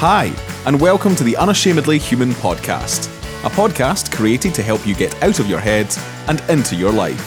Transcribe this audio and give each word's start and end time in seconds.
Hi, 0.00 0.32
and 0.64 0.80
welcome 0.80 1.16
to 1.16 1.24
the 1.24 1.36
Unashamedly 1.36 1.98
Human 1.98 2.30
podcast, 2.30 3.08
a 3.44 3.50
podcast 3.50 4.14
created 4.14 4.54
to 4.54 4.62
help 4.62 4.86
you 4.86 4.94
get 4.94 5.20
out 5.24 5.40
of 5.40 5.48
your 5.48 5.58
head 5.58 5.92
and 6.28 6.40
into 6.48 6.76
your 6.76 6.92
life. 6.92 7.18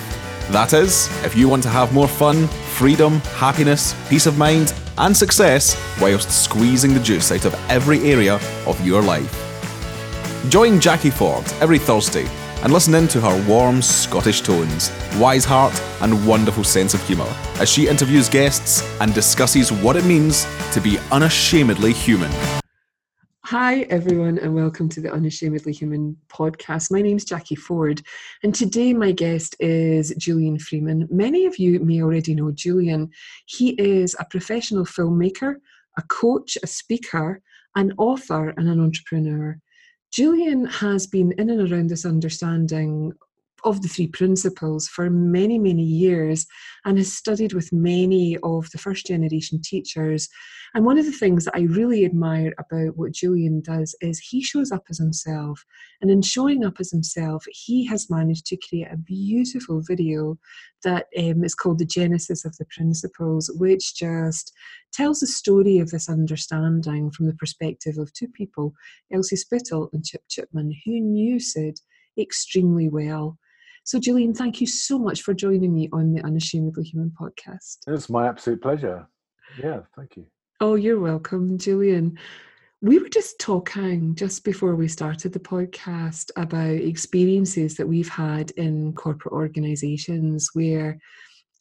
That 0.51 0.71
is, 0.71 1.09
if 1.25 1.35
you 1.35 1.49
want 1.49 1.63
to 1.63 1.69
have 1.69 1.93
more 1.93 2.07
fun, 2.07 2.47
freedom, 2.47 3.19
happiness, 3.35 3.93
peace 4.07 4.25
of 4.25 4.37
mind, 4.37 4.73
and 4.97 5.15
success 5.17 5.75
whilst 5.99 6.31
squeezing 6.31 6.93
the 6.93 7.01
juice 7.01 7.29
out 7.33 7.43
of 7.43 7.53
every 7.69 8.09
area 8.09 8.35
of 8.65 8.79
your 8.87 9.01
life. 9.01 9.29
Join 10.47 10.79
Jacquie 10.79 11.11
Forde 11.11 11.51
every 11.61 11.77
Thursday 11.77 12.25
and 12.63 12.71
listen 12.71 12.95
in 12.95 13.09
to 13.09 13.19
her 13.19 13.49
warm 13.49 13.81
Scottish 13.81 14.39
tones, 14.39 14.91
wise 15.17 15.43
heart, 15.43 15.77
and 15.99 16.25
wonderful 16.25 16.63
sense 16.63 16.93
of 16.93 17.05
humour 17.05 17.27
as 17.59 17.69
she 17.69 17.89
interviews 17.89 18.29
guests 18.29 18.81
and 19.01 19.13
discusses 19.13 19.73
what 19.73 19.97
it 19.97 20.05
means 20.05 20.47
to 20.71 20.79
be 20.79 20.99
unashamedly 21.11 21.91
human. 21.91 22.31
Hi, 23.51 23.81
everyone, 23.89 24.37
and 24.37 24.55
welcome 24.55 24.87
to 24.87 25.01
the 25.01 25.11
Unashamedly 25.11 25.73
Human 25.73 26.15
podcast. 26.29 26.89
My 26.89 27.01
name 27.01 27.17
is 27.17 27.25
Jacquie 27.25 27.57
Forde, 27.57 28.01
and 28.43 28.55
today 28.55 28.93
my 28.93 29.11
guest 29.11 29.57
is 29.59 30.15
Julian 30.17 30.57
Freeman. 30.57 31.05
Many 31.11 31.45
of 31.45 31.59
you 31.59 31.81
may 31.81 32.01
already 32.01 32.33
know 32.33 32.51
Julian. 32.51 33.09
He 33.47 33.71
is 33.71 34.15
a 34.17 34.23
professional 34.23 34.85
filmmaker, 34.85 35.55
a 35.97 36.01
coach, 36.03 36.57
a 36.63 36.67
speaker, 36.67 37.41
an 37.75 37.91
author, 37.97 38.53
and 38.55 38.69
an 38.69 38.79
entrepreneur. 38.79 39.59
Julian 40.13 40.63
has 40.67 41.05
been 41.05 41.33
in 41.33 41.49
and 41.49 41.69
around 41.69 41.89
this 41.89 42.05
understanding 42.05 43.11
of 43.63 43.81
the 43.81 43.87
three 43.87 44.07
principles 44.07 44.87
for 44.87 45.09
many, 45.09 45.59
many 45.59 45.83
years 45.83 46.45
and 46.85 46.97
has 46.97 47.13
studied 47.13 47.53
with 47.53 47.71
many 47.71 48.37
of 48.43 48.69
the 48.71 48.77
first 48.77 49.05
generation 49.05 49.61
teachers. 49.63 50.27
And 50.73 50.85
one 50.85 50.97
of 50.97 51.05
the 51.05 51.11
things 51.11 51.45
that 51.45 51.55
I 51.55 51.61
really 51.61 52.05
admire 52.05 52.53
about 52.57 52.95
what 52.95 53.11
Julian 53.11 53.61
does 53.61 53.93
is 54.01 54.19
he 54.19 54.41
shows 54.41 54.71
up 54.71 54.83
as 54.89 54.97
himself. 54.97 55.63
And 56.01 56.09
in 56.09 56.21
showing 56.21 56.63
up 56.63 56.75
as 56.79 56.91
himself, 56.91 57.43
he 57.49 57.85
has 57.87 58.09
managed 58.09 58.45
to 58.47 58.57
create 58.57 58.87
a 58.91 58.97
beautiful 58.97 59.81
video 59.81 60.37
that 60.83 61.07
um, 61.17 61.43
is 61.43 61.55
called 61.55 61.79
The 61.79 61.85
Genesis 61.85 62.45
of 62.45 62.55
the 62.57 62.65
Principles, 62.65 63.51
which 63.55 63.95
just 63.95 64.53
tells 64.93 65.19
the 65.19 65.27
story 65.27 65.79
of 65.79 65.91
this 65.91 66.09
understanding 66.09 67.11
from 67.11 67.27
the 67.27 67.35
perspective 67.35 67.97
of 67.97 68.13
two 68.13 68.27
people, 68.29 68.73
Elsie 69.11 69.35
Spittle 69.35 69.89
and 69.93 70.05
Chip 70.05 70.23
Chipman, 70.29 70.73
who 70.85 70.99
knew 70.99 71.39
Syd 71.39 71.79
extremely 72.17 72.89
well. 72.89 73.37
So, 73.83 73.99
Julian, 73.99 74.33
thank 74.33 74.61
you 74.61 74.67
so 74.67 74.99
much 74.99 75.23
for 75.23 75.33
joining 75.33 75.73
me 75.73 75.89
on 75.91 76.13
the 76.13 76.21
Unashamedly 76.21 76.83
Human 76.83 77.11
podcast. 77.19 77.77
It's 77.87 78.09
my 78.09 78.27
absolute 78.27 78.61
pleasure. 78.61 79.07
Yeah, 79.61 79.81
thank 79.95 80.17
you. 80.17 80.27
Oh, 80.59 80.75
you're 80.75 80.99
welcome, 80.99 81.57
Julian. 81.57 82.19
We 82.81 82.99
were 82.99 83.09
just 83.09 83.39
talking 83.39 84.15
just 84.15 84.43
before 84.43 84.75
we 84.75 84.87
started 84.87 85.33
the 85.33 85.39
podcast 85.39 86.29
about 86.35 86.69
experiences 86.69 87.75
that 87.77 87.87
we've 87.87 88.09
had 88.09 88.51
in 88.51 88.93
corporate 88.93 89.33
organizations 89.33 90.51
where 90.53 90.99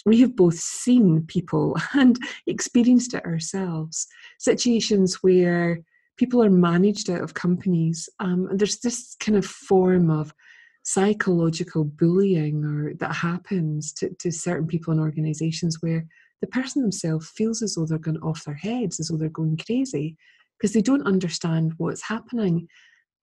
we 0.05 0.21
have 0.21 0.37
both 0.37 0.59
seen 0.59 1.25
people 1.27 1.77
and 1.95 2.19
experienced 2.47 3.15
it 3.15 3.25
ourselves. 3.25 4.07
Situations 4.39 5.23
where 5.23 5.81
people 6.19 6.43
are 6.43 6.51
managed 6.51 7.09
out 7.09 7.23
of 7.23 7.33
companies, 7.33 8.11
um, 8.19 8.47
and 8.51 8.59
there's 8.59 8.81
this 8.81 9.17
kind 9.21 9.39
of 9.39 9.47
form 9.47 10.11
of 10.11 10.34
psychological 10.83 11.84
bullying 11.84 12.64
or 12.64 12.95
that 12.95 13.14
happens 13.14 13.92
to, 13.92 14.11
to 14.19 14.31
certain 14.31 14.67
people 14.67 14.92
in 14.92 15.00
organizations 15.00 15.78
where 15.81 16.06
the 16.41 16.47
person 16.47 16.83
themselves 16.83 17.31
feels 17.31 17.62
as 17.62 17.75
though 17.75 17.87
they're 17.87 17.98
going 17.98 18.19
off 18.19 18.45
their 18.45 18.55
heads, 18.55 18.98
as 18.98 19.09
though 19.09 19.17
they're 19.17 19.28
going 19.28 19.59
crazy 19.59 20.17
because 20.59 20.72
they 20.72 20.83
don't 20.83 21.06
understand 21.06 21.75
what's 21.77 22.03
happening. 22.03 22.67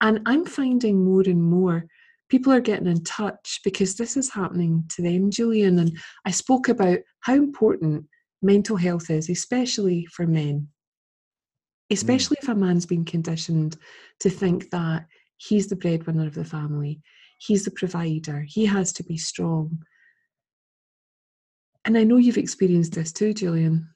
And 0.00 0.20
I'm 0.26 0.44
finding 0.44 1.04
more 1.04 1.22
and 1.22 1.42
more 1.42 1.86
people 2.28 2.52
are 2.52 2.60
getting 2.60 2.86
in 2.86 3.02
touch 3.04 3.60
because 3.64 3.96
this 3.96 4.16
is 4.16 4.32
happening 4.32 4.84
to 4.94 5.02
them, 5.02 5.30
Julian. 5.30 5.78
And 5.78 5.98
I 6.24 6.30
spoke 6.30 6.68
about 6.68 6.98
how 7.20 7.34
important 7.34 8.04
mental 8.42 8.76
health 8.76 9.10
is, 9.10 9.28
especially 9.28 10.06
for 10.06 10.26
men. 10.26 10.68
Especially 11.90 12.36
mm. 12.36 12.42
if 12.42 12.48
a 12.48 12.54
man's 12.54 12.86
been 12.86 13.04
conditioned 13.04 13.76
to 14.20 14.30
think 14.30 14.70
that 14.70 15.06
he's 15.38 15.68
the 15.68 15.76
breadwinner 15.76 16.26
of 16.26 16.34
the 16.34 16.44
family, 16.44 17.00
he's 17.38 17.64
the 17.64 17.70
provider, 17.70 18.42
he 18.46 18.66
has 18.66 18.92
to 18.94 19.02
be 19.02 19.16
strong. 19.16 19.84
And 21.84 21.96
I 21.96 22.04
know 22.04 22.16
you've 22.16 22.36
experienced 22.36 22.92
this 22.92 23.12
too, 23.12 23.32
Julian. 23.32 23.88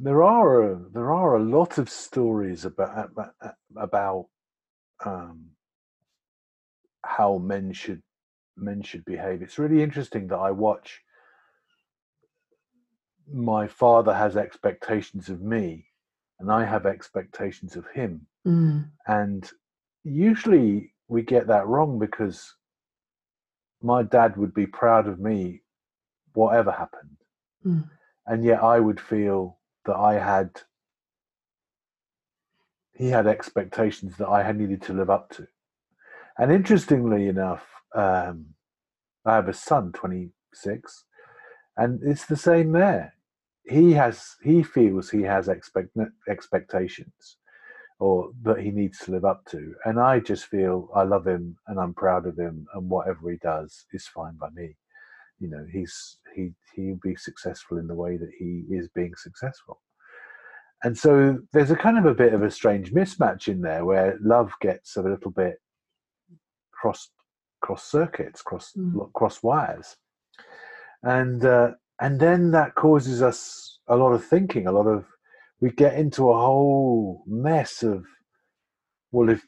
There 0.00 0.22
are 0.22 0.72
a, 0.72 0.80
there 0.92 1.12
are 1.12 1.36
a 1.36 1.42
lot 1.42 1.78
of 1.78 1.90
stories 1.90 2.64
about 2.64 3.10
about 3.76 4.26
um, 5.04 5.50
how 7.04 7.38
men 7.38 7.72
should 7.72 8.02
men 8.56 8.82
should 8.82 9.04
behave. 9.04 9.42
It's 9.42 9.58
really 9.58 9.82
interesting 9.82 10.26
that 10.28 10.38
I 10.38 10.50
watch. 10.50 11.00
My 13.30 13.68
father 13.68 14.14
has 14.14 14.36
expectations 14.36 15.28
of 15.28 15.42
me, 15.42 15.86
and 16.40 16.50
I 16.50 16.64
have 16.64 16.86
expectations 16.86 17.76
of 17.76 17.86
him. 17.94 18.26
Mm. 18.46 18.90
And 19.06 19.48
usually 20.02 20.94
we 21.10 21.22
get 21.22 21.48
that 21.48 21.66
wrong 21.66 21.98
because 21.98 22.54
my 23.82 24.02
dad 24.02 24.36
would 24.36 24.54
be 24.54 24.66
proud 24.66 25.08
of 25.08 25.18
me 25.18 25.62
whatever 26.34 26.70
happened. 26.70 27.16
Mm. 27.66 27.90
and 28.26 28.42
yet 28.42 28.62
i 28.62 28.80
would 28.80 28.98
feel 28.98 29.58
that 29.84 29.96
i 29.96 30.14
had 30.14 30.50
he 32.94 33.08
had 33.08 33.26
expectations 33.26 34.16
that 34.16 34.28
i 34.28 34.42
had 34.42 34.58
needed 34.58 34.80
to 34.80 34.94
live 34.94 35.10
up 35.10 35.28
to. 35.30 35.46
And 36.38 36.50
interestingly 36.50 37.28
enough 37.28 37.66
um, 37.94 38.46
i 39.26 39.34
have 39.34 39.48
a 39.48 39.52
son 39.52 39.92
26 39.92 41.04
and 41.76 42.00
it's 42.02 42.26
the 42.26 42.36
same 42.36 42.72
there. 42.72 43.14
He 43.64 43.92
has 43.92 44.36
he 44.42 44.62
feels 44.62 45.10
he 45.10 45.22
has 45.22 45.48
expect 45.48 45.90
expectations 46.28 47.36
or 48.00 48.30
that 48.42 48.58
he 48.58 48.70
needs 48.70 48.98
to 48.98 49.12
live 49.12 49.26
up 49.26 49.44
to. 49.50 49.74
And 49.84 50.00
I 50.00 50.20
just 50.20 50.46
feel 50.46 50.88
I 50.94 51.02
love 51.02 51.26
him 51.26 51.56
and 51.68 51.78
I'm 51.78 51.94
proud 51.94 52.26
of 52.26 52.38
him, 52.38 52.66
and 52.74 52.88
whatever 52.88 53.30
he 53.30 53.36
does 53.36 53.84
is 53.92 54.08
fine 54.08 54.36
by 54.36 54.48
me. 54.50 54.76
You 55.38 55.50
know, 55.50 55.64
he's 55.70 56.18
he 56.34 56.50
he'll 56.74 56.98
be 57.02 57.14
successful 57.14 57.78
in 57.78 57.86
the 57.86 57.94
way 57.94 58.16
that 58.16 58.30
he 58.38 58.64
is 58.70 58.88
being 58.94 59.14
successful. 59.16 59.80
And 60.82 60.96
so 60.96 61.38
there's 61.52 61.70
a 61.70 61.76
kind 61.76 61.98
of 61.98 62.06
a 62.06 62.14
bit 62.14 62.32
of 62.32 62.42
a 62.42 62.50
strange 62.50 62.92
mismatch 62.92 63.48
in 63.48 63.60
there 63.60 63.84
where 63.84 64.18
love 64.22 64.50
gets 64.62 64.96
a 64.96 65.02
little 65.02 65.30
bit 65.30 65.56
cross 66.72 67.10
cross 67.60 67.84
circuits, 67.84 68.40
cross 68.40 68.72
mm. 68.76 69.12
cross 69.12 69.42
wires, 69.42 69.96
and 71.02 71.44
uh, 71.44 71.72
and 72.00 72.18
then 72.18 72.50
that 72.52 72.74
causes 72.76 73.20
us 73.20 73.78
a 73.88 73.96
lot 73.96 74.12
of 74.12 74.24
thinking, 74.24 74.66
a 74.66 74.72
lot 74.72 74.86
of 74.86 75.04
we 75.60 75.70
get 75.70 75.94
into 75.94 76.30
a 76.30 76.38
whole 76.38 77.22
mess 77.26 77.82
of 77.82 78.04
well 79.12 79.28
if 79.28 79.44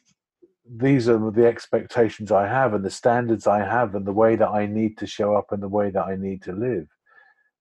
these 0.68 1.08
are 1.08 1.30
the 1.30 1.46
expectations 1.46 2.30
i 2.30 2.46
have 2.46 2.74
and 2.74 2.84
the 2.84 2.90
standards 2.90 3.46
i 3.46 3.58
have 3.58 3.94
and 3.94 4.06
the 4.06 4.12
way 4.12 4.36
that 4.36 4.48
i 4.48 4.66
need 4.66 4.96
to 4.96 5.06
show 5.06 5.34
up 5.34 5.50
and 5.50 5.62
the 5.62 5.68
way 5.68 5.90
that 5.90 6.04
i 6.04 6.16
need 6.16 6.42
to 6.42 6.52
live 6.52 6.86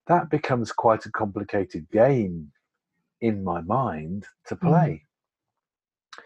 that 0.07 0.29
becomes 0.29 0.71
quite 0.71 1.05
a 1.05 1.11
complicated 1.11 1.89
game 1.91 2.51
in 3.21 3.43
my 3.43 3.61
mind 3.61 4.25
to 4.45 4.55
mm. 4.55 4.61
play 4.61 5.03
mm. 6.15 6.21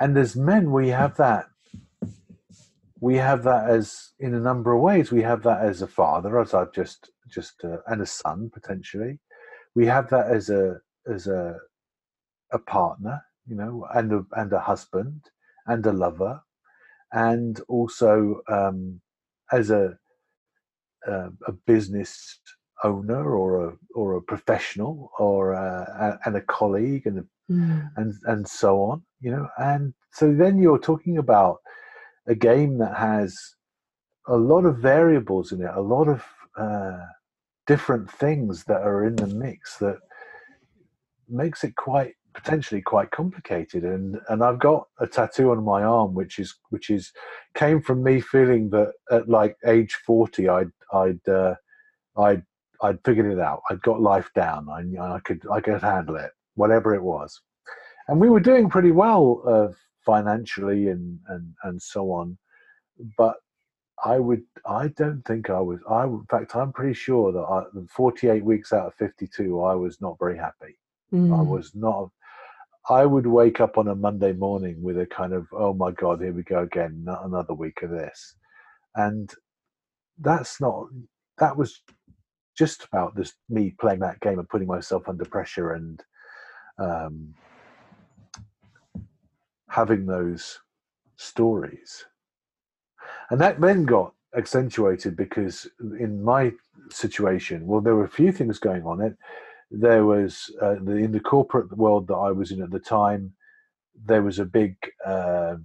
and 0.00 0.16
as 0.16 0.36
men 0.36 0.72
we 0.72 0.88
have 0.88 1.16
that 1.16 1.46
we 3.00 3.16
have 3.16 3.42
that 3.42 3.68
as 3.68 4.12
in 4.18 4.34
a 4.34 4.40
number 4.40 4.72
of 4.72 4.80
ways 4.80 5.12
we 5.12 5.22
have 5.22 5.42
that 5.42 5.60
as 5.60 5.82
a 5.82 5.86
father 5.86 6.40
as 6.40 6.54
i've 6.54 6.72
just 6.72 7.10
just 7.28 7.64
uh, 7.64 7.78
and 7.86 8.00
a 8.00 8.06
son 8.06 8.50
potentially 8.52 9.18
we 9.74 9.86
have 9.86 10.08
that 10.08 10.26
as 10.28 10.48
a 10.48 10.80
as 11.12 11.26
a 11.26 11.56
a 12.52 12.58
partner, 12.58 13.22
you 13.46 13.56
know, 13.56 13.86
and 13.94 14.12
a, 14.12 14.24
and 14.32 14.52
a 14.52 14.60
husband 14.60 15.20
and 15.66 15.84
a 15.86 15.92
lover, 15.92 16.40
and 17.12 17.60
also 17.68 18.40
um, 18.48 19.00
as 19.52 19.70
a, 19.70 19.98
a, 21.06 21.28
a 21.46 21.52
business 21.66 22.40
owner 22.84 23.34
or 23.34 23.68
a 23.68 23.72
or 23.94 24.16
a 24.16 24.22
professional 24.22 25.10
or 25.18 25.52
a, 25.52 26.18
and 26.24 26.36
a 26.36 26.42
colleague 26.42 27.06
and 27.06 27.24
mm. 27.50 27.90
and 27.96 28.14
and 28.24 28.46
so 28.46 28.80
on, 28.82 29.02
you 29.20 29.30
know, 29.30 29.48
and 29.58 29.94
so 30.12 30.32
then 30.32 30.58
you're 30.58 30.78
talking 30.78 31.18
about 31.18 31.58
a 32.26 32.34
game 32.34 32.78
that 32.78 32.96
has 32.96 33.36
a 34.28 34.36
lot 34.36 34.64
of 34.64 34.78
variables 34.78 35.52
in 35.52 35.62
it, 35.62 35.70
a 35.74 35.80
lot 35.80 36.08
of 36.08 36.24
uh, 36.58 36.98
different 37.66 38.10
things 38.10 38.64
that 38.64 38.82
are 38.82 39.04
in 39.04 39.16
the 39.16 39.26
mix 39.26 39.78
that 39.78 39.98
makes 41.28 41.64
it 41.64 41.76
quite 41.76 42.14
potentially 42.34 42.82
quite 42.82 43.10
complicated 43.10 43.82
and 43.82 44.18
and 44.28 44.44
I've 44.44 44.58
got 44.58 44.86
a 45.00 45.06
tattoo 45.06 45.52
on 45.52 45.64
my 45.64 45.82
arm 45.82 46.14
which 46.14 46.38
is 46.38 46.54
which 46.68 46.90
is 46.90 47.10
came 47.54 47.80
from 47.80 48.02
me 48.02 48.20
feeling 48.20 48.68
that 48.70 48.92
at 49.10 49.28
like 49.28 49.56
age 49.66 49.98
40 50.06 50.48
I'd 50.48 50.70
I'd 50.92 51.28
uh, 51.28 51.54
I'd 52.18 52.42
I'd 52.82 52.98
figured 53.06 53.32
it 53.32 53.40
out 53.40 53.62
I'd 53.70 53.80
got 53.80 54.02
life 54.02 54.30
down 54.34 54.68
I 54.68 55.14
I 55.14 55.20
could 55.20 55.42
I 55.50 55.60
could 55.60 55.80
handle 55.80 56.16
it 56.16 56.32
whatever 56.56 56.94
it 56.94 57.02
was 57.02 57.40
and 58.08 58.20
we 58.20 58.28
were 58.28 58.40
doing 58.40 58.68
pretty 58.68 58.92
well 58.92 59.42
uh, 59.46 59.74
financially 60.04 60.88
and, 60.88 61.18
and 61.28 61.54
and 61.64 61.82
so 61.82 62.12
on. 62.12 62.38
But 63.18 63.36
I 64.04 64.18
would, 64.18 64.42
I 64.66 64.88
don't 64.88 65.22
think 65.24 65.50
I 65.50 65.60
was. 65.60 65.80
I, 65.90 66.04
in 66.04 66.24
fact, 66.30 66.54
I'm 66.54 66.72
pretty 66.72 66.94
sure 66.94 67.32
that 67.32 67.40
I, 67.40 67.64
48 67.90 68.44
weeks 68.44 68.72
out 68.72 68.86
of 68.86 68.94
52, 68.94 69.60
I 69.60 69.74
was 69.74 70.00
not 70.00 70.18
very 70.18 70.38
happy. 70.38 70.78
Mm. 71.12 71.36
I 71.36 71.42
was 71.42 71.72
not. 71.74 72.10
I 72.88 73.04
would 73.04 73.26
wake 73.26 73.60
up 73.60 73.78
on 73.78 73.88
a 73.88 73.94
Monday 73.94 74.32
morning 74.32 74.80
with 74.80 74.98
a 74.98 75.06
kind 75.06 75.32
of, 75.32 75.46
oh 75.52 75.74
my 75.74 75.90
God, 75.90 76.20
here 76.20 76.32
we 76.32 76.44
go 76.44 76.62
again, 76.62 77.02
not 77.04 77.24
another 77.24 77.52
week 77.52 77.82
of 77.82 77.90
this. 77.90 78.36
And 78.94 79.32
that's 80.18 80.60
not, 80.60 80.86
that 81.38 81.56
was 81.56 81.82
just 82.56 82.84
about 82.84 83.16
this 83.16 83.34
me 83.48 83.74
playing 83.80 84.00
that 84.00 84.20
game 84.20 84.38
and 84.38 84.48
putting 84.48 84.68
myself 84.68 85.08
under 85.08 85.24
pressure 85.24 85.72
and 85.72 86.02
um, 86.78 87.34
having 89.68 90.06
those 90.06 90.60
stories. 91.16 92.04
And 93.30 93.40
that 93.40 93.60
then 93.60 93.84
got 93.84 94.14
accentuated 94.36 95.16
because 95.16 95.66
in 95.98 96.22
my 96.22 96.52
situation, 96.90 97.66
well, 97.66 97.80
there 97.80 97.96
were 97.96 98.04
a 98.04 98.08
few 98.08 98.30
things 98.30 98.58
going 98.58 98.84
on. 98.84 99.00
It 99.00 99.16
there 99.70 100.04
was 100.04 100.50
uh, 100.62 100.76
the, 100.82 100.96
in 100.96 101.12
the 101.12 101.20
corporate 101.20 101.76
world 101.76 102.08
that 102.08 102.14
I 102.14 102.32
was 102.32 102.50
in 102.50 102.62
at 102.62 102.70
the 102.70 102.78
time. 102.78 103.32
There 104.04 104.22
was 104.22 104.38
a 104.38 104.44
big 104.44 104.76
uh, 105.04 105.56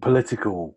political 0.00 0.76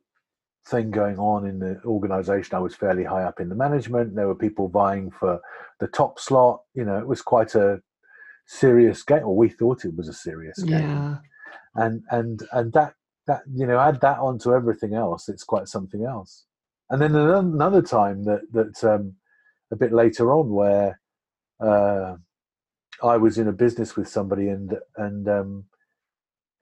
thing 0.67 0.91
going 0.91 1.17
on 1.17 1.45
in 1.45 1.59
the 1.59 1.81
organization. 1.85 2.55
I 2.55 2.59
was 2.59 2.75
fairly 2.75 3.03
high 3.03 3.23
up 3.23 3.39
in 3.39 3.49
the 3.49 3.55
management. 3.55 4.15
There 4.15 4.27
were 4.27 4.35
people 4.35 4.69
vying 4.69 5.11
for 5.11 5.41
the 5.79 5.87
top 5.87 6.19
slot. 6.19 6.61
You 6.73 6.85
know, 6.85 6.97
it 6.97 7.07
was 7.07 7.21
quite 7.21 7.55
a 7.55 7.81
serious 8.45 9.03
game, 9.03 9.23
or 9.23 9.35
we 9.35 9.49
thought 9.49 9.85
it 9.85 9.95
was 9.95 10.07
a 10.07 10.13
serious 10.13 10.61
game. 10.63 10.89
Yeah. 10.89 11.17
And 11.75 12.03
and 12.11 12.43
and 12.51 12.73
that 12.73 12.93
that 13.27 13.41
you 13.53 13.65
know 13.65 13.79
add 13.79 14.01
that 14.01 14.19
onto 14.19 14.53
everything 14.53 14.93
else, 14.93 15.27
it's 15.29 15.43
quite 15.43 15.67
something 15.67 16.05
else. 16.05 16.45
And 16.89 17.01
then 17.01 17.15
another 17.15 17.81
time 17.81 18.23
that 18.25 18.41
that 18.51 18.83
um, 18.83 19.15
a 19.71 19.75
bit 19.75 19.93
later 19.93 20.33
on 20.33 20.51
where 20.51 21.00
uh, 21.61 22.15
I 23.03 23.17
was 23.17 23.37
in 23.37 23.47
a 23.47 23.53
business 23.53 23.95
with 23.95 24.07
somebody 24.09 24.49
and 24.49 24.77
and 24.97 25.27
um, 25.29 25.65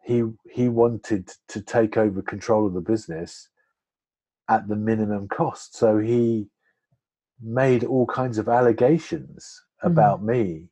he 0.04 0.24
he 0.51 0.69
wanted 0.69 1.31
to 1.50 1.62
take 1.62 1.98
over 1.98 2.22
control 2.22 2.68
of 2.68 2.74
the 2.74 2.81
business 2.81 3.50
at 4.50 4.68
the 4.68 4.75
minimum 4.75 5.28
cost. 5.28 5.75
So 5.78 6.00
he 6.00 6.50
made 7.42 7.84
all 7.84 8.06
kinds 8.07 8.38
of 8.38 8.50
allegations 8.50 9.63
Mm. 9.86 9.92
about 9.92 10.24
me, 10.24 10.69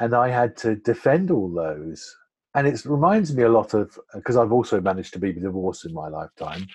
and 0.00 0.14
I 0.14 0.28
had 0.30 0.56
to 0.58 0.76
defend 0.76 1.30
all 1.30 1.50
those. 1.52 2.16
And 2.54 2.66
it 2.66 2.84
reminds 2.86 3.34
me 3.34 3.44
a 3.44 3.48
lot 3.50 3.74
of 3.74 3.98
because 4.14 4.36
I've 4.36 4.52
also 4.52 4.80
managed 4.80 5.12
to 5.14 5.20
be 5.20 5.32
divorced 5.32 5.86
in 5.86 5.94
my 5.94 6.08
lifetime, 6.08 6.66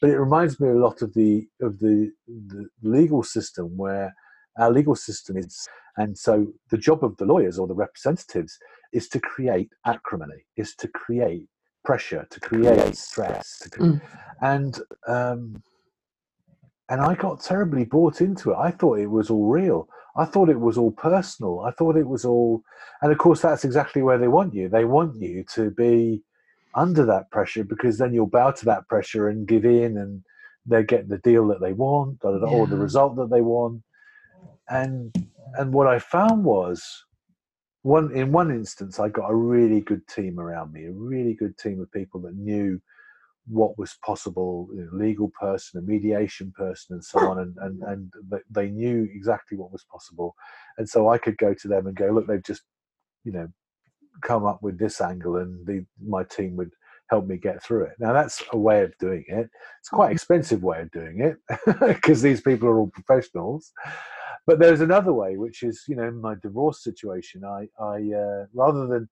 but 0.00 0.10
it 0.10 0.18
reminds 0.18 0.60
me 0.60 0.68
a 0.70 0.74
lot 0.74 1.02
of 1.02 1.14
the 1.14 1.48
of 1.62 1.78
the 1.80 2.12
the 2.28 2.68
legal 2.82 3.22
system 3.22 3.76
where 3.76 4.14
our 4.58 4.70
legal 4.72 4.96
system 4.96 5.36
is 5.38 5.68
and 5.96 6.16
so 6.16 6.52
the 6.70 6.78
job 6.78 7.04
of 7.04 7.16
the 7.18 7.24
lawyers 7.24 7.58
or 7.58 7.66
the 7.66 7.74
representatives 7.74 8.58
is 8.92 9.08
to 9.08 9.20
create 9.20 9.70
acrimony, 9.86 10.44
is 10.56 10.74
to 10.76 10.88
create 10.88 11.46
pressure, 11.84 12.26
to 12.30 12.40
create 12.40 12.96
stress, 12.96 13.58
to 13.60 13.70
cre- 13.70 13.82
Mm. 13.82 14.00
and 14.40 14.80
um, 15.06 15.62
and 16.88 17.00
I 17.00 17.14
got 17.14 17.40
terribly 17.42 17.84
bought 17.84 18.20
into 18.20 18.50
it. 18.52 18.56
I 18.56 18.70
thought 18.70 18.98
it 18.98 19.06
was 19.10 19.30
all 19.30 19.48
real. 19.48 19.88
I 20.16 20.24
thought 20.26 20.48
it 20.48 20.60
was 20.60 20.76
all 20.78 20.92
personal. 20.92 21.60
I 21.60 21.70
thought 21.72 21.96
it 21.96 22.06
was 22.06 22.24
all, 22.24 22.62
and 23.02 23.10
of 23.10 23.18
course 23.18 23.40
that's 23.40 23.64
exactly 23.64 24.02
where 24.02 24.18
they 24.18 24.28
want 24.28 24.54
you. 24.54 24.68
They 24.68 24.84
want 24.84 25.16
you 25.20 25.44
to 25.54 25.70
be 25.70 26.22
under 26.74 27.04
that 27.06 27.30
pressure 27.30 27.64
because 27.64 27.98
then 27.98 28.12
you'll 28.12 28.26
bow 28.26 28.50
to 28.50 28.64
that 28.66 28.86
pressure 28.88 29.28
and 29.28 29.46
give 29.48 29.64
in, 29.64 29.96
and 29.96 30.22
they 30.66 30.82
get 30.84 31.08
the 31.08 31.18
deal 31.18 31.46
that 31.48 31.60
they 31.60 31.72
want 31.72 32.18
or 32.22 32.38
the, 32.38 32.46
or 32.46 32.66
the 32.66 32.76
Yeah. 32.76 32.82
result 32.82 33.16
that 33.16 33.30
they 33.30 33.40
want. 33.40 33.82
And 34.68 35.12
and 35.58 35.72
what 35.72 35.86
I 35.86 35.98
found 35.98 36.44
was 36.44 37.04
one 37.82 38.14
in 38.16 38.32
one 38.32 38.50
instance 38.50 38.98
I 38.98 39.08
got 39.08 39.30
a 39.30 39.34
really 39.34 39.80
good 39.80 40.06
team 40.08 40.40
around 40.40 40.72
me, 40.72 40.86
a 40.86 40.92
really 40.92 41.34
good 41.34 41.56
team 41.58 41.80
of 41.80 41.92
people 41.92 42.20
that 42.22 42.34
knew 42.34 42.80
what 43.46 43.78
was 43.78 43.94
possible, 44.04 44.68
you 44.72 44.80
know, 44.80 44.88
legal 44.92 45.30
person, 45.38 45.78
a 45.78 45.82
mediation 45.82 46.52
person, 46.56 46.94
and 46.94 47.04
so 47.04 47.18
on, 47.30 47.38
and 47.40 47.56
and 47.58 47.82
and 47.82 48.12
they 48.50 48.68
knew 48.70 49.08
exactly 49.14 49.58
what 49.58 49.72
was 49.72 49.84
possible, 49.90 50.34
and 50.78 50.88
so 50.88 51.08
I 51.08 51.18
could 51.18 51.36
go 51.36 51.54
to 51.54 51.68
them 51.68 51.86
and 51.86 51.96
go, 51.96 52.06
look, 52.06 52.26
they've 52.26 52.42
just, 52.42 52.62
you 53.24 53.32
know, 53.32 53.48
come 54.22 54.46
up 54.46 54.62
with 54.62 54.78
this 54.78 55.00
angle, 55.00 55.36
and 55.36 55.66
the 55.66 55.84
my 56.02 56.24
team 56.24 56.56
would 56.56 56.70
help 57.10 57.26
me 57.26 57.36
get 57.36 57.62
through 57.62 57.84
it. 57.84 57.92
Now 57.98 58.12
that's 58.14 58.42
a 58.52 58.58
way 58.58 58.82
of 58.82 58.96
doing 58.98 59.24
it. 59.28 59.50
It's 59.80 59.90
quite 59.90 60.06
mm-hmm. 60.06 60.14
expensive 60.14 60.62
way 60.62 60.80
of 60.80 60.90
doing 60.90 61.20
it 61.20 61.36
because 61.80 62.22
these 62.22 62.40
people 62.40 62.68
are 62.68 62.78
all 62.78 62.90
professionals. 62.94 63.72
But 64.46 64.58
there's 64.58 64.82
another 64.82 65.12
way, 65.12 65.36
which 65.36 65.62
is, 65.62 65.84
you 65.88 65.96
know, 65.96 66.08
in 66.08 66.20
my 66.20 66.34
divorce 66.42 66.84
situation, 66.84 67.44
I, 67.44 67.66
I 67.82 67.96
uh, 68.14 68.46
rather 68.52 68.86
than, 68.86 69.08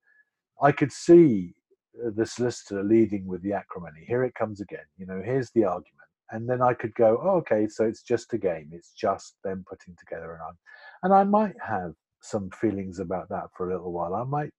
I 0.61 0.71
could 0.71 0.91
see 0.91 1.55
uh, 2.05 2.11
the 2.15 2.25
solicitor 2.25 2.83
leading 2.83 3.25
with 3.25 3.41
the 3.41 3.53
acrimony. 3.53 4.05
Here 4.07 4.23
it 4.23 4.35
comes 4.35 4.61
again. 4.61 4.85
You 4.97 5.07
know, 5.07 5.21
here's 5.25 5.49
the 5.51 5.65
argument, 5.65 6.09
and 6.29 6.47
then 6.47 6.61
I 6.61 6.75
could 6.75 6.93
go, 6.93 7.19
oh, 7.23 7.37
okay, 7.37 7.67
so 7.67 7.83
it's 7.83 8.03
just 8.03 8.33
a 8.33 8.37
game. 8.37 8.69
It's 8.71 8.93
just 8.93 9.35
them 9.43 9.65
putting 9.67 9.95
together 9.99 10.33
an 10.33 10.41
argument, 10.41 10.59
and 11.01 11.13
I 11.13 11.23
might 11.23 11.55
have 11.67 11.93
some 12.21 12.51
feelings 12.51 12.99
about 12.99 13.27
that 13.29 13.47
for 13.57 13.67
a 13.67 13.73
little 13.73 13.91
while. 13.91 14.13
I 14.13 14.23
might, 14.23 14.51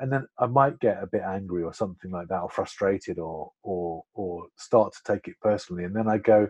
and 0.00 0.12
then 0.12 0.26
I 0.38 0.46
might 0.46 0.78
get 0.80 1.02
a 1.02 1.06
bit 1.06 1.22
angry 1.22 1.62
or 1.62 1.72
something 1.72 2.10
like 2.10 2.28
that, 2.28 2.42
or 2.42 2.50
frustrated, 2.50 3.18
or 3.18 3.52
or 3.62 4.04
or 4.12 4.48
start 4.56 4.92
to 4.92 5.12
take 5.12 5.28
it 5.28 5.36
personally, 5.40 5.84
and 5.84 5.96
then 5.96 6.08
I 6.08 6.18
go, 6.18 6.48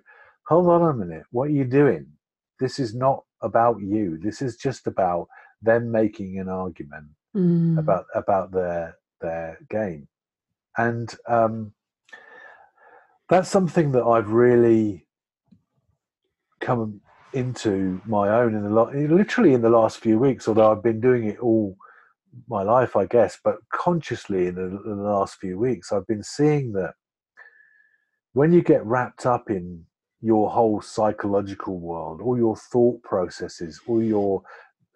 hold 0.49 0.67
on 0.67 0.83
a 0.83 0.93
minute, 0.93 1.25
what 1.31 1.49
are 1.49 1.53
you 1.53 1.65
doing? 1.65 2.09
This 2.59 2.79
is 2.79 2.95
not 2.95 3.25
about 3.45 3.81
you. 3.81 4.19
This 4.19 4.43
is 4.43 4.57
just 4.57 4.87
about 4.89 5.29
them 5.63 5.91
making 5.91 6.39
an 6.39 6.49
argument 6.49 7.07
Mm. 7.37 7.79
about 7.79 8.07
about 8.15 8.53
their 8.53 8.97
their 9.21 9.59
game, 9.69 10.07
and 10.79 11.13
um, 11.29 11.73
that's 13.29 13.49
something 13.49 13.93
that 13.93 14.05
I've 14.05 14.31
really 14.31 15.07
come 16.61 17.01
into 17.33 18.01
my 18.07 18.29
own 18.29 18.55
in 18.55 18.63
the 18.63 18.71
lot, 18.71 18.95
literally 18.95 19.55
in 19.55 19.63
the 19.63 19.69
last 19.71 19.99
few 19.99 20.19
weeks. 20.19 20.47
Although 20.47 20.71
I've 20.71 20.83
been 20.83 21.01
doing 21.01 21.25
it 21.25 21.41
all 21.41 21.77
my 22.49 22.63
life, 22.63 22.97
I 22.97 23.07
guess, 23.07 23.39
but 23.43 23.57
consciously 23.73 24.47
in 24.47 24.55
the, 24.55 24.67
in 24.67 24.97
the 24.97 25.03
last 25.03 25.37
few 25.41 25.59
weeks, 25.59 25.93
I've 25.93 26.07
been 26.07 26.23
seeing 26.23 26.73
that 26.75 26.95
when 28.33 28.53
you 28.53 28.63
get 28.63 28.85
wrapped 28.87 29.27
up 29.27 29.51
in 29.51 29.87
your 30.25 30.49
whole 30.49 30.81
psychological 30.81 31.79
world, 31.79 32.23
all 32.23 32.39
your 32.39 32.57
thought 32.57 33.03
processes, 33.03 33.79
all 33.87 34.03
your 34.03 34.43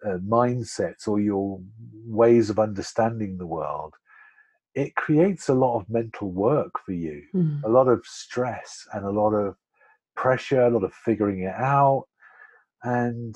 uh, 0.03 0.17
mindsets, 0.37 1.07
or 1.07 1.19
your 1.19 1.61
ways 2.07 2.49
of 2.49 2.57
understanding 2.57 3.37
the 3.37 3.45
world, 3.45 3.93
it 4.73 4.95
creates 4.95 5.47
a 5.49 5.53
lot 5.53 5.77
of 5.77 5.87
mental 5.87 6.31
work 6.31 6.71
for 6.83 6.93
you, 6.93 7.21
Mm. 7.35 7.63
a 7.63 7.69
lot 7.69 7.87
of 7.87 8.03
stress 8.05 8.87
and 8.93 9.05
a 9.05 9.09
lot 9.21 9.33
of 9.35 9.55
pressure, 10.15 10.63
a 10.63 10.69
lot 10.71 10.83
of 10.83 10.93
figuring 10.93 11.41
it 11.43 11.53
out, 11.55 12.05
and 12.83 13.35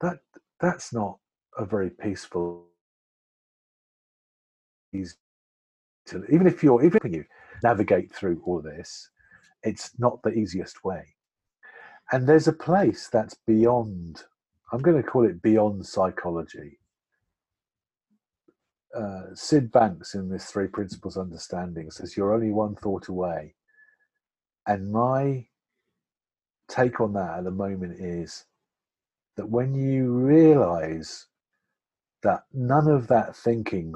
that 0.00 0.20
that's 0.58 0.90
not 0.92 1.18
a 1.58 1.64
very 1.66 1.90
peaceful. 1.90 2.66
easy 4.92 5.14
to- 6.06 6.24
Even 6.34 6.46
if 6.46 6.64
you're, 6.64 6.82
even 6.82 6.98
if 7.04 7.12
you 7.12 7.24
navigate 7.62 8.12
through 8.12 8.40
all 8.44 8.58
of 8.58 8.64
this, 8.64 9.10
it's 9.62 9.98
not 9.98 10.22
the 10.22 10.30
easiest 10.30 10.84
way. 10.84 11.14
And 12.12 12.26
there's 12.28 12.48
a 12.48 12.52
place 12.52 13.08
that's 13.12 13.36
beyond. 13.46 14.24
I'm 14.72 14.80
going 14.82 15.00
to 15.00 15.08
call 15.08 15.24
it 15.24 15.42
beyond 15.42 15.86
psychology. 15.86 16.78
Uh, 18.96 19.34
Syd 19.34 19.70
Banks 19.70 20.14
in 20.14 20.28
this 20.28 20.46
Three 20.46 20.66
Principles 20.66 21.16
Understanding 21.16 21.90
says 21.90 22.16
you're 22.16 22.34
only 22.34 22.50
one 22.50 22.74
thought 22.74 23.08
away. 23.08 23.54
And 24.66 24.90
my 24.92 25.46
take 26.68 27.00
on 27.00 27.12
that 27.14 27.38
at 27.38 27.44
the 27.44 27.50
moment 27.50 28.00
is 28.00 28.44
that 29.36 29.48
when 29.48 29.74
you 29.74 30.12
realize 30.12 31.26
that 32.22 32.42
none 32.52 32.88
of 32.88 33.06
that 33.08 33.36
thinking, 33.36 33.94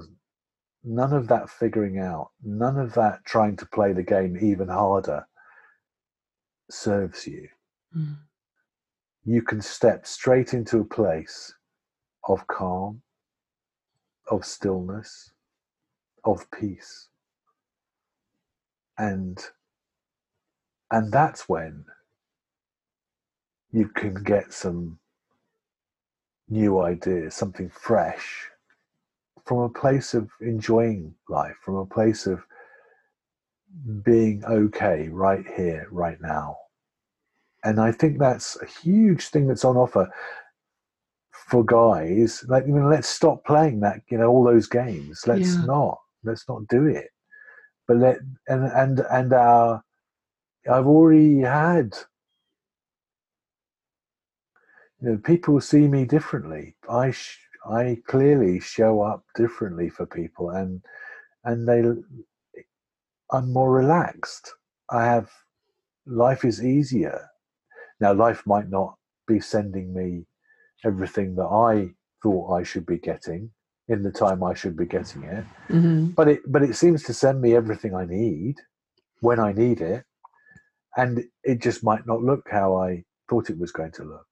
none 0.85 1.13
of 1.13 1.29
that 1.29 1.51
figuring 1.51 1.99
out, 1.99 2.31
none 2.43 2.79
of 2.79 2.95
that 2.95 3.25
trying 3.25 3.57
to 3.57 3.67
play 3.67 3.93
the 3.93 4.03
game 4.03 4.39
even 4.41 4.69
harder 4.69 5.27
serves 6.71 7.27
you, 7.27 7.49
Mm. 7.97 8.17
you 9.25 9.43
can 9.43 9.61
step 9.61 10.07
straight 10.07 10.53
into 10.55 10.81
a 10.81 10.85
place 10.85 11.55
of 12.29 12.47
calm, 12.47 13.03
of 14.31 14.45
stillness, 14.45 15.33
of 16.25 16.51
peace. 16.51 17.09
And 18.99 19.39
and 20.91 21.13
that's 21.13 21.49
when 21.49 21.87
you 23.73 23.89
can 23.89 24.15
get 24.23 24.53
some 24.53 24.99
new 26.49 26.81
ideas, 26.81 27.35
something 27.35 27.69
fresh 27.71 28.51
from 29.45 29.59
a 29.59 29.69
place 29.69 30.15
of 30.15 30.31
enjoying 30.41 31.15
life, 31.29 31.57
from 31.63 31.77
a 31.77 31.87
place 31.87 32.27
of 32.27 32.47
being 34.05 34.45
okay 34.45 35.09
right 35.11 35.45
here, 35.57 35.87
right 35.91 36.21
now. 36.21 36.57
And 37.65 37.81
I 37.81 37.93
think 37.93 38.19
that's 38.19 38.57
a 38.61 38.67
huge 38.67 39.29
thing 39.29 39.47
that's 39.49 39.65
on 39.65 39.77
offer 39.77 40.11
for 41.33 41.65
guys. 41.65 42.45
Like, 42.49 42.65
let's 42.69 43.09
stop 43.09 43.45
playing 43.45 43.81
that, 43.81 44.03
you 44.11 44.19
know, 44.19 44.29
all 44.29 44.45
those 44.45 44.67
games. 44.67 45.23
Let's 45.27 45.57
Yeah. 45.57 45.67
not. 45.67 45.99
Let's 46.25 46.49
not 46.49 46.67
do 46.69 46.87
it. 46.87 47.09
But 47.89 47.99
let 47.99 48.19
and 48.49 48.65
and 48.65 49.01
and 49.11 49.33
our 49.33 49.83
I've 50.71 50.87
already 50.87 51.41
had 51.41 51.95
you 55.01 55.11
know 55.11 55.19
people 55.19 55.61
see 55.61 55.87
me 55.89 56.05
differently 56.05 56.77
i 56.89 57.11
sh- 57.11 57.39
i 57.71 57.99
clearly 58.07 58.59
show 58.61 59.03
up 59.03 59.25
differently 59.35 59.89
for 59.91 60.07
people 60.07 60.51
and 60.51 60.81
and 61.45 61.69
they 61.69 61.83
i'm 63.33 63.53
more 63.53 63.73
relaxed. 63.73 64.53
I 64.91 65.05
have 65.07 65.31
life 66.07 66.45
is 66.45 66.65
easier. 66.65 67.29
Now 68.01 68.13
life 68.15 68.43
might 68.47 68.71
not 68.71 68.97
be 69.29 69.41
sending 69.41 69.95
me 69.95 70.27
everything 70.85 71.35
that 71.37 71.47
i 71.47 71.89
thought 72.23 72.53
i 72.55 72.63
should 72.63 72.87
be 72.87 72.99
getting 72.99 73.51
in 73.89 74.03
the 74.03 74.13
time 74.13 74.43
i 74.43 74.55
should 74.55 74.77
be 74.77 74.87
getting 74.87 75.25
it 75.25 75.45
hmm 75.69 76.11
but 76.17 76.29
it 76.29 76.41
but 76.47 76.63
it 76.63 76.77
seems 76.77 77.03
to 77.03 77.15
send 77.15 77.41
me 77.41 77.55
everything 77.55 77.95
i 77.95 78.05
need 78.05 78.57
when 79.21 79.41
i 79.41 79.53
need 79.53 79.81
it 79.81 80.05
and 80.97 81.25
it 81.45 81.61
just 81.63 81.85
might 81.85 82.07
not 82.07 82.23
look 82.23 82.47
how 82.51 82.77
i 82.77 83.03
thought 83.29 83.51
it 83.51 83.59
was 83.59 83.73
going 83.73 83.93
to 83.93 84.05
look. 84.05 84.27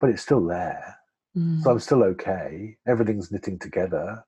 But 0.00 0.10
it's 0.10 0.22
still 0.22 0.46
there. 0.46 0.96
Mm. 1.36 1.62
so 1.62 1.70
i'm 1.72 1.80
still 1.80 2.04
okay. 2.04 2.76
Everything's 2.86 3.32
knitting 3.32 3.58
together. 3.58 4.24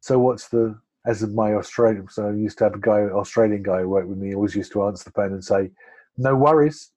So 0.00 0.18
what's 0.18 0.48
the 0.48 0.78
as 1.06 1.22
of 1.22 1.34
my 1.34 1.54
australian 1.54 2.08
so 2.08 2.28
i 2.28 2.32
used 2.32 2.58
to 2.58 2.64
have 2.64 2.74
a 2.74 2.78
guy 2.78 3.00
australian 3.02 3.62
guy 3.62 3.80
who 3.80 3.88
worked 3.88 4.08
with 4.08 4.18
me 4.18 4.34
always 4.34 4.54
used 4.54 4.72
to 4.72 4.84
answer 4.84 5.04
the 5.04 5.10
phone 5.10 5.32
and 5.32 5.44
say 5.44 5.70
no 6.16 6.34
worries 6.34 6.90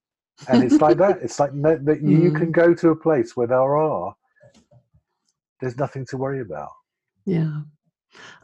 and 0.50 0.64
it's 0.64 0.80
like 0.82 0.98
that 0.98 1.18
it's 1.22 1.40
like 1.40 1.54
no, 1.54 1.78
that 1.78 2.02
you, 2.02 2.18
you 2.18 2.32
Mm. 2.32 2.36
can 2.38 2.52
go 2.52 2.74
to 2.74 2.90
a 2.90 2.96
place 2.96 3.36
where 3.36 3.48
there 3.48 3.76
are 3.78 4.16
there's 5.60 5.78
nothing 5.78 6.06
to 6.08 6.18
worry 6.18 6.42
about 6.42 6.70
Yeah. 7.26 7.62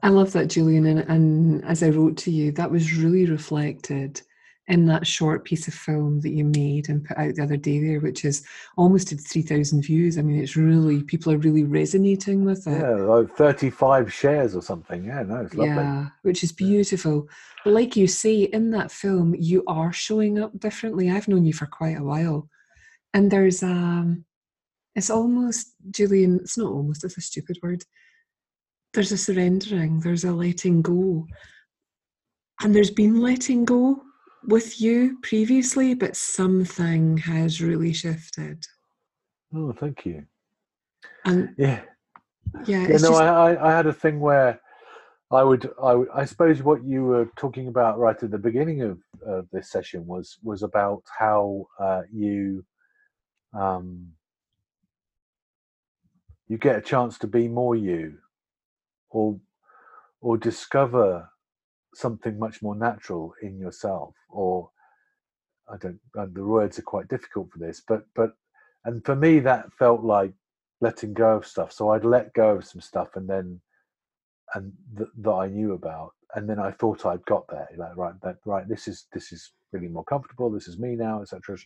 I 0.03 0.09
love 0.09 0.33
that, 0.33 0.49
Julian. 0.49 0.85
And, 0.85 0.99
and 0.99 1.65
as 1.65 1.81
I 1.81 1.89
wrote 1.89 2.17
to 2.17 2.31
you, 2.31 2.51
that 2.53 2.69
was 2.69 2.93
really 2.97 3.25
reflected 3.25 4.21
in 4.67 4.85
that 4.85 5.05
short 5.05 5.43
piece 5.43 5.67
of 5.67 5.73
film 5.73 6.21
that 6.21 6.29
you 6.29 6.45
made 6.45 6.87
and 6.87 7.03
put 7.03 7.17
out 7.17 7.35
the 7.35 7.43
other 7.43 7.57
day 7.57 7.81
there, 7.85 7.99
which 7.99 8.23
is 8.23 8.45
almost 8.77 9.11
at 9.11 9.19
3,000 9.19 9.81
views. 9.81 10.17
I 10.17 10.21
mean, 10.21 10.41
it's 10.41 10.55
really, 10.55 11.03
people 11.03 11.33
are 11.33 11.37
really 11.37 11.65
resonating 11.65 12.45
with 12.45 12.65
it. 12.65 12.79
yeah 12.79 12.95
like 12.95 13.29
35 13.35 14.13
shares 14.13 14.55
or 14.55 14.61
something 14.61 15.03
yeah 15.03 15.23
no 15.23 15.41
it's 15.41 15.53
lovely 15.53 15.75
Yeah, 15.75 16.07
which 16.21 16.43
is 16.43 16.53
beautiful. 16.53 17.27
But 17.65 17.73
like 17.73 17.97
you 17.97 18.07
say, 18.07 18.43
in 18.43 18.71
that 18.71 18.91
film, 18.91 19.35
you 19.37 19.63
are 19.67 19.91
showing 19.91 20.39
up 20.39 20.57
differently. 20.59 21.11
I've 21.11 21.27
known 21.27 21.45
you 21.45 21.53
for 21.53 21.65
quite 21.65 21.97
a 21.97 22.03
while. 22.03 22.47
And 23.13 23.29
there's 23.29 23.63
um 23.63 24.23
it's 24.95 25.09
almost 25.09 25.73
Julian, 25.91 26.39
it's 26.41 26.57
not 26.57 26.71
almost, 26.71 27.03
it's 27.03 27.17
a 27.17 27.21
stupid 27.21 27.57
word. 27.61 27.83
There's 28.93 29.11
a 29.11 29.17
surrendering, 29.17 29.99
there's 29.99 30.23
a 30.23 30.31
letting 30.31 30.81
go. 30.83 31.27
And 32.61 32.73
there's 32.73 32.91
been 32.91 33.19
letting 33.19 33.65
go 33.65 34.03
with 34.47 34.81
you 34.81 35.17
previously, 35.21 35.93
but 35.93 36.15
something 36.15 37.17
has 37.17 37.61
really 37.61 37.93
shifted. 37.93 38.65
oh 39.55 39.71
thank 39.73 40.05
you 40.05 40.25
And 41.25 41.53
yeah 41.57 41.81
yeah, 42.67 42.87
yeah 42.87 42.87
no 42.87 42.97
just 42.97 43.11
I, 43.13 43.27
I 43.27 43.69
i 43.69 43.71
had 43.75 43.87
a 43.87 43.93
thing 43.93 44.19
where 44.19 44.59
i 45.31 45.43
would 45.43 45.69
i 45.81 45.93
would 45.93 46.09
i 46.13 46.25
suppose 46.25 46.61
what 46.63 46.83
you 46.83 47.03
were 47.05 47.29
talking 47.37 47.67
about 47.67 47.99
right 47.99 48.21
at 48.21 48.31
the 48.31 48.37
beginning 48.37 48.81
of 48.81 48.99
of 49.25 49.47
this 49.51 49.69
session 49.69 50.05
was 50.05 50.37
was 50.43 50.63
about 50.63 51.03
how 51.19 51.67
uh 51.79 52.01
you 52.11 52.65
um 53.53 54.07
you 56.47 56.57
get 56.57 56.75
a 56.75 56.81
chance 56.81 57.17
to 57.19 57.27
be 57.27 57.47
more 57.47 57.75
you 57.75 58.17
or 59.09 59.39
or 60.21 60.37
discover 60.37 61.29
something 61.95 62.37
much 62.37 62.61
more 62.61 62.75
natural 62.75 63.33
in 63.41 63.57
yourself 63.57 64.13
or 64.29 64.69
i 65.69 65.77
don't 65.77 65.99
uh, 66.17 66.25
the 66.33 66.43
words 66.43 66.79
are 66.79 66.83
quite 66.83 67.07
difficult 67.07 67.49
for 67.51 67.59
this 67.59 67.81
but 67.87 68.03
but 68.15 68.33
and 68.85 69.03
for 69.05 69.15
me 69.15 69.39
that 69.39 69.71
felt 69.73 70.03
like 70.03 70.33
letting 70.81 71.13
go 71.13 71.37
of 71.37 71.47
stuff. 71.47 71.71
So 71.71 71.89
i'd 71.91 72.05
let 72.05 72.33
go 72.33 72.57
of 72.57 72.65
some 72.65 72.81
stuff 72.81 73.15
and 73.15 73.27
then 73.27 73.61
and 74.53 74.71
th- 74.97 75.09
that 75.19 75.31
i 75.31 75.47
knew 75.47 75.73
about 75.73 76.11
and 76.35 76.49
then 76.49 76.59
i 76.59 76.71
thought 76.71 77.05
i'd 77.05 77.25
got 77.25 77.47
there 77.47 77.67
like 77.77 77.95
right 77.95 78.13
that 78.21 78.37
right 78.45 78.67
this 78.67 78.87
is 78.87 79.05
this 79.13 79.31
is 79.31 79.51
really 79.71 79.87
more 79.87 80.03
comfortable 80.03 80.51
this 80.51 80.67
is 80.67 80.77
me 80.77 80.95
now 80.95 81.21
etc 81.21 81.57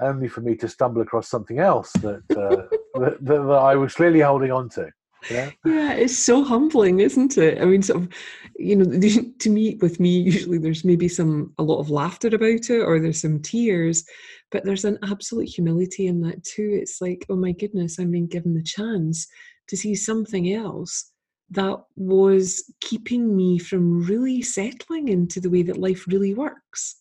only 0.00 0.28
for 0.28 0.40
me 0.42 0.54
to 0.54 0.68
stumble 0.68 1.02
across 1.02 1.28
something 1.28 1.58
else 1.58 1.92
that 1.94 2.22
uh, 2.30 2.66
that, 3.00 3.18
that, 3.20 3.46
that 3.46 3.60
i 3.70 3.74
was 3.74 3.94
clearly 3.94 4.20
holding 4.20 4.52
on 4.52 4.68
to 4.68 4.88
know? 5.30 5.52
Yeah, 5.64 5.92
it's 5.92 6.18
so 6.18 6.42
humbling, 6.44 7.00
isn't 7.00 7.36
it? 7.38 7.60
I 7.60 7.64
mean, 7.64 7.82
sort 7.82 8.02
of, 8.02 8.08
you 8.56 8.76
know, 8.76 9.00
to 9.38 9.50
me, 9.50 9.76
with 9.76 10.00
me, 10.00 10.18
usually 10.18 10.58
there's 10.58 10.84
maybe 10.84 11.08
some 11.08 11.52
a 11.58 11.62
lot 11.62 11.80
of 11.80 11.90
laughter 11.90 12.28
about 12.28 12.70
it, 12.70 12.80
or 12.80 13.00
there's 13.00 13.20
some 13.20 13.40
tears, 13.40 14.04
but 14.50 14.64
there's 14.64 14.84
an 14.84 14.98
absolute 15.02 15.48
humility 15.48 16.06
in 16.06 16.20
that 16.22 16.42
too. 16.44 16.78
It's 16.80 17.00
like, 17.00 17.26
oh 17.28 17.36
my 17.36 17.52
goodness, 17.52 17.98
I'm 17.98 18.10
being 18.10 18.28
given 18.28 18.54
the 18.54 18.62
chance 18.62 19.26
to 19.68 19.76
see 19.76 19.94
something 19.94 20.52
else 20.52 21.12
that 21.50 21.78
was 21.96 22.64
keeping 22.80 23.36
me 23.36 23.58
from 23.58 24.04
really 24.04 24.42
settling 24.42 25.08
into 25.08 25.40
the 25.40 25.50
way 25.50 25.62
that 25.62 25.78
life 25.78 26.06
really 26.06 26.34
works. 26.34 27.00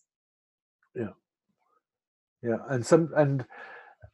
Yeah, 0.95 1.13
yeah 2.41 2.57
and 2.69 2.85
some 2.85 3.09
and 3.15 3.45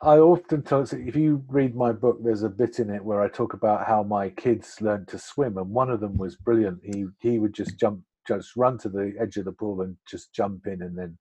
i 0.03 0.17
often 0.17 0.61
tell 0.61 0.81
if 0.81 1.15
you 1.15 1.43
read 1.47 1.75
my 1.75 1.91
book 1.91 2.17
there's 2.23 2.43
a 2.43 2.49
bit 2.49 2.79
in 2.79 2.89
it 2.89 3.03
where 3.03 3.21
i 3.21 3.27
talk 3.27 3.53
about 3.53 3.87
how 3.87 4.03
my 4.03 4.29
kids 4.29 4.81
learned 4.81 5.07
to 5.07 5.17
swim 5.17 5.57
and 5.57 5.69
one 5.69 5.89
of 5.89 5.99
them 5.99 6.17
was 6.17 6.35
brilliant 6.35 6.79
he 6.83 7.05
he 7.21 7.39
would 7.39 7.53
just 7.53 7.79
jump 7.79 8.01
just 8.27 8.55
run 8.55 8.77
to 8.77 8.89
the 8.89 9.13
edge 9.19 9.37
of 9.37 9.45
the 9.45 9.51
pool 9.51 9.81
and 9.81 9.95
just 10.09 10.33
jump 10.33 10.67
in 10.67 10.81
and 10.81 10.97
then 10.97 11.17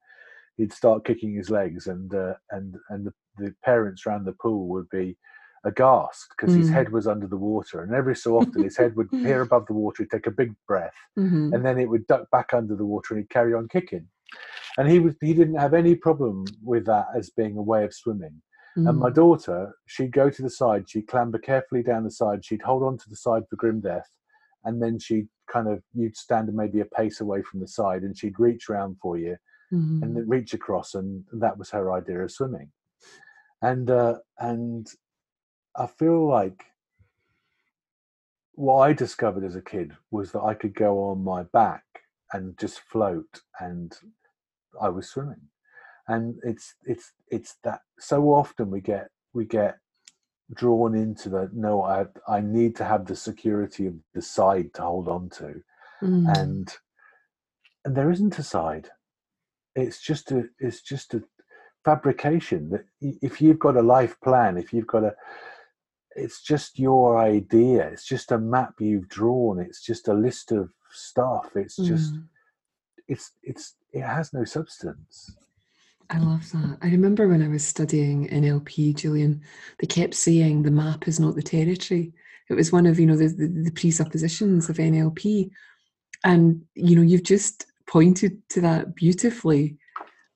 he'd 0.56 0.72
start 0.72 1.04
kicking 1.04 1.34
his 1.34 1.50
legs 1.50 1.86
and 1.86 2.14
uh, 2.14 2.34
and 2.50 2.76
and 2.90 3.06
the, 3.06 3.12
the 3.38 3.54
parents 3.64 4.06
around 4.06 4.24
the 4.24 4.32
pool 4.40 4.68
would 4.68 4.88
be 4.90 5.16
aghast 5.64 6.26
because 6.36 6.54
his 6.54 6.68
Mm. 6.68 6.72
head 6.74 6.92
was 6.92 7.06
under 7.06 7.28
the 7.28 7.36
water 7.36 7.82
and 7.82 7.94
every 7.94 8.16
so 8.16 8.36
often 8.36 8.62
his 8.62 8.76
head 8.76 8.96
would 8.96 9.08
appear 9.14 9.42
above 9.42 9.66
the 9.66 9.72
water 9.72 10.02
he'd 10.02 10.10
take 10.10 10.26
a 10.26 10.30
big 10.30 10.52
breath 10.66 10.94
Mhm. 11.18 11.54
and 11.54 11.64
then 11.64 11.78
it 11.78 11.88
would 11.88 12.06
duck 12.08 12.28
back 12.32 12.52
under 12.52 12.74
the 12.74 12.84
water 12.84 13.14
and 13.14 13.22
he'd 13.22 13.30
carry 13.30 13.54
on 13.54 13.68
kicking 13.68 14.06
and 14.76 14.88
he 14.90 14.98
was 14.98 15.14
he 15.20 15.32
didn't 15.34 15.54
have 15.54 15.74
any 15.74 15.94
problem 15.94 16.44
with 16.64 16.84
that 16.86 17.06
as 17.16 17.30
being 17.30 17.56
a 17.56 17.62
way 17.62 17.84
of 17.84 17.94
swimming 17.94 18.42
and 18.76 18.98
my 18.98 19.10
Mm. 19.10 19.14
daughter 19.14 19.74
she'd 19.86 20.12
go 20.12 20.30
to 20.30 20.42
the 20.42 20.50
side 20.50 20.88
she'd 20.88 21.06
clamber 21.08 21.38
carefully 21.38 21.82
down 21.82 22.04
the 22.04 22.10
side 22.10 22.44
she'd 22.44 22.62
hold 22.62 22.82
on 22.82 22.96
to 22.98 23.08
the 23.10 23.16
side 23.16 23.42
for 23.48 23.56
grim 23.56 23.80
death 23.80 24.10
and 24.64 24.82
then 24.82 24.98
she'd 24.98 25.28
kind 25.46 25.68
of 25.68 25.82
you'd 25.92 26.16
stand 26.16 26.52
maybe 26.54 26.80
a 26.80 26.84
pace 26.86 27.20
away 27.20 27.42
from 27.42 27.60
the 27.60 27.68
side 27.68 28.02
and 28.02 28.16
she'd 28.16 28.38
reach 28.40 28.68
round 28.68 28.96
for 29.02 29.18
you 29.18 29.36
Mhm. 29.72 30.02
and 30.02 30.16
then 30.16 30.28
reach 30.28 30.54
across 30.54 30.94
and 30.94 31.24
that 31.32 31.58
was 31.58 31.70
her 31.70 31.92
idea 31.92 32.20
of 32.22 32.30
swimming 32.30 32.72
and 33.60 33.90
uh 33.90 34.18
and 34.38 34.88
i 35.76 35.86
feel 35.86 36.26
like 36.26 36.64
what 38.54 38.78
i 38.82 38.92
discovered 38.92 39.44
as 39.44 39.56
a 39.56 39.62
kid 39.62 39.96
was 40.10 40.32
that 40.32 40.42
i 40.42 40.54
could 40.54 40.74
go 40.74 41.04
on 41.04 41.22
my 41.22 41.42
back 41.44 41.84
and 42.32 42.58
just 42.58 42.80
float 42.80 43.42
and 43.60 43.98
i 44.80 44.88
was 44.88 45.08
swimming 45.08 45.40
and 46.08 46.36
it's 46.44 46.74
it's 46.84 47.12
it's 47.28 47.56
that 47.64 47.80
so 47.98 48.24
often 48.30 48.70
we 48.70 48.80
get 48.80 49.08
we 49.32 49.44
get 49.44 49.78
drawn 50.54 50.94
into 50.94 51.28
the 51.28 51.48
no 51.54 51.82
i 51.82 52.04
i 52.28 52.40
need 52.40 52.76
to 52.76 52.84
have 52.84 53.06
the 53.06 53.16
security 53.16 53.86
of 53.86 53.94
the 54.14 54.20
side 54.22 54.72
to 54.74 54.82
hold 54.82 55.08
on 55.08 55.28
to. 55.30 55.62
Mm. 56.02 56.38
and 56.40 56.74
and 57.84 57.96
there 57.96 58.10
isn't 58.10 58.38
a 58.38 58.42
side. 58.42 58.88
It's 59.74 60.00
just 60.00 60.32
a 60.32 60.48
it's 60.58 60.82
just 60.82 61.14
a 61.14 61.22
fabrication 61.84 62.70
that 62.70 62.84
if 63.00 63.40
you've 63.40 63.58
got 63.58 63.76
a 63.76 63.82
life 63.82 64.16
plan 64.20 64.56
if 64.56 64.72
you've 64.72 64.86
got 64.86 65.04
a 65.04 65.14
it's 66.14 66.42
just 66.42 66.78
your 66.78 67.18
idea. 67.18 67.88
It's 67.88 68.04
just 68.06 68.32
a 68.32 68.38
map 68.38 68.74
you've 68.80 69.08
drawn. 69.08 69.58
It's 69.58 69.80
just 69.82 70.08
a 70.08 70.12
list 70.14 70.52
of 70.52 70.70
stuff. 70.90 71.56
It's 71.56 71.76
just 71.76 72.14
Mm. 72.14 72.28
it's 73.08 73.32
it's 73.42 73.76
it 73.92 74.02
has 74.02 74.32
no 74.32 74.44
substance 74.44 75.36
I 76.12 76.18
love 76.18 76.50
that. 76.52 76.76
I 76.82 76.88
remember 76.88 77.26
when 77.26 77.42
I 77.42 77.48
was 77.48 77.66
studying 77.66 78.28
NLP, 78.28 78.94
Julian, 78.96 79.40
they 79.78 79.86
kept 79.86 80.14
saying 80.14 80.62
the 80.62 80.70
map 80.70 81.08
is 81.08 81.18
not 81.18 81.34
the 81.34 81.42
territory. 81.42 82.12
It 82.50 82.54
was 82.54 82.70
one 82.70 82.84
of, 82.84 83.00
you 83.00 83.06
know, 83.06 83.16
the, 83.16 83.28
the, 83.28 83.46
the 83.46 83.70
presuppositions 83.70 84.68
of 84.68 84.76
NLP. 84.76 85.50
And, 86.22 86.62
you 86.74 86.96
know, 86.96 87.02
you've 87.02 87.22
just 87.22 87.64
pointed 87.86 88.46
to 88.50 88.60
that 88.60 88.94
beautifully. 88.94 89.78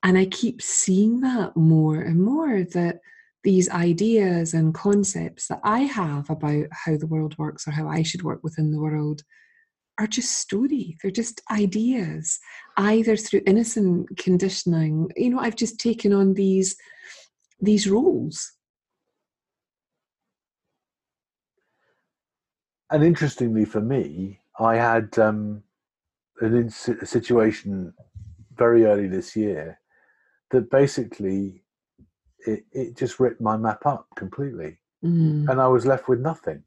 And 0.03 0.17
I 0.17 0.25
keep 0.27 0.63
seeing 0.63 1.21
that 1.21 1.55
more 1.59 2.01
and 2.01 2.23
more 2.23 2.63
that 2.63 3.01
these 3.45 3.69
ideas 3.69 4.55
and 4.55 4.75
concepts 4.75 5.49
that 5.49 5.61
I 5.63 5.81
have 5.81 6.31
about 6.31 6.69
how 6.73 6.97
the 6.97 7.07
world 7.07 7.37
works 7.37 7.69
or 7.69 7.73
how 7.73 7.87
I 7.87 8.03
should 8.03 8.23
work 8.23 8.43
within 8.43 8.73
the 8.73 8.81
world 8.81 9.23
are 9.99 10.07
just 10.07 10.39
story. 10.39 10.97
They're 11.03 11.11
just 11.11 11.41
ideas, 11.51 12.39
either 12.77 13.17
through 13.17 13.43
innocent 13.47 14.17
conditioning. 14.19 15.11
You 15.17 15.31
know, 15.31 15.39
I've 15.39 15.57
just 15.57 15.79
taken 15.79 16.13
on 16.13 16.35
these 16.35 16.77
these 17.61 17.89
roles. 17.89 18.53
And 22.91 23.03
interestingly 23.03 23.65
for 23.65 23.81
me, 23.81 24.41
I 24.61 24.77
had 24.77 25.19
um, 25.19 25.63
an 26.41 26.71
a 27.01 27.07
situation 27.07 27.93
very 28.55 28.85
early 28.85 29.09
this 29.09 29.35
year 29.35 29.81
that 30.51 30.71
basically 30.71 31.65
it, 32.47 32.65
it 32.73 32.97
just 32.97 33.19
ripped 33.19 33.41
my 33.41 33.57
map 33.57 33.85
up 33.87 34.07
completely. 34.17 34.79
Mm. 35.05 35.49
And 35.49 35.61
I 35.61 35.67
was 35.67 35.85
left 35.85 36.09
with 36.09 36.21
nothing. 36.21 36.63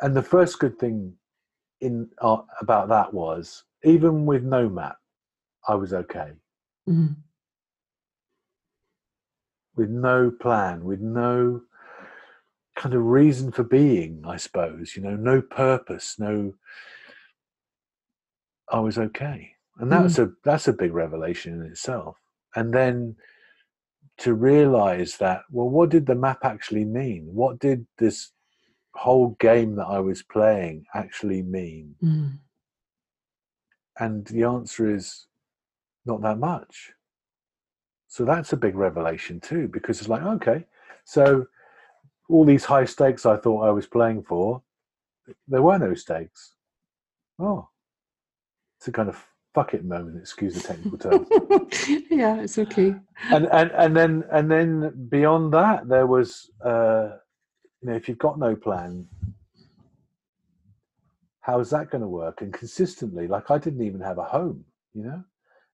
And 0.00 0.14
the 0.14 0.22
first 0.22 0.58
good 0.58 0.78
thing 0.78 1.14
in 1.82 2.08
uh, 2.20 2.38
about 2.60 2.88
that 2.88 3.12
was 3.12 3.64
even 3.84 4.24
with 4.24 4.44
no 4.44 4.68
map, 4.68 4.96
I 5.68 5.74
was 5.74 5.92
okay. 5.92 6.30
Mm. 6.88 7.16
With 9.76 9.90
no 9.90 10.30
plan, 10.30 10.84
with 10.84 11.00
no 11.00 11.62
kind 12.76 12.94
of 12.94 13.04
reason 13.04 13.52
for 13.52 13.64
being, 13.64 14.22
I 14.26 14.36
suppose, 14.36 14.94
you 14.96 15.02
know, 15.02 15.16
no 15.16 15.42
purpose, 15.42 16.16
no 16.18 16.54
I 18.70 18.80
was 18.80 18.98
okay. 18.98 19.50
And 19.78 19.90
that's 19.90 20.16
mm. 20.18 20.28
a 20.28 20.32
that's 20.44 20.68
a 20.68 20.72
big 20.72 20.94
revelation 20.94 21.54
in 21.54 21.66
itself. 21.66 22.16
And 22.54 22.72
then 22.72 23.16
to 24.18 24.34
realize 24.34 25.16
that, 25.16 25.42
well, 25.50 25.68
what 25.68 25.88
did 25.88 26.06
the 26.06 26.14
map 26.14 26.44
actually 26.44 26.84
mean? 26.84 27.28
What 27.32 27.58
did 27.58 27.86
this 27.98 28.30
whole 28.94 29.36
game 29.40 29.76
that 29.76 29.86
I 29.86 30.00
was 30.00 30.22
playing 30.22 30.86
actually 30.94 31.42
mean? 31.42 31.94
Mm. 32.02 32.38
And 33.98 34.26
the 34.26 34.44
answer 34.44 34.94
is 34.94 35.26
not 36.04 36.22
that 36.22 36.38
much. 36.38 36.92
So 38.08 38.24
that's 38.24 38.52
a 38.52 38.56
big 38.56 38.74
revelation 38.74 39.40
too, 39.40 39.68
because 39.68 40.00
it's 40.00 40.08
like, 40.08 40.22
okay, 40.22 40.66
so 41.04 41.46
all 42.28 42.44
these 42.44 42.64
high 42.64 42.84
stakes 42.84 43.26
I 43.26 43.36
thought 43.36 43.66
I 43.66 43.70
was 43.70 43.86
playing 43.86 44.22
for, 44.24 44.62
there 45.48 45.62
were 45.62 45.78
no 45.78 45.94
stakes. 45.94 46.54
Oh, 47.38 47.68
it's 48.78 48.88
a 48.88 48.92
kind 48.92 49.08
of 49.08 49.24
fuck 49.54 49.74
it 49.74 49.84
moment, 49.84 50.18
excuse 50.18 50.54
the 50.54 50.60
technical 50.60 50.98
term. 50.98 51.26
yeah, 52.10 52.40
it's 52.40 52.58
okay. 52.58 52.94
And 53.30 53.46
and 53.46 53.70
and 53.72 53.96
then 53.96 54.24
and 54.32 54.50
then 54.50 55.08
beyond 55.08 55.52
that, 55.54 55.88
there 55.88 56.06
was 56.06 56.50
uh, 56.64 57.10
you 57.82 57.90
know 57.90 57.96
if 57.96 58.08
you've 58.08 58.18
got 58.18 58.38
no 58.38 58.54
plan, 58.54 59.06
how 61.40 61.60
is 61.60 61.70
that 61.70 61.90
going 61.90 62.02
to 62.02 62.08
work? 62.08 62.40
And 62.40 62.52
consistently, 62.52 63.26
like 63.26 63.50
I 63.50 63.58
didn't 63.58 63.84
even 63.84 64.00
have 64.00 64.18
a 64.18 64.24
home, 64.24 64.64
you 64.94 65.04
know, 65.04 65.24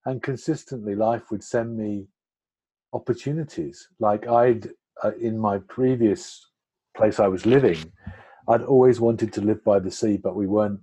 and 0.07 0.23
consistently, 0.23 0.95
life 0.95 1.31
would 1.31 1.45
send 1.45 1.77
me 1.77 2.07
opportunities. 2.93 3.89
Like 4.01 4.27
I'd 4.27 4.71
uh, 5.05 5.13
in 5.21 5.39
my 5.39 5.59
previous 5.59 6.51
place 6.97 7.21
I 7.21 7.29
was 7.29 7.47
living, 7.47 7.93
I'd 8.49 8.63
always 8.63 8.99
wanted 8.99 9.33
to 9.35 9.41
live 9.41 9.63
by 9.63 9.79
the 9.79 9.91
sea, 9.91 10.17
but 10.17 10.35
we 10.35 10.47
weren't 10.47 10.81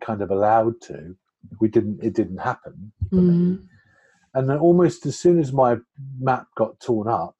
kind 0.00 0.22
of 0.22 0.30
allowed 0.30 0.80
to 0.82 1.16
we 1.60 1.68
didn't 1.68 2.02
it 2.02 2.14
didn't 2.14 2.38
happen 2.38 2.92
mm. 3.12 3.58
and 4.34 4.48
then 4.48 4.58
almost 4.58 5.06
as 5.06 5.18
soon 5.18 5.38
as 5.38 5.52
my 5.52 5.76
map 6.18 6.46
got 6.56 6.78
torn 6.80 7.08
up 7.08 7.36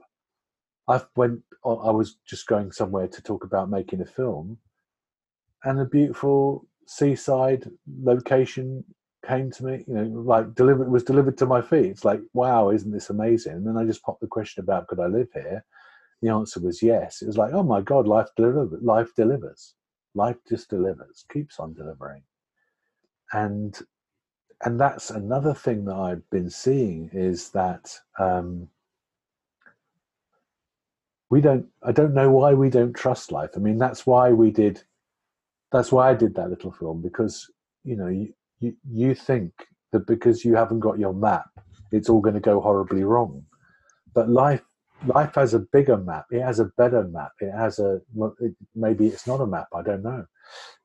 i 0.89 1.01
went 1.17 1.41
i 1.65 1.91
was 1.91 2.17
just 2.27 2.47
going 2.47 2.71
somewhere 2.71 3.09
to 3.09 3.23
talk 3.23 3.45
about 3.45 3.71
making 3.71 4.01
a 4.01 4.07
film 4.07 4.59
and 5.65 5.81
a 5.81 5.85
beautiful 5.85 6.67
seaside 6.87 7.69
location 8.03 8.85
came 9.27 9.51
to 9.51 9.65
me 9.65 9.85
you 9.89 9.95
know 9.95 10.21
like 10.21 10.55
delivered 10.55 10.89
was 10.89 11.03
delivered 11.03 11.37
to 11.37 11.47
my 11.47 11.61
feet. 11.61 11.87
It's 11.87 12.05
like 12.05 12.21
wow 12.33 12.71
isn't 12.71 12.93
this 12.93 13.11
amazing? 13.11 13.55
And 13.55 13.67
then 13.67 13.77
i 13.77 13.85
just 13.85 14.03
popped 14.03 14.21
the 14.21 14.27
question 14.29 14.63
about 14.63 14.87
could 14.87 15.01
i 15.01 15.07
live 15.07 15.29
here? 15.35 15.65
The 16.23 16.31
answer 16.31 16.61
was 16.61 16.83
yes. 16.83 17.23
It 17.23 17.27
was 17.27 17.37
like 17.37 17.53
oh 17.53 17.65
my 17.65 17.81
god 17.81 18.07
life 18.07 18.29
delivers 18.37 18.81
life 18.83 19.15
delivers. 19.17 19.75
Life 20.15 20.37
just 20.49 20.71
delivers 20.71 21.25
keeps 21.33 21.59
on 21.59 21.75
delivering. 21.75 22.23
And 23.33 23.77
and 24.65 24.81
that's 24.81 25.11
another 25.11 25.53
thing 25.53 25.85
that 25.87 25.97
I've 25.97 26.29
been 26.31 26.49
seeing 26.49 27.11
is 27.13 27.51
that 27.51 27.99
um, 28.19 28.69
we 31.31 31.41
don't. 31.41 31.67
I 31.83 31.93
don't 31.93 32.15
know 32.15 32.31
why 32.31 32.55
we 32.55 32.71
don't 32.71 32.95
trust 32.95 33.33
life. 33.33 33.51
I 33.57 33.59
mean, 33.59 33.79
that's 33.79 34.07
why 34.07 34.31
we 34.31 34.51
did. 34.51 34.83
That's 35.73 35.91
why 35.91 36.11
I 36.11 36.15
did 36.15 36.35
that 36.37 36.51
little 36.51 36.73
film 36.73 37.03
because 37.03 37.51
you 37.85 37.97
know 37.97 38.09
you 38.09 38.33
you, 38.61 38.75
you 38.89 39.15
think 39.15 39.53
that 39.93 40.07
because 40.07 40.45
you 40.45 40.55
haven't 40.55 40.81
got 40.81 40.99
your 40.99 41.13
map, 41.13 41.49
it's 41.93 42.09
all 42.09 42.21
going 42.21 42.35
to 42.35 42.41
go 42.41 42.61
horribly 42.61 43.05
wrong. 43.05 43.45
But 44.15 44.29
life 44.29 44.63
life 45.07 45.35
has 45.35 45.55
a 45.55 45.59
bigger 45.59 45.97
map. 45.97 46.27
It 46.31 46.43
has 46.43 46.61
a 46.61 46.71
better 46.77 47.05
map. 47.05 47.33
It 47.41 47.53
has 47.53 47.79
a 47.79 48.01
it, 48.41 48.55
maybe 48.75 49.07
it's 49.07 49.27
not 49.27 49.41
a 49.41 49.47
map. 49.47 49.69
I 49.75 49.83
don't 49.83 50.03
know, 50.03 50.27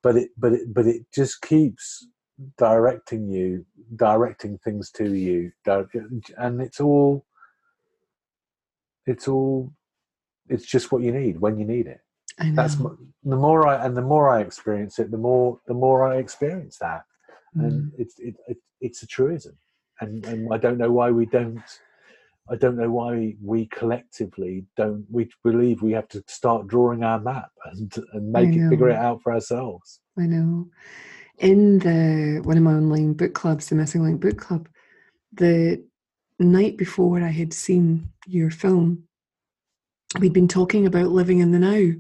but 0.01 0.15
it 0.15 0.29
but 0.37 0.53
it 0.53 0.73
but 0.73 0.87
it 0.87 1.03
just 1.13 1.41
keeps 1.41 2.07
directing 2.57 3.29
you, 3.29 3.65
directing 3.95 4.57
things 4.59 4.91
to 4.91 5.13
you, 5.13 5.51
and 6.37 6.61
it's 6.61 6.79
all, 6.79 7.25
it's 9.05 9.27
all, 9.27 9.73
it's 10.51 10.65
just 10.65 10.91
what 10.91 11.01
you 11.01 11.11
need 11.11 11.39
when 11.39 11.57
you 11.57 11.65
need 11.65 11.87
it. 11.87 12.01
That's 12.53 12.75
the 12.75 13.35
more 13.35 13.67
I 13.67 13.85
and 13.85 13.95
the 13.95 14.01
more 14.01 14.29
I 14.29 14.41
experience 14.41 14.99
it, 14.99 15.11
the 15.11 15.17
more 15.17 15.59
the 15.67 15.73
more 15.73 16.07
I 16.11 16.17
experience 16.17 16.77
that, 16.77 17.03
mm. 17.55 17.65
and 17.65 17.91
it's 17.97 18.17
it, 18.19 18.35
it, 18.47 18.57
it's 18.79 19.03
a 19.03 19.07
truism, 19.07 19.57
and 19.99 20.25
and 20.25 20.53
I 20.53 20.57
don't 20.57 20.77
know 20.77 20.91
why 20.91 21.11
we 21.11 21.25
don't. 21.25 21.61
I 22.49 22.55
don't 22.55 22.75
know 22.75 22.89
why 22.89 23.35
we 23.41 23.67
collectively 23.67 24.65
don't. 24.75 25.05
We 25.09 25.29
believe 25.43 25.81
we 25.81 25.91
have 25.91 26.07
to 26.09 26.23
start 26.27 26.67
drawing 26.67 27.03
our 27.03 27.19
map 27.19 27.51
and 27.65 27.93
and 28.13 28.31
make 28.31 28.55
it 28.55 28.69
figure 28.69 28.89
it 28.89 28.97
out 28.97 29.21
for 29.21 29.33
ourselves. 29.33 29.99
I 30.17 30.23
know 30.23 30.67
in 31.37 31.79
the 31.79 32.41
one 32.43 32.57
of 32.57 32.63
my 32.63 32.73
online 32.73 33.13
book 33.13 33.33
clubs, 33.33 33.67
the 33.67 33.75
Missing 33.75 34.03
Link 34.03 34.21
Book 34.21 34.37
Club, 34.37 34.67
the 35.33 35.83
night 36.39 36.77
before 36.77 37.21
I 37.21 37.29
had 37.29 37.53
seen 37.53 38.09
your 38.27 38.51
film, 38.51 39.03
we'd 40.19 40.33
been 40.33 40.47
talking 40.47 40.85
about 40.85 41.09
living 41.09 41.39
in 41.39 41.51
the 41.51 41.59
now. 41.59 41.93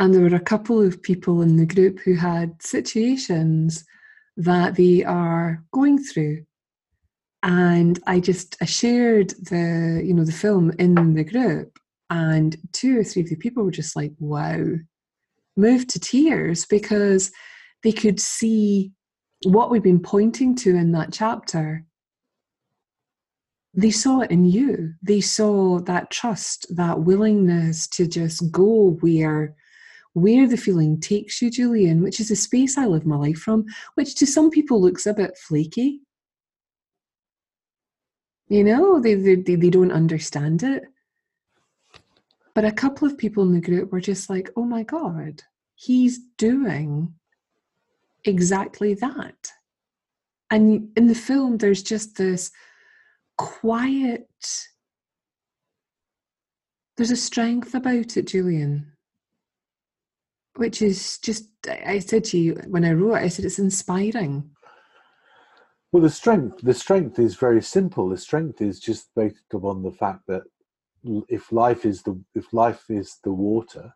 And 0.00 0.14
there 0.14 0.22
were 0.22 0.36
a 0.36 0.40
couple 0.40 0.80
of 0.80 1.02
people 1.02 1.42
in 1.42 1.56
the 1.56 1.66
group 1.66 1.98
who 2.00 2.14
had 2.14 2.62
situations 2.62 3.84
that 4.36 4.76
they 4.76 5.04
are 5.04 5.64
going 5.72 5.98
through. 5.98 6.44
And 7.42 7.98
I 8.06 8.20
just 8.20 8.56
I 8.60 8.64
shared 8.64 9.30
the, 9.30 10.02
you 10.04 10.14
know, 10.14 10.24
the 10.24 10.32
film 10.32 10.72
in 10.78 11.14
the 11.14 11.24
group 11.24 11.78
and 12.10 12.56
two 12.72 12.98
or 12.98 13.04
three 13.04 13.22
of 13.22 13.28
the 13.28 13.36
people 13.36 13.64
were 13.64 13.70
just 13.70 13.96
like, 13.96 14.12
wow, 14.18 14.64
moved 15.56 15.90
to 15.90 16.00
tears 16.00 16.64
because 16.64 17.30
they 17.82 17.92
could 17.92 18.20
see 18.20 18.92
what 19.44 19.70
we've 19.70 19.82
been 19.82 20.00
pointing 20.00 20.54
to 20.56 20.74
in 20.74 20.92
that 20.92 21.12
chapter. 21.12 21.84
They 23.74 23.90
saw 23.90 24.20
it 24.20 24.30
in 24.30 24.44
you. 24.44 24.94
They 25.02 25.20
saw 25.20 25.78
that 25.80 26.10
trust, 26.10 26.66
that 26.74 27.00
willingness 27.00 27.86
to 27.88 28.06
just 28.06 28.50
go 28.50 28.96
where 29.00 29.54
where 30.14 30.48
the 30.48 30.56
feeling 30.56 31.00
takes 31.00 31.40
you, 31.40 31.50
Julian, 31.50 32.02
which 32.02 32.18
is 32.18 32.28
the 32.28 32.36
space 32.36 32.76
I 32.76 32.86
live 32.86 33.06
my 33.06 33.16
life 33.16 33.38
from, 33.38 33.66
which 33.94 34.16
to 34.16 34.26
some 34.26 34.50
people 34.50 34.80
looks 34.80 35.06
a 35.06 35.14
bit 35.14 35.36
flaky. 35.38 36.00
You 38.48 38.64
know, 38.64 38.98
they, 38.98 39.14
they, 39.14 39.36
they 39.36 39.70
don't 39.70 39.92
understand 39.92 40.62
it. 40.62 40.84
But 42.54 42.64
a 42.64 42.72
couple 42.72 43.06
of 43.06 43.18
people 43.18 43.44
in 43.44 43.52
the 43.52 43.60
group 43.60 43.92
were 43.92 44.00
just 44.00 44.28
like, 44.28 44.50
oh 44.56 44.64
my 44.64 44.82
God, 44.82 45.42
he's 45.76 46.18
doing 46.36 47.14
exactly 48.24 48.94
that. 48.94 49.52
And 50.50 50.88
in 50.96 51.06
the 51.06 51.14
film, 51.14 51.58
there's 51.58 51.82
just 51.82 52.16
this 52.16 52.50
quiet, 53.38 54.28
there's 56.96 57.10
a 57.10 57.16
strength 57.16 57.74
about 57.74 58.16
it, 58.16 58.26
Julian, 58.26 58.92
which 60.56 60.82
is 60.82 61.18
just, 61.18 61.48
I 61.66 62.00
said 62.00 62.24
to 62.24 62.38
you 62.38 62.60
when 62.66 62.84
I 62.84 62.92
wrote 62.92 63.14
it, 63.14 63.22
I 63.22 63.28
said 63.28 63.46
it's 63.46 63.58
inspiring. 63.58 64.50
Well, 65.92 66.02
the 66.02 66.10
strength, 66.10 66.60
the 66.62 66.74
strength 66.74 67.18
is 67.18 67.36
very 67.36 67.62
simple. 67.62 68.10
The 68.10 68.18
strength 68.18 68.60
is 68.60 68.78
just 68.78 69.08
based 69.16 69.54
upon 69.54 69.82
the 69.82 69.92
fact 69.92 70.26
that 70.26 70.42
if 71.28 71.50
life 71.50 71.86
is 71.86 72.02
the 72.02 72.20
if 72.34 72.52
life 72.52 72.90
is 72.90 73.18
the 73.24 73.32
water, 73.32 73.94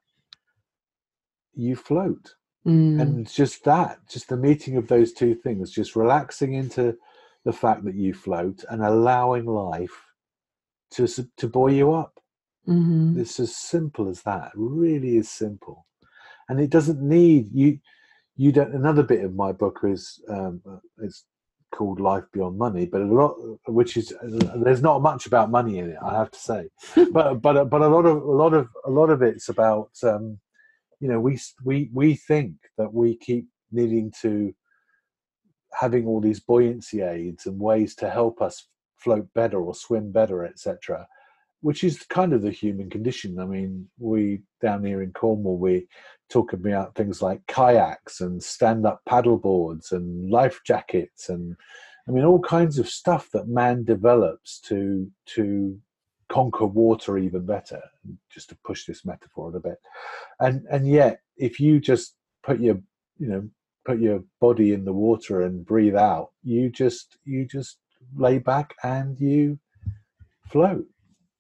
you 1.54 1.76
float. 1.76 2.34
Mm. 2.66 3.02
And 3.02 3.30
just 3.30 3.64
that, 3.64 3.98
just 4.08 4.28
the 4.28 4.36
meeting 4.36 4.76
of 4.76 4.86
those 4.86 5.12
two 5.12 5.34
things, 5.34 5.72
just 5.72 5.96
relaxing 5.96 6.54
into 6.54 6.96
the 7.44 7.52
fact 7.52 7.84
that 7.84 7.94
you 7.94 8.14
float 8.14 8.64
and 8.70 8.82
allowing 8.82 9.46
life 9.46 10.12
to 10.92 11.06
to 11.36 11.48
buoy 11.48 11.76
you 11.76 11.92
up. 11.92 12.18
Mhm. 12.68 13.18
It's 13.18 13.40
as 13.40 13.56
simple 13.56 14.08
as 14.08 14.22
that. 14.22 14.48
It 14.48 14.58
really 14.58 15.16
is 15.16 15.30
simple, 15.30 15.86
and 16.48 16.60
it 16.60 16.70
doesn't 16.70 17.00
need 17.02 17.50
you. 17.52 17.78
You 18.36 18.52
don't. 18.52 18.74
Another 18.74 19.02
bit 19.02 19.24
of 19.24 19.34
my 19.34 19.52
book 19.52 19.80
is 19.84 20.22
um, 20.28 20.62
uh, 20.68 20.78
it's 20.98 21.24
called 21.72 22.00
Life 22.00 22.24
Beyond 22.32 22.56
Money, 22.58 22.86
but 22.86 23.00
a 23.00 23.04
lot, 23.04 23.34
which 23.66 23.96
is 23.96 24.12
there's 24.22 24.82
not 24.82 25.02
much 25.02 25.26
about 25.26 25.50
money 25.50 25.78
in 25.78 25.90
it, 25.90 25.96
I 26.02 26.16
have 26.18 26.30
to 26.30 26.38
say, 26.38 26.68
but 27.12 27.40
but 27.42 27.68
but 27.68 27.82
a 27.82 27.88
lot 27.88 28.06
of 28.06 28.22
a 28.22 28.30
lot 28.30 28.54
of 28.54 28.68
a 28.86 28.90
lot 28.90 29.10
of 29.10 29.22
it's 29.22 29.48
about 29.48 29.90
um, 30.04 30.38
you 31.00 31.08
know 31.08 31.18
we 31.20 31.38
we 31.64 31.90
we 31.92 32.14
think 32.14 32.54
that 32.78 32.92
we 32.92 33.16
keep 33.16 33.48
needing 33.72 34.12
to 34.22 34.54
having 35.72 36.06
all 36.06 36.20
these 36.20 36.40
buoyancy 36.40 37.02
aids 37.02 37.46
and 37.46 37.58
ways 37.58 37.94
to 37.96 38.10
help 38.10 38.40
us 38.42 38.68
float 38.96 39.26
better 39.34 39.60
or 39.60 39.74
swim 39.74 40.12
better, 40.12 40.44
etc. 40.44 41.06
Which 41.60 41.84
is 41.84 42.02
kind 42.04 42.32
of 42.32 42.42
the 42.42 42.50
human 42.50 42.90
condition. 42.90 43.38
I 43.38 43.46
mean, 43.46 43.88
we 43.98 44.42
down 44.60 44.84
here 44.84 45.02
in 45.02 45.12
Cornwall, 45.12 45.58
we 45.58 45.86
talk 46.30 46.52
about 46.52 46.94
things 46.94 47.20
like 47.20 47.46
kayaks 47.46 48.20
and 48.20 48.42
stand-up 48.42 49.02
paddle 49.06 49.36
boards 49.38 49.92
and 49.92 50.30
life 50.30 50.60
jackets 50.64 51.28
and 51.28 51.56
I 52.08 52.10
mean 52.10 52.24
all 52.24 52.40
kinds 52.40 52.78
of 52.78 52.88
stuff 52.88 53.28
that 53.32 53.48
man 53.48 53.84
develops 53.84 54.60
to 54.62 55.10
to 55.34 55.78
conquer 56.28 56.66
water 56.66 57.18
even 57.18 57.46
better. 57.46 57.80
Just 58.30 58.48
to 58.48 58.56
push 58.64 58.86
this 58.86 59.04
metaphor 59.04 59.54
a 59.54 59.60
bit, 59.60 59.78
and 60.40 60.64
and 60.70 60.88
yet 60.88 61.20
if 61.36 61.60
you 61.60 61.78
just 61.78 62.16
put 62.42 62.60
your 62.60 62.80
you 63.18 63.28
know 63.28 63.48
put 63.84 63.98
your 64.00 64.22
body 64.40 64.72
in 64.72 64.84
the 64.84 64.92
water 64.92 65.42
and 65.42 65.64
breathe 65.66 65.96
out, 65.96 66.30
you 66.42 66.70
just 66.70 67.18
you 67.24 67.46
just 67.46 67.78
lay 68.16 68.38
back 68.38 68.74
and 68.82 69.18
you 69.20 69.58
float. 70.50 70.86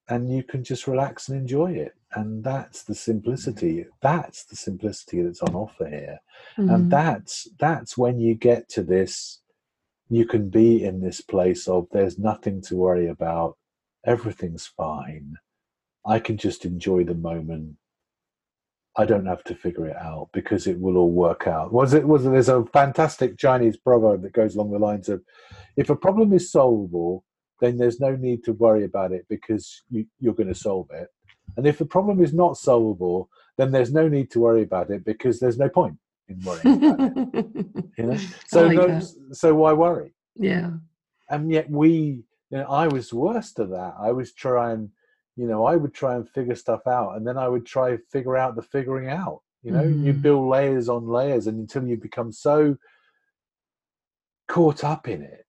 And 0.08 0.28
you 0.34 0.42
can 0.42 0.62
just 0.64 0.86
relax 0.86 1.28
and 1.28 1.38
enjoy 1.38 1.72
it. 1.72 1.92
And 2.14 2.44
that's 2.44 2.82
the 2.82 2.94
simplicity 2.94 3.86
that's 4.02 4.44
the 4.44 4.56
simplicity 4.56 5.22
that's 5.22 5.42
on 5.42 5.54
offer 5.54 5.88
here. 5.88 6.18
Mhm. 6.58 6.74
and 6.74 6.90
that's 6.90 7.48
that's 7.58 7.96
when 7.96 8.18
you 8.18 8.34
get 8.34 8.68
to 8.70 8.82
this 8.82 9.40
you 10.08 10.26
can 10.26 10.50
be 10.50 10.84
in 10.84 11.00
this 11.00 11.20
place 11.22 11.66
of 11.66 11.86
there's 11.90 12.18
nothing 12.18 12.60
to 12.60 12.76
worry 12.76 13.06
about. 13.08 13.56
Everything's 14.04 14.66
fine. 14.66 15.36
I 16.04 16.18
can 16.18 16.36
just 16.36 16.66
enjoy 16.66 17.04
the 17.04 17.14
moment 17.14 17.76
i 18.96 19.04
don't 19.04 19.26
have 19.26 19.42
to 19.44 19.54
figure 19.54 19.86
it 19.86 19.96
out 19.96 20.28
because 20.32 20.66
it 20.66 20.78
will 20.78 20.96
all 20.96 21.10
work 21.10 21.46
out. 21.46 21.72
Was 21.72 21.94
it 21.94 22.06
was 22.06 22.24
there's 22.24 22.48
a 22.48 22.64
fantastic 22.66 23.38
chinese 23.38 23.76
proverb 23.76 24.22
that 24.22 24.32
goes 24.32 24.54
along 24.54 24.72
the 24.72 24.78
lines 24.78 25.08
of 25.08 25.22
if 25.76 25.90
a 25.90 25.96
problem 25.96 26.32
is 26.32 26.50
solvable 26.52 27.24
then 27.60 27.78
there's 27.78 28.00
no 28.00 28.16
need 28.16 28.42
to 28.44 28.52
worry 28.54 28.84
about 28.84 29.12
it 29.12 29.24
because 29.28 29.82
you, 29.88 30.04
you're 30.18 30.34
going 30.34 30.48
to 30.48 30.54
solve 30.54 30.88
it. 30.90 31.06
And 31.56 31.64
if 31.64 31.78
the 31.78 31.86
problem 31.86 32.22
is 32.22 32.34
not 32.34 32.56
solvable 32.56 33.28
then 33.56 33.70
there's 33.70 33.92
no 33.92 34.08
need 34.08 34.30
to 34.32 34.40
worry 34.40 34.62
about 34.62 34.90
it 34.90 35.04
because 35.04 35.38
there's 35.38 35.58
no 35.58 35.68
point 35.68 35.96
in 36.28 36.40
worrying 36.40 36.84
about 36.84 37.00
it. 37.34 37.66
You 37.98 38.06
know? 38.06 38.18
So 38.46 38.66
like 38.66 38.88
no, 38.88 39.00
so 39.32 39.54
why 39.54 39.72
worry? 39.72 40.14
Yeah. 40.34 40.70
and 41.30 41.50
yet 41.50 41.70
we 41.70 42.24
you 42.50 42.58
know 42.58 42.64
i 42.64 42.88
was 42.88 43.12
worse 43.12 43.52
to 43.54 43.66
that. 43.66 43.94
I 43.98 44.12
was 44.12 44.32
trying 44.32 44.90
you 45.36 45.46
know 45.46 45.64
i 45.64 45.76
would 45.76 45.94
try 45.94 46.14
and 46.14 46.28
figure 46.28 46.54
stuff 46.54 46.86
out 46.86 47.16
and 47.16 47.26
then 47.26 47.38
i 47.38 47.48
would 47.48 47.64
try 47.66 47.90
and 47.90 48.00
figure 48.10 48.36
out 48.36 48.54
the 48.54 48.62
figuring 48.62 49.08
out 49.08 49.40
you 49.62 49.70
know 49.72 49.82
you 49.82 50.12
Mhm. 50.12 50.22
build 50.22 50.48
layers 50.48 50.88
on 50.88 51.06
layers 51.06 51.46
and 51.46 51.58
until 51.58 51.86
you 51.86 51.96
become 51.96 52.32
so 52.32 52.76
caught 54.48 54.84
up 54.84 55.08
in 55.08 55.22
it 55.22 55.46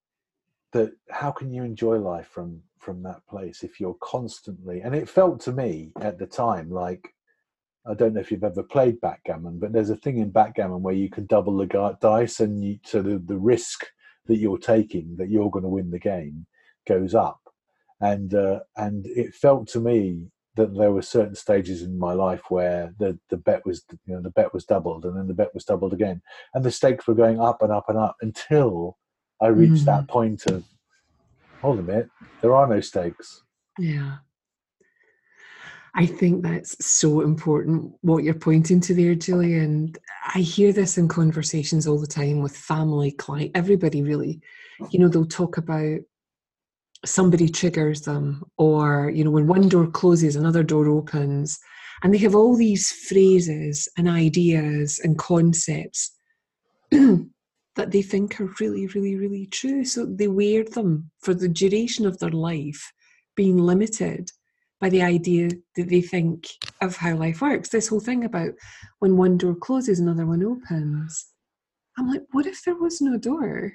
that 0.72 0.94
how 1.10 1.32
can 1.32 1.52
you 1.52 1.64
enjoy 1.64 1.98
life 1.98 2.28
from 2.28 2.62
from 2.80 3.04
that 3.04 3.26
place 3.28 3.64
if 3.64 3.80
you're 3.80 3.98
constantly 4.02 4.82
and 4.82 4.96
it 4.96 5.10
felt 5.10 5.40
to 5.42 5.52
me 5.52 5.92
at 6.02 6.18
the 6.18 6.28
time 6.28 6.70
like 6.70 7.14
I 7.86 7.94
don't 7.94 8.14
know 8.14 8.22
if 8.22 8.32
you've 8.32 8.46
ever 8.46 8.64
played 8.64 9.02
backgammon, 9.02 9.60
but 9.60 9.74
there's 9.74 9.90
a 9.90 9.98
thing 9.98 10.18
in 10.18 10.30
backgammon 10.30 10.82
where 10.82 10.94
you 10.94 11.10
can 11.10 11.26
double 11.26 11.58
the 11.58 11.98
dice, 12.00 12.40
and 12.40 12.64
you, 12.64 12.80
so 12.86 13.02
the, 13.02 13.18
the 13.20 13.38
risk 13.38 13.86
that 14.28 14.38
you're 14.38 14.58
taking 14.58 15.18
that 15.18 15.30
you're 15.30 15.52
going 15.52 15.64
to 15.64 15.70
win 15.70 15.92
the 15.92 16.00
game 16.00 16.46
goes 16.88 17.14
up. 17.14 17.43
And 18.04 18.34
uh, 18.34 18.60
and 18.76 19.06
it 19.08 19.34
felt 19.34 19.68
to 19.70 19.80
me 19.80 20.28
that 20.56 20.76
there 20.78 20.92
were 20.92 21.02
certain 21.02 21.36
stages 21.36 21.82
in 21.82 21.98
my 21.98 22.14
life 22.14 22.44
where 22.50 22.94
the, 23.00 23.18
the 23.30 23.38
bet 23.38 23.66
was 23.66 23.84
you 24.06 24.14
know 24.14 24.22
the 24.22 24.30
bet 24.30 24.54
was 24.54 24.66
doubled, 24.66 25.06
and 25.06 25.18
then 25.18 25.28
the 25.28 25.34
bet 25.34 25.54
was 25.54 25.66
doubled 25.66 25.94
again, 25.94 26.22
and 26.54 26.64
the 26.64 26.72
stakes 26.72 27.08
were 27.08 27.16
going 27.16 27.40
up 27.40 27.62
and 27.62 27.72
up 27.72 27.86
and 27.88 27.98
up 27.98 28.18
until 28.22 28.98
I 29.42 29.48
reached 29.48 29.86
that 29.86 30.08
point 30.08 30.46
of 30.46 30.64
hold 31.64 31.80
a 31.80 31.82
minute, 31.82 32.10
there 32.42 32.54
are 32.54 32.68
no 32.68 32.82
stakes. 32.82 33.42
Yeah. 33.80 34.18
I 35.96 36.06
think 36.06 36.44
that's 36.44 36.84
so 36.84 37.22
important 37.22 37.94
what 38.02 38.24
you're 38.24 38.34
pointing 38.34 38.82
to 38.82 38.94
there, 38.94 39.16
Julie. 39.16 39.60
And 39.60 39.98
I 40.34 40.40
hear 40.40 40.74
this 40.74 40.98
in 40.98 41.08
conversations 41.08 41.88
all 41.88 42.00
the 42.00 42.08
time 42.08 42.42
with 42.42 42.56
family, 42.56 43.12
client, 43.12 43.52
everybody 43.56 44.02
really. 44.02 44.42
You 44.90 45.00
know, 45.00 45.08
they'll 45.08 45.26
talk 45.26 45.58
about 45.58 46.00
somebody 47.06 47.50
triggers 47.50 48.02
them, 48.02 48.44
or, 48.58 49.12
you 49.14 49.24
know, 49.24 49.32
when 49.32 49.48
one 49.48 49.70
door 49.70 49.88
closes, 49.88 50.36
another 50.36 50.64
door 50.64 50.88
opens. 50.88 51.60
And 52.04 52.14
they 52.14 52.18
have 52.20 52.36
all 52.36 52.56
these 52.56 52.92
phrases 52.92 53.88
and 53.98 54.10
ideas 54.10 55.00
and 55.04 55.18
concepts 55.18 56.12
that 56.92 57.92
they 57.92 58.02
think 58.02 58.40
are 58.40 58.54
really, 58.60 58.88
really, 58.88 59.16
really 59.16 59.48
true. 59.48 59.86
So 59.86 60.06
they 60.06 60.28
wear 60.28 60.64
them 60.64 61.10
for 61.22 61.34
the 61.34 61.48
duration 61.48 62.06
of 62.06 62.20
their 62.20 62.32
life, 62.32 62.92
being 63.36 63.58
limited 63.58 64.30
by 64.80 64.90
the 64.90 65.02
idea 65.02 65.50
that 65.76 65.88
they 65.88 66.02
think 66.02 66.48
of 66.82 66.98
how 66.98 67.16
life 67.16 67.42
works. 67.42 67.70
This 67.70 67.88
whole 67.88 68.02
thing 68.02 68.26
about 68.26 68.52
when 69.00 69.16
one 69.16 69.38
door 69.38 69.56
closes, 69.56 70.00
another 70.00 70.26
one 70.26 70.44
opens. 70.44 71.26
I'm 71.98 72.10
like, 72.10 72.24
what 72.32 72.46
if 72.46 72.64
there 72.64 72.76
was 72.76 73.00
no 73.00 73.18
door? 73.18 73.74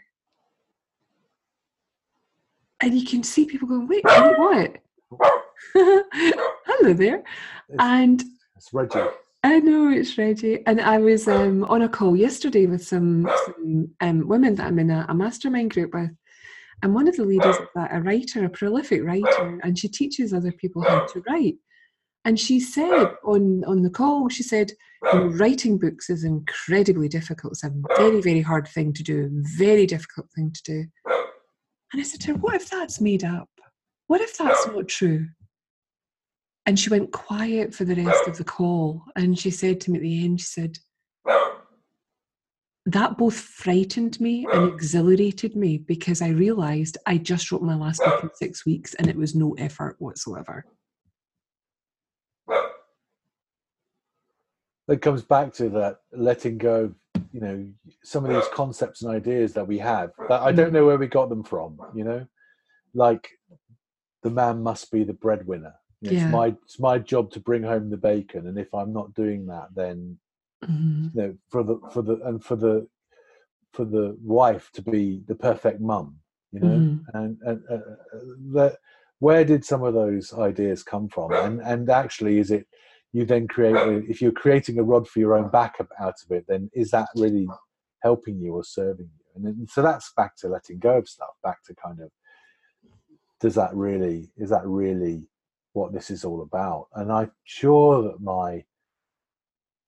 And 2.81 2.99
you 2.99 3.05
can 3.05 3.23
see 3.23 3.45
people 3.45 3.69
going, 3.69 3.89
wait, 3.89 4.05
wait 4.05 4.39
what? 4.39 4.77
Hello 6.67 6.93
there. 6.93 7.25
And 7.79 8.23
It's 8.57 8.73
Reggie. 8.73 9.09
I 9.43 9.59
know 9.61 9.91
it's 9.91 10.17
Reggie. 10.17 10.65
And 10.67 10.81
I 10.81 10.99
was 10.99 11.27
um, 11.27 11.65
on 11.65 11.83
a 11.83 11.89
call 11.89 12.17
yesterday 12.17 12.67
with 12.67 12.85
some, 12.85 13.29
some 13.47 13.91
um, 14.01 14.29
women 14.29 14.55
that 14.57 14.67
I'm 14.67 14.79
in 14.79 14.91
a, 14.91 15.07
a 15.09 15.15
mastermind 15.15 15.73
group 15.73 15.93
with. 15.93 16.11
And 16.83 16.95
one 16.95 17.09
of 17.09 17.17
the 17.17 17.25
leaders 17.25 17.57
is 17.57 17.67
that 17.75 17.93
a 17.93 18.01
writer, 18.01 18.45
a 18.45 18.49
prolific 18.49 19.03
writer, 19.03 19.59
and 19.65 19.77
she 19.77 19.89
teaches 19.89 20.33
other 20.33 20.53
people 20.53 20.83
how 20.83 21.07
to 21.07 21.23
write. 21.29 21.57
And 22.25 22.39
she 22.39 22.61
said 22.61 23.15
on, 23.25 23.65
on 23.65 23.83
the 23.83 23.91
call, 23.91 24.29
she 24.29 24.45
said, 24.45 24.71
you 25.05 25.15
know, 25.15 25.27
writing 25.27 25.79
books 25.79 26.11
is 26.11 26.23
incredibly 26.23 27.09
difficult. 27.09 27.55
It's 27.55 27.65
a 27.65 27.73
very, 27.97 28.21
very 28.21 28.41
hard 28.41 28.69
thing 28.69 28.93
to 28.93 29.03
do, 29.03 29.29
very 29.57 29.87
difficult 29.87 30.29
thing 30.37 30.53
to 30.53 30.63
do. 30.63 30.85
And 31.93 32.01
I 32.01 32.05
said 32.05 32.21
to 32.23 32.27
her, 32.29 32.35
what 32.35 32.55
if 32.55 32.69
that's 32.69 33.01
made 33.01 33.25
up? 33.25 33.49
What 34.07 34.21
if 34.21 34.37
that's 34.37 34.67
not 34.67 34.89
true? 34.89 35.27
And 36.67 36.79
she 36.79 36.91
went 36.91 37.13
quiet 37.13 37.75
for 37.75 37.85
the 37.85 37.95
rest 37.95 38.29
of 38.29 38.37
the 38.37 38.45
call. 38.45 39.03
And 39.17 39.39
she 39.39 39.51
said 39.51 39.81
to 39.83 39.91
me 39.91 39.99
at 39.99 40.03
the 40.03 40.25
end, 40.25 40.41
she 40.41 40.47
said, 40.47 40.79
that 42.87 43.19
both 43.19 43.35
frightened 43.35 44.19
me 44.19 44.47
and 44.51 44.73
exhilarated 44.73 45.55
me 45.55 45.77
because 45.77 46.23
I 46.23 46.29
realized 46.29 46.97
I 47.07 47.19
just 47.19 47.53
wrote 47.53 47.63
my 47.63 47.75
last 47.75 48.03
book 48.03 48.23
in 48.23 48.31
six 48.35 48.65
weeks 48.65 48.95
and 48.95 49.09
it 49.09 49.17
was 49.17 49.35
no 49.35 49.53
effort 49.59 49.97
whatsoever. 49.99 50.65
That 54.87 55.03
comes 55.03 55.23
back 55.23 55.53
to 55.55 55.69
that 55.71 56.01
letting 56.13 56.57
go 56.57 56.95
you 57.33 57.41
know, 57.41 57.67
some 58.03 58.25
of 58.25 58.31
these 58.31 58.49
concepts 58.53 59.03
and 59.03 59.13
ideas 59.15 59.53
that 59.55 59.67
we 59.67 59.79
have 59.79 60.11
that 60.29 60.41
I 60.43 60.53
don't 60.53 60.73
know 60.73 60.87
where 60.87 60.99
we 60.99 61.07
got 61.07 61.29
them 61.29 61.45
from, 61.45 61.79
you 61.95 62.05
know, 62.05 62.27
like 62.95 63.29
the 64.23 64.31
man 64.31 64.63
must 64.63 64.91
be 64.91 65.05
the 65.05 65.13
breadwinner. 65.13 65.75
You 66.01 66.11
know, 66.11 66.17
Yeah. 66.17 66.23
It's 66.23 66.31
my 66.31 66.47
it's 66.65 66.81
my 66.81 66.99
job 66.99 67.31
to 67.33 67.41
bring 67.41 67.63
home 67.63 67.91
the 67.91 67.97
bacon, 67.97 68.47
and 68.47 68.59
if 68.59 68.73
I'm 68.75 68.93
not 68.93 69.15
doing 69.15 69.47
that, 69.47 69.69
then 69.75 70.19
Mhm. 70.65 71.15
you 71.15 71.23
know, 71.23 71.37
for 71.49 71.63
the 71.63 71.79
for 71.93 72.03
the 72.03 72.17
and 72.27 72.43
for 72.43 72.57
the 72.57 72.89
for 73.73 73.85
the 73.85 74.17
wife 74.23 74.71
to 74.73 74.83
be 74.83 75.23
the 75.27 75.35
perfect 75.35 75.81
mum, 75.81 76.19
you 76.53 76.61
know, 76.61 76.79
Mhm. 76.79 77.05
and 77.15 77.39
and 77.43 77.65
uh, 77.71 77.75
uh, 77.75 78.19
that 78.55 78.79
where 79.21 79.45
did 79.45 79.65
some 79.65 79.83
of 79.83 79.95
those 79.95 80.33
ideas 80.33 80.83
come 80.83 81.09
from? 81.09 81.33
And 81.33 81.61
and 81.63 81.91
actually, 81.91 82.39
is 82.39 82.51
it 82.51 82.67
you 83.13 83.25
then 83.25 83.49
create 83.49 83.77
a, 83.77 83.99
if 84.09 84.21
you're 84.21 84.33
creating 84.33 84.79
a 84.79 84.83
rod 84.83 85.09
for 85.09 85.19
your 85.19 85.35
own 85.35 85.49
back 85.49 85.77
out 86.01 86.15
of 86.25 86.31
it, 86.31 86.45
then 86.49 86.71
is 86.75 86.91
that 86.91 87.09
really 87.17 87.49
helping 88.03 88.39
you 88.39 88.55
or 88.55 88.65
serving 88.65 89.09
you? 89.19 89.25
And 89.35 89.47
then, 89.47 89.67
so 89.69 89.83
that's 89.83 90.13
back 90.17 90.37
to 90.39 90.49
letting 90.49 90.79
go 90.79 90.99
of 90.99 91.09
stuff, 91.09 91.31
back 91.43 91.63
to 91.65 91.75
kind 91.75 92.01
of 92.01 92.11
does 93.41 93.55
that 93.55 93.75
really 93.75 94.31
is 94.37 94.51
that 94.51 94.67
really 94.67 95.23
what 95.73 95.93
this 95.93 96.11
is 96.11 96.25
all 96.25 96.43
about? 96.43 96.89
And 96.95 97.13
I'm 97.13 97.31
sure 97.45 98.03
that 98.03 98.21
my 98.21 98.65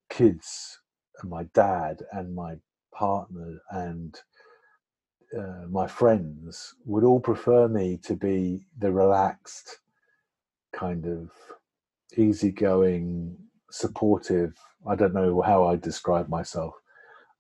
kids 0.08 0.78
and 1.20 1.30
my 1.30 1.44
dad 1.54 2.02
and 2.12 2.34
my 2.34 2.56
partner 2.94 3.60
and 3.70 4.20
uh, 5.36 5.66
my 5.68 5.86
friends 5.86 6.74
would 6.84 7.04
all 7.04 7.20
prefer 7.20 7.68
me 7.68 7.98
to 8.04 8.14
be 8.14 8.66
the 8.78 8.92
relaxed 8.92 9.78
kind 10.72 11.06
of 11.06 11.30
easygoing, 12.16 13.36
supportive. 13.70 14.54
I 14.88 14.96
don't 14.96 15.14
know 15.14 15.40
how 15.42 15.66
I 15.66 15.76
describe 15.76 16.28
myself. 16.28 16.74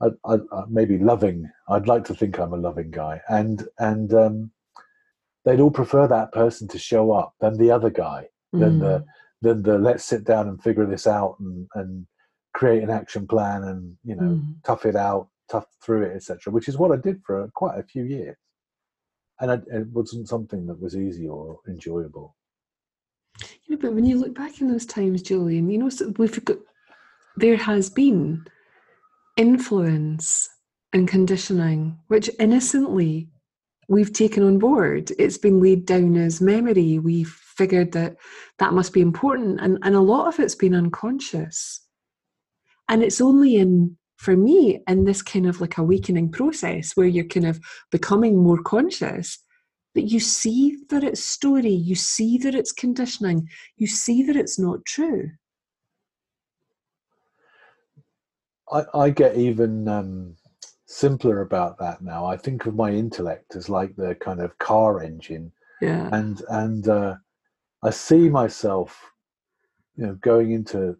I, 0.00 0.08
I, 0.24 0.34
I, 0.52 0.64
maybe 0.68 0.98
loving. 0.98 1.50
I'd 1.68 1.88
like 1.88 2.04
to 2.06 2.14
think 2.14 2.38
I'm 2.38 2.52
a 2.52 2.56
loving 2.56 2.90
guy, 2.90 3.20
and 3.28 3.66
and 3.78 4.12
um, 4.14 4.50
they'd 5.44 5.60
all 5.60 5.70
prefer 5.70 6.06
that 6.08 6.32
person 6.32 6.68
to 6.68 6.78
show 6.78 7.12
up 7.12 7.34
than 7.40 7.58
the 7.58 7.70
other 7.70 7.90
guy, 7.90 8.28
than 8.52 8.74
Mm. 8.74 8.80
the 8.80 9.04
than 9.42 9.62
the 9.62 9.78
let's 9.78 10.04
sit 10.04 10.24
down 10.24 10.48
and 10.48 10.62
figure 10.62 10.86
this 10.86 11.06
out 11.06 11.36
and 11.40 11.68
and 11.74 12.06
create 12.54 12.82
an 12.82 12.90
action 12.90 13.26
plan 13.26 13.62
and 13.64 13.96
you 14.04 14.16
know 14.16 14.34
Mm. 14.34 14.56
tough 14.64 14.86
it 14.86 14.96
out, 14.96 15.28
tough 15.50 15.66
through 15.82 16.02
it, 16.04 16.16
etc. 16.16 16.52
Which 16.52 16.68
is 16.68 16.78
what 16.78 16.92
I 16.92 16.96
did 16.96 17.22
for 17.26 17.48
quite 17.54 17.78
a 17.78 17.82
few 17.84 18.04
years, 18.04 18.36
and 19.40 19.50
I, 19.50 19.54
it 19.78 19.88
wasn't 19.92 20.28
something 20.28 20.66
that 20.66 20.80
was 20.80 20.96
easy 20.96 21.28
or 21.28 21.58
enjoyable. 21.68 22.36
You 23.38 23.76
know, 23.76 23.78
but 23.80 23.94
when 23.94 24.04
you 24.04 24.18
look 24.18 24.34
back 24.34 24.60
in 24.60 24.68
those 24.68 24.86
times, 24.86 25.22
Julian, 25.22 25.70
you 25.70 25.78
know, 25.78 25.88
so 25.88 26.12
we've 26.18 26.44
got 26.44 26.58
there 27.36 27.56
has 27.56 27.88
been 27.88 28.44
influence 29.36 30.48
and 30.92 31.08
conditioning, 31.08 31.98
which 32.08 32.28
innocently 32.38 33.28
we've 33.88 34.12
taken 34.12 34.42
on 34.42 34.58
board. 34.58 35.12
It's 35.18 35.38
been 35.38 35.60
laid 35.60 35.86
down 35.86 36.16
as 36.16 36.40
memory. 36.40 36.98
We've 36.98 37.30
figured 37.30 37.92
that 37.92 38.16
that 38.58 38.72
must 38.74 38.92
be 38.92 39.00
important, 39.00 39.60
and 39.60 39.78
and 39.82 39.94
a 39.94 40.00
lot 40.00 40.28
of 40.28 40.40
it's 40.40 40.54
been 40.54 40.74
unconscious. 40.74 41.80
And 42.88 43.02
it's 43.02 43.20
only 43.20 43.56
in 43.56 43.96
for 44.16 44.36
me 44.36 44.80
in 44.86 45.04
this 45.04 45.22
kind 45.22 45.46
of 45.46 45.60
like 45.60 45.78
awakening 45.78 46.30
process 46.30 46.92
where 46.94 47.06
you're 47.06 47.24
kind 47.24 47.46
of 47.46 47.58
becoming 47.90 48.36
more 48.36 48.62
conscious 48.62 49.38
that 49.94 50.02
you 50.02 50.20
see 50.20 50.78
that 50.88 51.02
it's 51.02 51.22
story, 51.24 51.70
you 51.72 51.94
see 51.94 52.38
that 52.38 52.54
it's 52.54 52.72
conditioning, 52.72 53.48
you 53.76 53.86
see 53.86 54.22
that 54.24 54.36
it's 54.36 54.58
not 54.58 54.84
true. 54.84 55.30
I, 58.72 58.84
I 58.94 59.10
get 59.10 59.36
even 59.36 59.88
um, 59.88 60.36
simpler 60.86 61.40
about 61.40 61.78
that 61.78 62.02
now. 62.02 62.24
I 62.24 62.36
think 62.36 62.66
of 62.66 62.76
my 62.76 62.90
intellect 62.90 63.56
as 63.56 63.68
like 63.68 63.96
the 63.96 64.14
kind 64.16 64.40
of 64.40 64.56
car 64.58 65.02
engine, 65.02 65.52
Yeah. 65.80 66.08
and 66.12 66.40
and 66.48 66.88
uh, 66.88 67.16
I 67.82 67.90
see 67.90 68.28
myself, 68.28 69.10
you 69.96 70.06
know, 70.06 70.14
going 70.14 70.52
into 70.52 70.96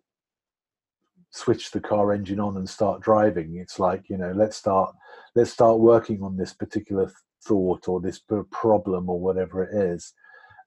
switch 1.33 1.71
the 1.71 1.81
car 1.81 2.13
engine 2.13 2.41
on 2.41 2.57
and 2.57 2.69
start 2.69 3.03
driving. 3.03 3.57
It's 3.57 3.79
like 3.79 4.09
you 4.09 4.19
know, 4.19 4.33
let's 4.33 4.57
start 4.57 4.95
let's 5.37 5.53
start 5.53 5.79
working 5.79 6.23
on 6.23 6.37
this 6.37 6.53
particular 6.53 7.13
thought 7.43 7.89
or 7.89 8.01
this 8.01 8.21
problem 8.51 9.09
or 9.09 9.19
whatever 9.19 9.63
it 9.65 9.75
is, 9.75 10.13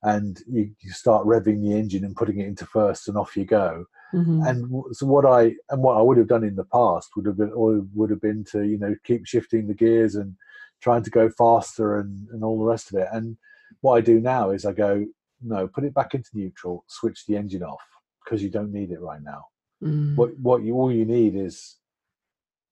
and 0.02 0.40
you, 0.48 0.70
you 0.80 0.90
start 0.92 1.26
revving 1.26 1.62
the 1.62 1.72
engine 1.72 2.04
and 2.04 2.16
putting 2.16 2.38
it 2.38 2.46
into 2.46 2.66
first, 2.66 3.08
and 3.08 3.16
off 3.16 3.36
you 3.36 3.44
go 3.44 3.86
Mhm. 4.14 4.46
and 4.48 4.84
so 4.94 5.06
what 5.06 5.26
I 5.26 5.56
and 5.70 5.82
what 5.82 5.96
I 5.96 6.00
would 6.00 6.18
have 6.18 6.28
done 6.28 6.44
in 6.44 6.54
the 6.54 6.64
past 6.64 7.10
would 7.16 7.26
have 7.26 7.36
been 7.36 7.50
or 7.52 7.84
would 7.94 8.10
have 8.10 8.20
been 8.20 8.44
to 8.52 8.62
you 8.62 8.78
know 8.78 8.94
keep 9.02 9.26
shifting 9.26 9.66
the 9.66 9.74
gears 9.74 10.14
and 10.14 10.36
trying 10.80 11.02
to 11.02 11.10
go 11.10 11.28
faster 11.30 11.98
and 11.98 12.28
and 12.28 12.44
all 12.44 12.58
the 12.58 12.64
rest 12.64 12.92
of 12.92 12.98
it. 13.00 13.08
And 13.12 13.36
what 13.80 13.94
I 13.94 14.00
do 14.00 14.20
now 14.20 14.50
is 14.50 14.64
I 14.64 14.72
go 14.72 15.04
no, 15.42 15.66
put 15.66 15.84
it 15.84 15.92
back 15.92 16.14
into 16.14 16.30
neutral, 16.32 16.84
switch 16.86 17.26
the 17.26 17.36
engine 17.36 17.62
off 17.64 17.82
because 18.24 18.42
you 18.42 18.48
don't 18.50 18.72
need 18.72 18.92
it 18.92 19.00
right 19.00 19.20
now. 19.22 19.46
Mm. 19.82 20.16
What 20.16 20.38
what 20.38 20.62
you 20.62 20.74
all 20.76 20.92
you 20.92 21.04
need 21.04 21.34
is 21.34 21.76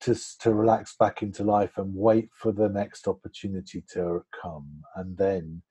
to 0.02 0.14
to 0.40 0.52
relax 0.54 0.96
back 0.96 1.22
into 1.22 1.44
life 1.44 1.78
and 1.78 1.94
wait 1.94 2.28
for 2.34 2.52
the 2.52 2.68
next 2.68 3.08
opportunity 3.08 3.84
to 3.92 4.24
come, 4.42 4.68
and 4.96 5.16
then 5.16 5.62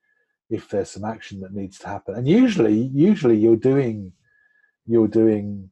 if 0.50 0.68
there's 0.68 0.90
some 0.90 1.04
action 1.04 1.40
that 1.40 1.54
needs 1.54 1.78
to 1.78 1.88
happen, 1.88 2.14
and 2.14 2.28
usually 2.28 2.90
usually 2.94 3.36
you're 3.36 3.56
doing 3.56 4.12
you're 4.86 5.08
doing 5.08 5.70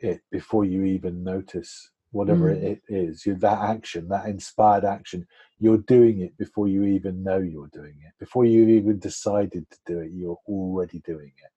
it 0.00 0.20
before 0.30 0.64
you 0.64 0.84
even 0.84 1.24
notice 1.24 1.90
whatever 2.12 2.54
Mm. 2.54 2.62
it 2.62 2.82
is. 2.88 3.26
You 3.26 3.34
that 3.36 3.58
action 3.58 4.08
that 4.08 4.26
inspired 4.26 4.84
action 4.84 5.26
you're 5.58 5.84
doing 5.96 6.20
it 6.20 6.36
before 6.38 6.68
you 6.68 6.84
even 6.84 7.22
know 7.22 7.38
you're 7.38 7.68
doing 7.72 7.96
it. 8.06 8.12
Before 8.18 8.44
you've 8.44 8.68
even 8.70 8.98
decided 8.98 9.68
to 9.70 9.78
do 9.86 9.98
it 10.00 10.12
you're 10.12 10.38
already 10.46 11.00
doing 11.00 11.32
it. 11.46 11.52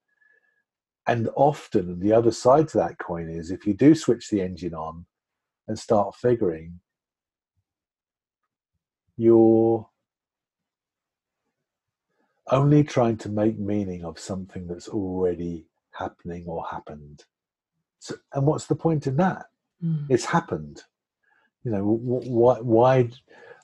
And 1.08 1.30
often 1.36 1.99
the 1.99 2.13
other 2.13 2.32
side 2.32 2.67
to 2.69 2.77
that 2.80 2.97
coin 2.97 3.30
is 3.30 3.51
if 3.51 3.65
you 3.65 3.73
do 3.73 3.95
switch 3.95 4.30
the 4.30 4.41
engine 4.41 4.73
on 4.73 5.06
and 5.67 5.78
start 5.78 6.15
figuring 6.15 6.80
you're 9.17 9.88
only 12.50 12.84
trying 12.84 13.17
to 13.17 13.30
make 13.30 13.60
meaning 13.60 14.04
of 14.04 14.19
something 14.19 14.67
that's 14.67 14.88
already 14.88 15.65
happening 15.91 16.45
or 16.47 16.65
happened. 16.65 17.24
So, 18.00 18.15
and 18.34 18.45
what's 18.45 18.65
the 18.65 18.76
point 18.76 19.08
in 19.08 19.17
that? 19.17 19.45
Mm. 19.84 20.08
It's 20.10 20.26
happened. 20.26 20.84
You 21.63 21.71
know, 21.71 21.84
wh- 21.84 22.28
why, 22.28 22.56
why, 22.60 23.10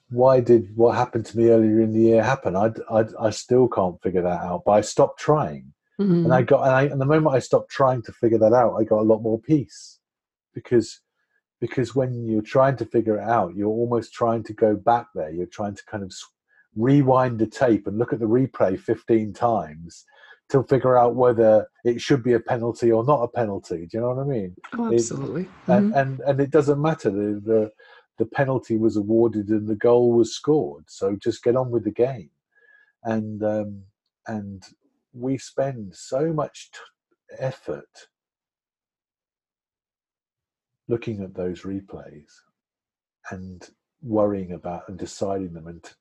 why 0.10 0.40
did 0.40 0.76
what 0.76 0.96
happened 0.96 1.26
to 1.26 1.38
me 1.38 1.50
earlier 1.50 1.82
in 1.82 1.92
the 1.92 2.00
year 2.02 2.24
happen? 2.24 2.56
I, 2.56 2.72
I, 2.90 3.06
I 3.20 3.30
still 3.32 3.68
can't 3.68 4.02
figure 4.02 4.22
that 4.22 4.42
out. 4.42 4.64
But 4.66 4.74
I 4.74 4.82
stopped 4.82 5.20
trying, 5.20 5.74
Mhm. 6.00 6.26
and 6.26 6.34
I 6.34 6.44
got, 6.44 6.62
and, 6.62 6.76
I, 6.76 6.84
and 6.84 7.02
the 7.02 7.06
moment 7.06 7.36
I 7.36 7.40
stopped 7.40 7.72
trying 7.72 8.04
to 8.04 8.12
figure 8.12 8.38
that 8.38 8.54
out, 8.54 8.76
I 8.76 8.84
got 8.84 9.00
a 9.00 9.10
lot 9.12 9.24
more 9.24 9.40
peace, 9.40 10.00
because, 10.54 11.02
because 11.60 11.96
when 11.96 12.26
you're 12.26 12.42
trying 12.42 12.78
to 12.78 12.86
figure 12.86 13.18
it 13.18 13.28
out, 13.28 13.56
you're 13.56 13.68
almost 13.70 14.14
trying 14.14 14.44
to 14.44 14.54
go 14.54 14.76
back 14.76 15.08
there. 15.16 15.32
You're 15.32 15.46
trying 15.48 15.76
to 15.76 15.84
kind 15.86 16.04
of 16.04 16.12
rewind 16.76 17.40
the 17.40 17.48
tape 17.48 17.88
and 17.88 17.98
look 17.98 18.14
at 18.14 18.20
the 18.20 18.26
replay 18.28 18.80
15 18.80 19.34
times 19.34 20.06
to 20.50 20.64
figure 20.64 20.98
out 20.98 21.16
whether 21.16 21.68
it 21.84 22.00
should 22.00 22.24
be 22.24 22.34
a 22.34 22.40
penalty 22.40 22.92
or 22.92 23.04
not 23.04 23.24
a 23.24 23.28
penalty. 23.28 23.80
Do 23.86 23.98
you 23.98 24.02
know 24.02 24.10
what 24.14 24.26
I 24.26 24.28
mean? 24.28 24.56
Oh, 24.78 24.92
it- 24.92 24.96
absolutely. 24.96 25.48
And 25.68 25.94
and 25.96 26.20
and 26.22 26.40
it 26.40 26.52
doesn't 26.52 26.82
matter. 26.82 27.10
The, 27.10 27.42
the 27.44 27.72
the 28.18 28.26
penalty 28.26 28.78
was 28.78 28.96
awarded 28.98 29.50
and 29.50 29.68
the 29.68 29.76
goal 29.76 30.14
was 30.14 30.34
scored. 30.36 30.86
So 30.88 31.16
just 31.22 31.44
get 31.44 31.56
on 31.56 31.70
with 31.72 31.84
the 31.84 31.92
game. 31.92 32.30
And 33.04 33.44
um, 33.44 33.84
and 34.28 34.64
we 35.14 35.38
spend 35.38 35.96
so 35.96 36.32
much 36.34 36.72
t- 36.72 37.36
effort 37.40 38.08
looking 40.88 41.22
at 41.22 41.36
those 41.36 41.62
replays 41.62 42.32
and 43.32 43.70
worrying 44.02 44.54
about 44.54 44.84
and 44.88 44.98
deciding 44.98 45.54
them 45.54 45.68
and 45.68 45.94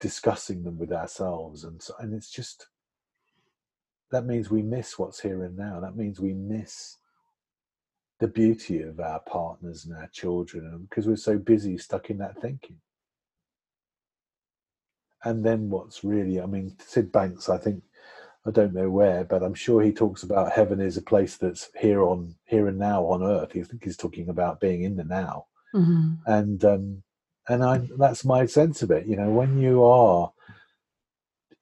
discussing 0.00 0.64
them 0.64 0.78
with 0.78 0.92
ourselves. 0.92 1.64
And 1.64 1.80
so, 1.82 1.94
and 1.98 2.14
it's 2.14 2.30
just 2.30 2.68
that 4.10 4.26
means 4.26 4.50
we 4.50 4.62
miss 4.62 4.98
what's 4.98 5.20
here 5.20 5.42
and 5.44 5.56
now. 5.56 5.80
That 5.80 5.96
means 5.96 6.20
we 6.20 6.34
miss 6.34 6.98
the 8.20 8.28
beauty 8.28 8.82
of 8.82 9.00
our 9.00 9.20
partners 9.20 9.84
and 9.84 9.96
our 9.96 10.08
children 10.12 10.70
um, 10.72 10.86
because 10.88 11.08
we're 11.08 11.16
so 11.16 11.38
busy 11.38 11.76
stuck 11.76 12.10
in 12.10 12.18
that 12.18 12.40
thinking. 12.40 12.76
And 15.24 15.44
then 15.44 15.70
what's 15.70 16.04
really 16.04 16.40
i 16.40 16.46
mean 16.46 16.76
syd 16.84 17.12
banks 17.12 17.48
i 17.48 17.56
think 17.56 17.82
i 18.46 18.50
don't 18.50 18.74
know 18.74 18.90
where 18.90 19.24
but 19.24 19.42
i'm 19.42 19.54
sure 19.54 19.82
he 19.82 19.92
talks 19.92 20.22
about 20.22 20.52
heaven 20.52 20.80
is 20.80 20.96
a 20.96 21.02
place 21.02 21.36
that's 21.36 21.70
here 21.78 22.02
on 22.02 22.34
here 22.44 22.68
and 22.68 22.78
now 22.78 23.04
on 23.06 23.22
earth. 23.22 23.50
I 23.56 23.62
think 23.62 23.84
he's 23.84 23.96
talking 23.96 24.28
about 24.28 24.60
being 24.60 24.82
in 24.82 24.96
the 24.96 25.04
now. 25.04 25.46
Mhm. 25.74 26.18
and 26.26 26.64
um 26.64 27.02
and 27.48 27.64
i 27.64 27.88
that's 27.98 28.24
my 28.24 28.46
sense 28.46 28.82
of 28.82 28.90
it. 28.90 29.06
You 29.06 29.16
know 29.16 29.30
when 29.30 29.58
you 29.58 29.84
are 29.84 30.32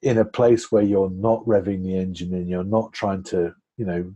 in 0.02 0.18
a 0.18 0.24
place 0.24 0.72
where 0.72 0.82
you're 0.82 1.10
not 1.10 1.44
revving 1.44 1.82
the 1.84 1.96
engine 1.96 2.32
and 2.34 2.48
you're 2.48 2.64
not 2.64 2.92
trying 2.92 3.22
to 3.24 3.54
you 3.76 3.84
know 3.84 4.12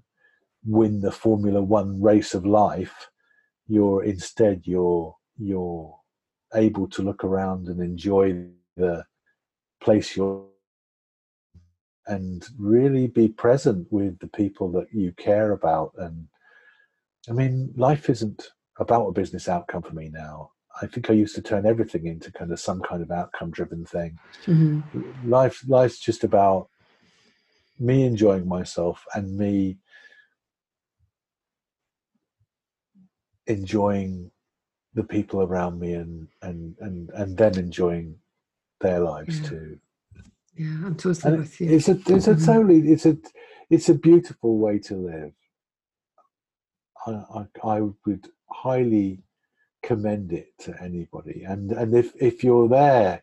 win 0.66 1.00
the 1.00 1.12
formula 1.12 1.61
one 1.62 2.00
race 2.00 2.33
of 2.35 2.46
life 2.46 3.11
you're 3.68 4.03
instead 4.03 4.62
you're 4.64 5.14
you're 5.38 5.94
able 6.55 6.88
to 6.88 7.03
look 7.03 7.22
around 7.24 7.68
and 7.68 7.81
enjoy 7.81 8.46
the 8.77 9.05
place 9.81 10.16
you're 10.16 10.46
and 12.07 12.47
really 12.59 13.07
be 13.07 13.29
present 13.29 13.87
with 13.90 14.19
the 14.19 14.27
people 14.29 14.71
that 14.73 14.87
you 14.93 15.12
care 15.12 15.53
about 15.53 15.93
and 15.99 16.27
i 17.29 17.33
mean 17.33 17.73
life 17.77 18.11
isn't 18.11 18.49
about 18.79 19.07
a 19.09 19.12
business 19.12 19.49
outcome 19.49 19.83
for 19.83 19.95
me 19.95 20.11
now 20.12 20.51
i 20.83 20.87
think 20.87 21.09
i 21.09 21.12
used 21.12 21.35
to 21.35 21.43
turn 21.43 21.67
everything 21.67 22.07
into 22.07 22.31
kind 22.33 22.53
of 22.53 22.61
some 22.61 22.81
kind 22.83 23.03
of 23.03 23.11
outcome 23.11 23.51
driven 23.51 23.85
thing 23.85 24.19
Mhm. 24.47 24.83
life 25.25 25.62
life's 25.67 25.99
just 25.99 26.25
about 26.25 26.69
me 27.79 28.05
enjoying 28.05 28.47
myself 28.47 29.05
and 29.14 29.37
me 29.37 29.79
enjoying 33.47 34.31
the 34.95 35.05
people 35.05 35.43
around 35.43 35.79
me 35.81 35.95
and 35.95 36.29
and 36.43 36.77
and 36.81 37.11
and 37.11 37.37
them 37.37 37.55
enjoying 37.55 38.17
their 38.81 39.01
lives 39.01 39.40
Yeah. 39.40 39.49
too 39.49 39.81
Yeah, 40.57 40.87
I'm 40.87 40.95
totally 40.97 41.33
and 41.35 41.43
with 41.43 41.61
you. 41.61 41.71
it's 41.71 41.88
a 41.88 41.93
it's 42.07 42.29
a 42.29 42.35
Mhm. 42.35 42.47
totally 42.47 42.79
it's 42.93 43.07
a 43.07 43.17
it's 43.71 43.88
a 43.88 43.95
beautiful 43.95 44.59
way 44.59 44.79
to 44.79 44.95
live 44.97 45.33
I, 47.07 47.11
I 47.12 47.77
i 47.77 47.81
would 48.07 48.29
highly 48.51 49.23
commend 49.83 50.33
it 50.33 50.49
to 50.61 50.75
anybody 50.83 51.45
and 51.45 51.73
and 51.73 51.95
if 51.95 52.12
if 52.21 52.45
you're 52.45 52.69
there 52.69 53.23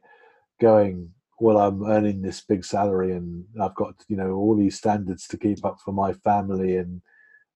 going 0.60 1.14
well, 1.42 1.58
I'm 1.58 1.84
earning 1.84 2.22
this 2.22 2.42
big 2.42 2.64
salary 2.64 3.14
and 3.14 3.44
I've 3.60 3.74
got 3.74 3.96
you 4.08 4.16
know 4.16 4.34
all 4.36 4.56
these 4.56 4.78
standards 4.78 5.28
to 5.30 5.38
keep 5.40 5.66
up 5.66 5.80
for 5.84 5.92
my 5.92 6.14
family, 6.14 6.78
and 6.78 7.02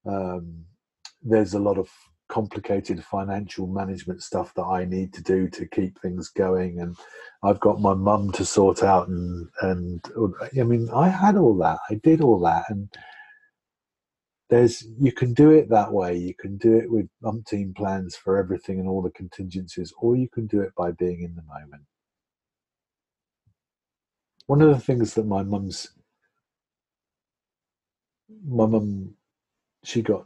um, 0.08 0.66
there's 1.22 1.54
a 1.54 1.60
lot 1.60 1.78
of 1.78 1.88
complicated 2.30 3.04
financial 3.04 3.68
management 3.68 4.24
stuff 4.24 4.54
that 4.56 4.64
I 4.64 4.86
need 4.86 5.14
to 5.14 5.24
do 5.24 5.50
to 5.50 5.68
keep 5.68 6.00
things 6.00 6.30
going, 6.30 6.80
and 6.80 6.96
I've 7.44 7.60
got 7.60 7.82
my 7.82 7.94
mum 7.94 8.32
to 8.34 8.46
sort 8.46 8.84
out, 8.84 9.08
and 9.08 9.50
and 9.62 10.04
I 10.60 10.64
mean 10.64 10.90
I 10.94 11.10
had 11.10 11.38
all 11.38 11.58
that, 11.58 11.80
I 11.90 11.96
did 11.96 12.22
all 12.22 12.40
that, 12.42 12.66
and 12.70 12.90
there's 14.50 14.86
you 15.00 15.12
can 15.12 15.34
do 15.34 15.52
it 15.52 15.70
that 15.70 15.92
way. 15.92 16.16
You 16.18 16.34
can 16.36 16.58
do 16.58 16.78
it 16.78 16.90
with 16.92 17.08
umpteen 17.24 17.76
plans 17.76 18.16
for 18.16 18.38
everything 18.38 18.80
and 18.80 18.88
all 18.88 19.02
the 19.02 19.12
contingencies, 19.12 19.94
or 20.00 20.16
you 20.16 20.30
can 20.30 20.48
do 20.48 20.62
it 20.62 20.74
by 20.76 20.92
being 20.92 21.22
in 21.24 21.36
the 21.36 21.44
moment. 21.44 21.84
One 24.48 24.62
of 24.62 24.70
the 24.70 24.80
things 24.80 25.16
that 25.16 25.26
my 25.26 25.44
mum's 25.44 25.90
my 28.48 28.66
mum 28.66 29.16
she 29.84 30.02
got 30.02 30.26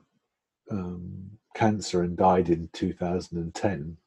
um, 0.71 1.31
cancer 1.59 2.03
and 2.03 2.15
died 2.15 2.47
in 2.47 2.69
2010. 2.71 3.97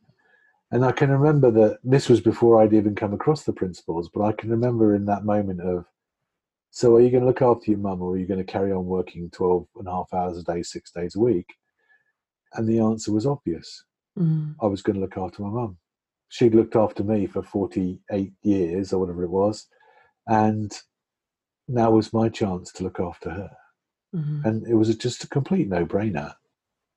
And 0.70 0.84
I 0.84 0.92
can 0.92 1.10
remember 1.10 1.50
that 1.50 1.80
this 1.84 2.08
was 2.08 2.22
before 2.22 2.58
I'd 2.58 2.72
even 2.72 2.94
come 2.94 3.12
across 3.12 3.44
the 3.44 3.52
principles, 3.52 4.08
but 4.08 4.22
I 4.22 4.32
can 4.32 4.48
remember 4.50 4.94
in 4.94 5.04
that 5.06 5.26
moment 5.26 5.60
of, 5.60 5.84
so 6.70 6.96
are 6.96 7.02
you 7.02 7.10
going 7.10 7.20
to 7.20 7.26
look 7.26 7.42
after 7.42 7.70
your 7.70 7.80
mum 7.80 8.00
or 8.00 8.14
are 8.14 8.18
you 8.18 8.26
going 8.26 8.44
to 8.44 8.52
carry 8.52 8.72
on 8.72 8.86
working 8.86 9.28
12 9.28 9.66
and 9.76 9.86
a 9.86 9.90
half 9.90 10.14
hours 10.14 10.38
a 10.38 10.42
day, 10.42 10.62
six 10.62 10.90
days 10.90 11.14
a 11.14 11.20
week? 11.20 11.46
And 12.54 12.66
the 12.66 12.78
answer 12.78 13.12
was 13.12 13.26
obvious. 13.26 13.84
Mm. 14.18 14.54
I 14.62 14.66
was 14.66 14.80
going 14.80 14.94
to 14.94 15.02
look 15.02 15.18
after 15.18 15.42
my 15.42 15.50
mum. 15.50 15.76
She'd 16.30 16.54
looked 16.54 16.74
after 16.74 17.04
me 17.04 17.26
for 17.26 17.42
48 17.42 18.32
years 18.42 18.94
or 18.94 19.00
whatever 19.00 19.24
it 19.24 19.30
was. 19.30 19.66
And 20.26 20.72
now 21.68 21.90
was 21.90 22.14
my 22.14 22.30
chance 22.30 22.72
to 22.72 22.84
look 22.84 22.98
after 22.98 23.28
her. 23.28 23.50
Mm-hmm. 24.14 24.48
And 24.48 24.66
it 24.66 24.74
was 24.74 24.96
just 24.96 25.24
a 25.24 25.28
complete 25.28 25.68
no 25.68 25.84
brainer 25.84 26.32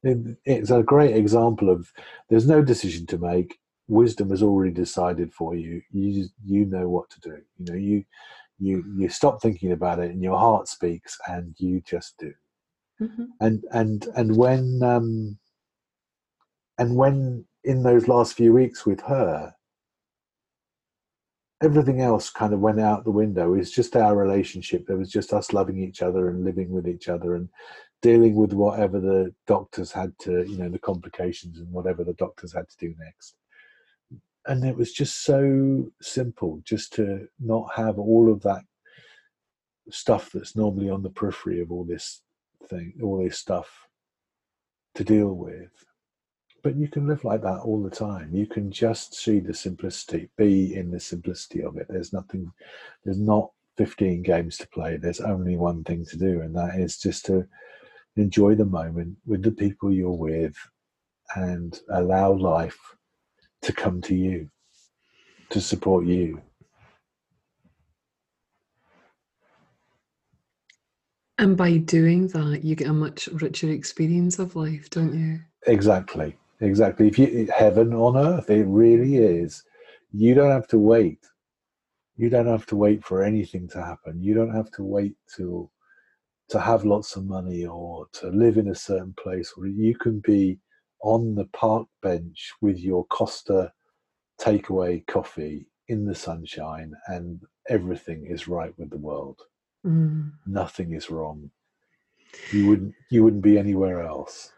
it's 0.06 0.72
a 0.72 0.84
great 0.84 1.16
example 1.16 1.70
of 1.70 1.92
there's 2.30 2.48
no 2.48 2.62
decision 2.62 3.06
to 3.08 3.18
make. 3.18 3.60
Wisdom 3.88 4.30
has 4.32 4.42
already 4.42 4.72
decided 4.72 5.34
for 5.34 5.56
you. 5.56 5.82
You 5.92 6.26
you 6.44 6.66
know 6.66 6.90
what 6.90 7.10
to 7.12 7.20
do. 7.20 7.38
You 7.58 7.66
know 7.66 7.76
you 7.76 8.06
you 8.60 8.84
you 8.98 9.10
stop 9.10 9.42
thinking 9.42 9.72
about 9.72 10.00
it 10.00 10.12
and 10.12 10.22
your 10.22 10.38
heart 10.38 10.68
speaks 10.68 11.18
and 11.28 11.56
you 11.58 11.82
just 11.82 12.18
do. 12.18 12.34
Mm-hmm. 13.02 13.26
and 13.42 13.64
and 13.72 14.08
and 14.16 14.38
when 14.38 14.82
um 14.82 15.38
and 16.78 16.96
when 16.96 17.46
in 17.64 17.84
those 17.84 18.08
last 18.08 18.36
few 18.36 18.54
weeks 18.54 18.86
with 18.86 19.02
her 19.02 19.55
everything 21.64 22.02
else 22.02 22.30
kind 22.30 22.54
of 22.54 22.60
went 22.60 22.80
out 22.80 23.04
the 23.04 23.12
window 23.12 23.54
it's 23.54 23.72
just 23.72 23.96
our 23.96 24.16
relationship 24.16 24.86
there 24.86 24.98
was 24.98 25.10
just 25.10 25.34
us 25.34 25.54
loving 25.54 25.80
each 25.80 26.02
other 26.02 26.30
and 26.30 26.44
living 26.44 26.70
with 26.70 26.88
each 26.88 27.08
other 27.08 27.36
and 27.36 27.50
dealing 28.06 28.36
with 28.36 28.54
whatever 28.54 29.00
the 29.00 29.34
doctors 29.48 29.92
had 29.92 30.14
to, 30.20 30.46
you 30.48 30.60
know, 30.60 30.70
the 30.70 30.78
complications 30.78 31.58
and 31.58 31.72
whatever 31.72 32.04
the 32.04 32.14
doctors 32.14 32.54
had 32.54 32.70
to 32.70 32.78
do 32.78 32.94
next. 33.00 33.36
And 34.46 34.64
it 34.64 34.78
was 34.78 34.94
just 34.94 35.24
so 35.24 35.92
simple 36.04 36.62
just 36.64 36.94
to 36.94 37.28
not 37.40 37.68
have 37.76 37.98
all 37.98 38.32
of 38.32 38.44
that 38.44 38.62
stuff 39.90 40.30
that's 40.32 40.56
normally 40.56 40.88
on 40.88 41.02
the 41.02 41.10
periphery 41.10 41.62
of 41.62 41.72
all 41.72 41.84
this 41.84 42.22
thing, 42.70 42.94
all 43.02 43.24
this 43.24 43.40
stuff 43.40 43.88
to 44.94 45.04
deal 45.04 45.34
with. 45.34 45.72
But 46.66 46.78
you 46.78 46.88
can 46.88 47.06
live 47.06 47.24
like 47.24 47.44
that 47.44 47.60
all 47.60 47.84
the 47.84 47.96
time. 47.96 48.34
You 48.34 48.48
can 48.48 48.72
just 48.72 49.14
see 49.14 49.40
the 49.40 49.54
simplicity, 49.54 50.30
be 50.36 50.74
in 50.74 50.90
the 50.90 51.00
simplicity 51.00 51.62
of 51.62 51.78
it. 51.78 51.86
There's 51.88 52.12
nothing, 52.12 52.52
there's 53.04 53.20
not 53.20 53.52
15 53.78 54.24
games 54.24 54.58
to 54.58 54.68
play. 54.70 54.98
There's 54.98 55.22
only 55.22 55.58
one 55.58 55.84
thing 55.84 56.04
to 56.06 56.18
do, 56.18 56.42
and 56.42 56.56
that 56.56 56.80
is 56.80 56.98
just 56.98 57.24
to 57.28 57.48
enjoy 58.16 58.56
the 58.56 58.66
moment 58.66 59.16
with 59.28 59.44
the 59.44 59.52
people 59.52 59.94
you're 59.94 60.10
with 60.10 60.56
and 61.36 61.80
allow 61.92 62.32
life 62.32 62.80
to 63.62 63.72
come 63.72 64.02
to 64.02 64.16
you, 64.16 64.50
to 65.52 65.62
support 65.62 66.08
you. 66.08 66.42
And 71.38 71.56
by 71.56 71.78
doing 71.78 72.30
that, 72.30 72.64
you 72.64 72.74
get 72.76 72.88
a 72.88 72.94
much 72.94 73.28
richer 73.28 73.70
experience 73.70 74.40
of 74.40 74.56
life, 74.56 74.90
don't 74.90 75.14
you? 75.14 75.42
Exactly, 75.68 76.36
exactly. 76.62 77.08
If 77.08 77.20
you 77.20 77.48
heaven 77.56 77.94
on 77.94 78.18
earth, 78.18 78.50
it 78.50 78.66
really 78.66 79.18
is. 79.18 79.64
You 80.12 80.34
don't 80.34 80.52
have 80.52 80.68
to 80.70 80.80
wait. 80.80 81.26
You 82.18 82.30
don't 82.30 82.48
have 82.48 82.66
to 82.68 82.76
wait 82.76 83.04
for 83.04 83.24
anything 83.24 83.68
to 83.70 83.84
happen. 83.84 84.22
You 84.22 84.34
don't 84.34 84.54
have 84.54 84.72
to 84.72 84.84
wait 84.84 85.16
till 85.36 85.72
to 86.50 86.60
have 86.60 86.86
lots 86.86 87.16
of 87.16 87.26
money 87.26 87.66
or 87.66 88.08
to 88.14 88.28
live 88.30 88.58
in 88.58 88.70
a 88.70 88.76
certain 88.76 89.14
place 89.22 89.54
where 89.56 89.68
you 89.68 89.96
can 89.96 90.20
be 90.20 90.60
on 91.02 91.36
the 91.36 91.46
park 91.46 91.88
bench 92.02 92.54
with 92.62 92.78
your 92.80 93.06
Costa 93.08 93.72
takeaway 94.40 95.06
coffee 95.08 95.68
in 95.88 96.06
the 96.06 96.16
sunshine 96.16 96.94
and 97.08 97.42
everything 97.70 98.26
is 98.28 98.48
right 98.48 98.78
with 98.78 98.90
the 98.90 98.98
world. 98.98 99.40
Mm. 99.86 100.32
Nothing 100.46 100.94
is 100.94 101.10
wrong. 101.10 101.50
You 102.52 102.68
wouldn't 102.68 102.96
you 103.10 103.24
wouldn't 103.24 103.44
be 103.44 103.58
anywhere 103.58 104.02
else. 104.02 104.52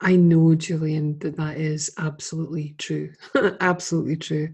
I 0.00 0.16
know, 0.16 0.54
Julian, 0.54 1.18
that 1.20 1.36
that 1.36 1.58
is 1.58 1.92
absolutely 1.98 2.74
true. 2.78 3.12
absolutely 3.60 4.16
true. 4.16 4.52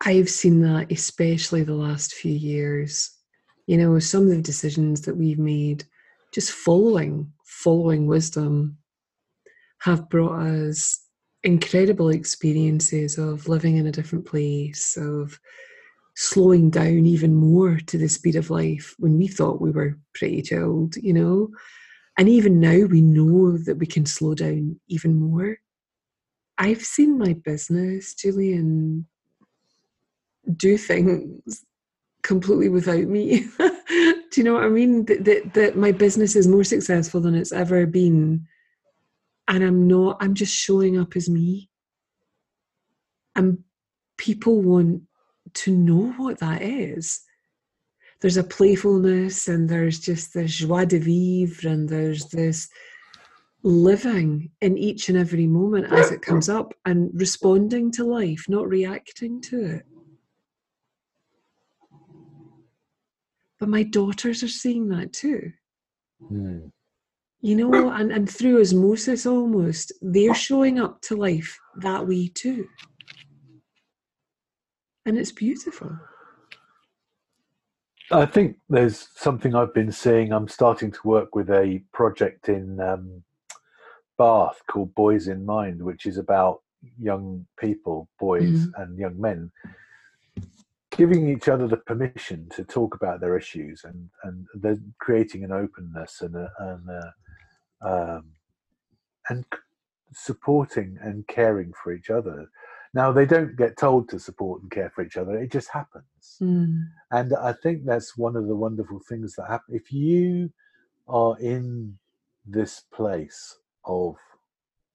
I've 0.00 0.30
seen 0.30 0.60
that, 0.62 0.92
especially 0.92 1.64
the 1.64 1.74
last 1.74 2.14
few 2.14 2.32
years 2.32 3.18
you 3.68 3.76
know 3.76 3.98
some 4.00 4.22
of 4.22 4.30
the 4.30 4.42
decisions 4.42 5.02
that 5.02 5.16
we've 5.16 5.38
made 5.38 5.84
just 6.34 6.50
following 6.50 7.30
following 7.44 8.06
wisdom 8.08 8.76
have 9.80 10.08
brought 10.08 10.40
us 10.40 11.04
incredible 11.44 12.08
experiences 12.08 13.16
of 13.16 13.46
living 13.46 13.76
in 13.76 13.86
a 13.86 13.92
different 13.92 14.26
place 14.26 14.96
of 14.96 15.38
slowing 16.16 16.68
down 16.68 17.06
even 17.06 17.32
more 17.32 17.78
to 17.86 17.96
the 17.96 18.08
speed 18.08 18.34
of 18.34 18.50
life 18.50 18.96
when 18.98 19.16
we 19.16 19.28
thought 19.28 19.60
we 19.60 19.70
were 19.70 19.96
pretty 20.14 20.42
chilled 20.42 20.96
you 20.96 21.12
know 21.12 21.48
and 22.18 22.28
even 22.28 22.60
now 22.60 22.84
we 22.86 23.00
know 23.00 23.56
that 23.56 23.76
we 23.78 23.86
can 23.86 24.04
slow 24.04 24.34
down 24.34 24.78
even 24.88 25.16
more 25.16 25.56
i've 26.58 26.82
seen 26.82 27.18
my 27.18 27.32
business 27.32 28.14
julian 28.14 29.06
do 30.56 30.76
things 30.78 31.64
completely 32.22 32.68
without 32.68 33.04
me. 33.04 33.46
Do 33.58 34.36
you 34.36 34.44
know 34.44 34.54
what 34.54 34.64
I 34.64 34.68
mean? 34.68 35.06
That, 35.06 35.24
that 35.24 35.54
that 35.54 35.76
my 35.76 35.92
business 35.92 36.36
is 36.36 36.46
more 36.46 36.64
successful 36.64 37.20
than 37.20 37.34
it's 37.34 37.52
ever 37.52 37.86
been, 37.86 38.46
and 39.48 39.64
I'm 39.64 39.88
not. 39.88 40.18
I'm 40.20 40.34
just 40.34 40.54
showing 40.54 40.98
up 40.98 41.16
as 41.16 41.28
me, 41.28 41.70
and 43.34 43.64
people 44.18 44.60
want 44.60 45.02
to 45.54 45.72
know 45.74 46.12
what 46.18 46.38
that 46.40 46.62
is. 46.62 47.20
There's 48.20 48.36
a 48.36 48.44
playfulness, 48.44 49.48
and 49.48 49.68
there's 49.68 50.00
just 50.00 50.34
this 50.34 50.54
joie 50.54 50.84
de 50.84 50.98
vivre, 50.98 51.68
and 51.68 51.88
there's 51.88 52.26
this 52.26 52.68
living 53.62 54.50
in 54.60 54.78
each 54.78 55.08
and 55.08 55.18
every 55.18 55.46
moment 55.46 55.92
as 55.92 56.10
it 56.10 56.22
comes 56.22 56.48
up 56.48 56.74
and 56.84 57.10
responding 57.14 57.90
to 57.92 58.04
life, 58.04 58.44
not 58.48 58.68
reacting 58.68 59.40
to 59.42 59.64
it. 59.64 59.82
but 63.58 63.68
my 63.68 63.82
daughters 63.82 64.42
are 64.42 64.48
seeing 64.48 64.88
that 64.88 65.12
too. 65.12 65.52
Mm. 66.30 66.70
You 67.40 67.56
know, 67.56 67.90
and, 67.90 68.10
and 68.10 68.28
through 68.28 68.60
osmosis 68.60 69.26
almost, 69.26 69.92
they're 70.00 70.34
showing 70.34 70.80
up 70.80 71.00
to 71.02 71.16
life 71.16 71.58
that 71.80 72.06
way 72.06 72.28
too. 72.28 72.66
And 75.06 75.16
it's 75.16 75.32
beautiful. 75.32 75.96
I 78.10 78.24
think 78.24 78.56
there's 78.68 79.08
something 79.14 79.54
I've 79.54 79.74
been 79.74 79.92
seeing. 79.92 80.32
I'm 80.32 80.48
starting 80.48 80.90
to 80.90 80.98
work 81.04 81.34
with 81.34 81.50
a 81.50 81.82
project 81.92 82.48
in 82.48 82.80
um, 82.80 83.22
Bath 84.16 84.62
called 84.70 84.94
Boys 84.94 85.28
in 85.28 85.44
Mind, 85.44 85.82
which 85.82 86.06
is 86.06 86.16
about 86.16 86.62
young 86.98 87.46
people, 87.58 88.08
boys 88.18 88.66
mm-hmm. 88.66 88.82
and 88.82 88.98
young 88.98 89.20
men, 89.20 89.50
giving 90.90 91.28
each 91.28 91.48
other 91.48 91.66
the 91.66 91.76
permission 91.76 92.48
to 92.54 92.64
talk 92.64 92.94
about 92.94 93.20
their 93.20 93.36
issues 93.36 93.82
and 93.84 94.08
and 94.24 94.46
they're 94.54 94.78
creating 95.00 95.44
an 95.44 95.52
openness 95.52 96.22
and 96.22 96.34
a, 96.34 96.50
and 96.58 96.88
a, 96.88 97.88
um, 97.88 98.24
and 99.28 99.44
supporting 100.12 100.98
and 101.02 101.26
caring 101.28 101.72
for 101.82 101.92
each 101.92 102.10
other. 102.10 102.48
Now 102.94 103.12
they 103.12 103.26
don't 103.26 103.56
get 103.56 103.76
told 103.76 104.08
to 104.08 104.18
support 104.18 104.62
and 104.62 104.70
care 104.70 104.90
for 104.90 105.02
each 105.02 105.16
other; 105.16 105.38
it 105.38 105.50
just 105.50 105.68
happens. 105.70 106.38
Mm. 106.40 106.88
And 107.10 107.34
I 107.34 107.52
think 107.52 107.84
that's 107.84 108.16
one 108.16 108.36
of 108.36 108.46
the 108.46 108.56
wonderful 108.56 109.00
things 109.08 109.34
that 109.34 109.48
happen. 109.48 109.74
If 109.74 109.92
you 109.92 110.50
are 111.06 111.38
in 111.38 111.98
this 112.46 112.82
place 112.92 113.58
of 113.84 114.16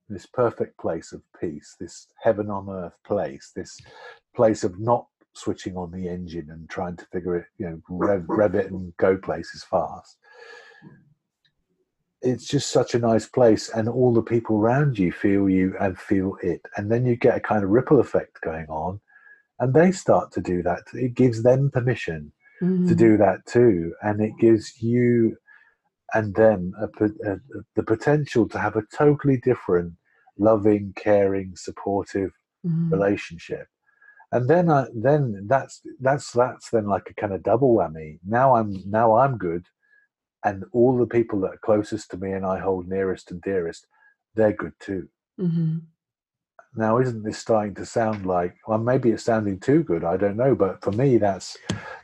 this 0.09 0.25
perfect 0.25 0.77
place 0.79 1.11
of 1.11 1.21
peace, 1.39 1.75
this 1.79 2.07
heaven 2.21 2.49
on 2.49 2.69
earth 2.69 2.97
place, 3.03 3.51
this 3.55 3.79
place 4.35 4.63
of 4.63 4.79
not 4.79 5.07
switching 5.33 5.75
on 5.77 5.91
the 5.91 6.07
engine 6.07 6.49
and 6.51 6.69
trying 6.69 6.95
to 6.97 7.05
figure 7.05 7.35
it, 7.37 7.45
you 7.57 7.67
know, 7.67 7.81
rev, 7.89 8.23
rev 8.27 8.55
it 8.55 8.71
and 8.71 8.95
go 8.97 9.17
places 9.17 9.63
fast. 9.63 10.17
It's 12.23 12.47
just 12.47 12.71
such 12.71 12.95
a 12.95 12.99
nice 12.99 13.27
place, 13.27 13.69
and 13.69 13.87
all 13.87 14.13
the 14.13 14.21
people 14.21 14.57
around 14.57 14.97
you 14.97 15.11
feel 15.11 15.49
you 15.49 15.75
and 15.79 15.97
feel 15.97 16.37
it, 16.41 16.61
and 16.77 16.91
then 16.91 17.05
you 17.05 17.15
get 17.15 17.37
a 17.37 17.41
kind 17.41 17.63
of 17.63 17.69
ripple 17.69 17.99
effect 17.99 18.41
going 18.41 18.67
on, 18.67 18.99
and 19.59 19.73
they 19.73 19.91
start 19.91 20.31
to 20.33 20.41
do 20.41 20.63
that. 20.63 20.83
It 20.93 21.13
gives 21.15 21.43
them 21.43 21.69
permission 21.69 22.31
mm. 22.61 22.87
to 22.87 22.95
do 22.95 23.17
that 23.17 23.45
too, 23.45 23.93
and 24.01 24.21
it 24.21 24.33
gives 24.39 24.81
you 24.81 25.37
and 26.15 26.35
them 26.35 26.73
a, 26.79 27.05
a, 27.05 27.37
the 27.75 27.83
potential 27.83 28.47
to 28.47 28.59
have 28.59 28.75
a 28.75 28.83
totally 28.95 29.37
different, 29.37 29.93
loving, 30.37 30.93
caring, 30.95 31.55
supportive 31.55 32.31
mm. 32.65 32.91
relationship 32.91 33.67
and 34.33 34.49
then 34.49 34.69
I, 34.69 34.87
then 34.95 35.45
that's 35.47 35.81
that's 35.99 36.31
that's 36.31 36.71
then 36.71 36.87
like 36.87 37.07
a 37.09 37.13
kind 37.13 37.33
of 37.33 37.43
double 37.43 37.75
whammy. 37.75 38.17
Now 38.27 38.55
I'm 38.55 38.83
now 38.87 39.15
I'm 39.15 39.37
good, 39.37 39.67
and 40.43 40.63
all 40.73 40.97
the 40.97 41.07
people 41.07 41.39
that 41.41 41.53
are 41.53 41.59
closest 41.63 42.11
to 42.11 42.17
me 42.17 42.31
and 42.31 42.45
I 42.45 42.59
hold 42.59 42.87
nearest 42.87 43.31
and 43.31 43.41
dearest, 43.41 43.87
they're 44.35 44.53
good 44.53 44.73
too. 44.79 45.07
Mm-hmm. 45.39 45.77
Now, 46.75 46.97
isn't 46.99 47.23
this 47.23 47.37
starting 47.37 47.75
to 47.75 47.85
sound 47.85 48.25
like? 48.25 48.55
Well, 48.67 48.79
maybe 48.79 49.11
it's 49.11 49.23
sounding 49.23 49.59
too 49.59 49.83
good. 49.83 50.03
I 50.03 50.17
don't 50.17 50.37
know, 50.37 50.55
but 50.55 50.83
for 50.83 50.91
me, 50.91 51.17
that's 51.17 51.55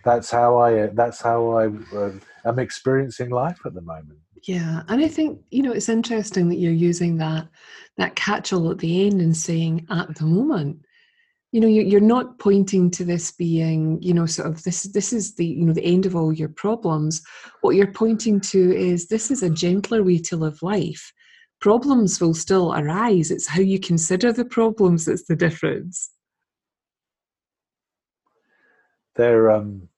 that's 0.06 0.30
how 0.30 0.60
I 0.60 0.88
that's 0.88 1.22
how 1.22 1.50
I 1.50 1.68
uh, 1.96 2.12
am 2.46 2.60
experiencing 2.60 3.32
life 3.32 3.60
at 3.66 3.74
the 3.74 3.82
moment. 3.82 4.20
Yeah, 4.44 4.84
and 4.88 5.04
I 5.04 5.08
think 5.08 5.42
you 5.50 5.64
know 5.64 5.72
it's 5.72 5.90
interesting 5.90 6.50
that 6.50 6.58
you're 6.60 6.72
using 6.72 7.18
that 7.18 7.48
that 7.98 8.16
catch-all 8.16 8.70
at 8.70 8.78
the 8.78 9.08
end 9.08 9.22
and 9.22 9.36
saying 9.36 9.88
at 9.90 10.16
the 10.16 10.26
moment 10.26 10.86
you 11.52 11.60
know 11.60 11.68
you're 11.68 12.00
not 12.00 12.38
pointing 12.38 12.92
to 12.92 13.04
this 13.04 13.32
being 13.32 14.00
you 14.02 14.14
know 14.14 14.28
sort 14.28 14.48
of 14.48 14.64
this 14.64 14.84
this 14.84 15.12
is 15.12 15.36
the 15.36 15.46
you 15.46 15.66
know 15.66 15.74
the 15.74 15.86
end 15.86 16.06
of 16.06 16.16
all 16.16 16.32
your 16.32 16.50
problems. 16.50 17.22
What 17.62 17.76
you're 17.76 17.92
pointing 17.92 18.40
to 18.42 18.76
is 18.76 19.08
this 19.08 19.32
is 19.32 19.42
a 19.42 19.50
gentler 19.50 20.04
way 20.04 20.20
to 20.20 20.38
live 20.38 20.62
life. 20.62 21.12
Problems 21.60 22.22
will 22.22 22.36
still 22.36 22.74
arise. 22.74 23.32
It's 23.32 23.48
how 23.48 23.62
you 23.62 23.80
consider 23.80 24.32
the 24.32 24.46
problems 24.46 25.06
that's 25.06 25.26
the 25.26 25.36
difference. 25.36 26.12
There 29.16 29.50
um 29.52 29.90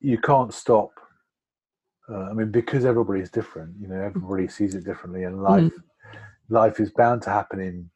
you 0.00 0.18
can't 0.18 0.54
stop 0.54 0.90
uh, 2.08 2.28
i 2.30 2.32
mean 2.32 2.50
because 2.50 2.84
everybody 2.84 3.20
is 3.20 3.30
different 3.30 3.74
you 3.80 3.88
know 3.88 4.00
everybody 4.00 4.46
sees 4.46 4.74
it 4.74 4.84
differently 4.84 5.24
and 5.24 5.42
life 5.42 5.64
mm. 5.64 6.18
life 6.48 6.78
is 6.80 6.90
bound 6.92 7.22
to 7.22 7.30
happen 7.30 7.60
in 7.60 7.90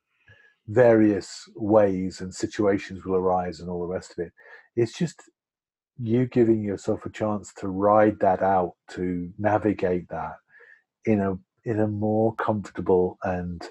various 0.71 1.49
ways 1.57 2.21
and 2.21 2.33
situations 2.33 3.05
will 3.05 3.17
arise 3.17 3.59
and 3.59 3.69
all 3.69 3.81
the 3.81 3.93
rest 3.93 4.13
of 4.13 4.25
it. 4.25 4.33
It's 4.77 4.97
just 4.97 5.21
you 5.99 6.27
giving 6.27 6.63
yourself 6.63 7.05
a 7.05 7.11
chance 7.11 7.53
to 7.55 7.69
ride 7.69 8.21
that 8.21 8.43
out, 8.43 8.75
to 8.91 9.31
navigate 9.39 10.09
that 10.09 10.37
in 11.05 11.21
a 11.21 11.37
in 11.65 11.81
a 11.81 11.89
more 11.89 12.35
comfortable 12.37 13.19
and 13.25 13.69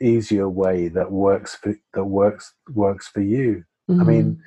easier 0.00 0.48
way 0.48 0.88
that 0.88 1.10
works 1.10 1.56
for 1.56 1.74
that 1.94 2.04
works 2.04 2.54
works 2.72 3.08
for 3.08 3.20
you. 3.20 3.64
Mm-hmm. 3.90 4.00
I 4.00 4.04
mean, 4.04 4.42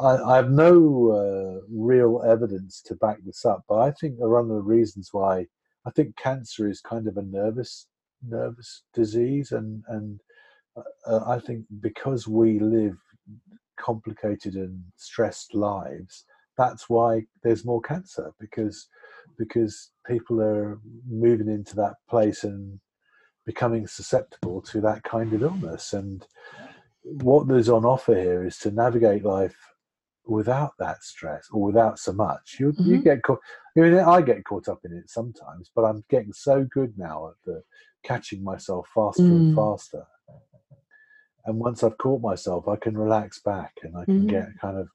I, 0.00 0.16
I, 0.16 0.36
have 0.36 0.50
no 0.50 1.12
uh, 1.12 1.66
real 1.70 2.22
evidence 2.26 2.80
to 2.86 2.94
back 2.96 3.18
this 3.24 3.44
up, 3.44 3.64
but 3.68 3.78
I 3.80 3.90
think 3.92 4.14
one 4.18 4.44
of 4.44 4.48
the 4.48 4.62
reasons 4.62 5.10
why 5.12 5.46
I 5.86 5.90
think 5.90 6.16
cancer 6.16 6.66
is 6.68 6.80
kind 6.80 7.06
of 7.06 7.18
a 7.18 7.22
nervous 7.22 7.86
nervous 8.26 8.82
disease, 8.94 9.52
and 9.52 9.82
and 9.88 10.20
uh, 11.06 11.20
I 11.26 11.38
think 11.38 11.66
because 11.80 12.26
we 12.28 12.58
live 12.58 12.96
complicated 13.78 14.54
and 14.54 14.82
stressed 14.96 15.54
lives, 15.54 16.24
that's 16.56 16.88
why 16.88 17.22
there's 17.42 17.64
more 17.64 17.80
cancer 17.80 18.32
because 18.40 18.88
because 19.38 19.90
people 20.06 20.40
are 20.40 20.78
moving 21.08 21.48
into 21.48 21.74
that 21.76 21.94
place 22.08 22.44
and 22.44 22.78
becoming 23.46 23.86
susceptible 23.86 24.60
to 24.62 24.80
that 24.80 25.02
kind 25.02 25.32
of 25.32 25.42
illness 25.42 25.92
and 25.92 26.26
what 27.02 27.48
there's 27.48 27.68
on 27.68 27.84
offer 27.84 28.14
here 28.14 28.44
is 28.44 28.58
to 28.58 28.70
navigate 28.70 29.24
life 29.24 29.56
without 30.26 30.72
that 30.78 31.02
stress 31.02 31.48
or 31.52 31.62
without 31.62 31.98
so 31.98 32.12
much 32.12 32.56
you 32.60 32.72
mm-hmm. 32.72 32.90
you 32.90 33.02
get 33.02 33.22
caught 33.22 33.40
I 33.76 33.80
mean 33.80 33.94
I 33.94 34.20
get 34.20 34.44
caught 34.44 34.68
up 34.68 34.80
in 34.84 34.92
it 34.92 35.08
sometimes 35.08 35.70
but 35.74 35.84
I'm 35.84 36.04
getting 36.10 36.32
so 36.32 36.64
good 36.64 36.92
now 36.96 37.28
at 37.28 37.34
the 37.44 37.62
catching 38.02 38.42
myself 38.42 38.88
faster 38.94 39.22
mm. 39.22 39.30
and 39.30 39.56
faster. 39.56 40.04
And 41.44 41.58
once 41.58 41.82
I've 41.82 41.98
caught 41.98 42.20
myself, 42.20 42.68
I 42.68 42.76
can 42.76 42.96
relax 42.96 43.40
back 43.40 43.72
and 43.82 43.96
I 43.96 44.04
can 44.04 44.22
mm. 44.22 44.28
get 44.28 44.48
kind 44.60 44.78
of 44.78 44.88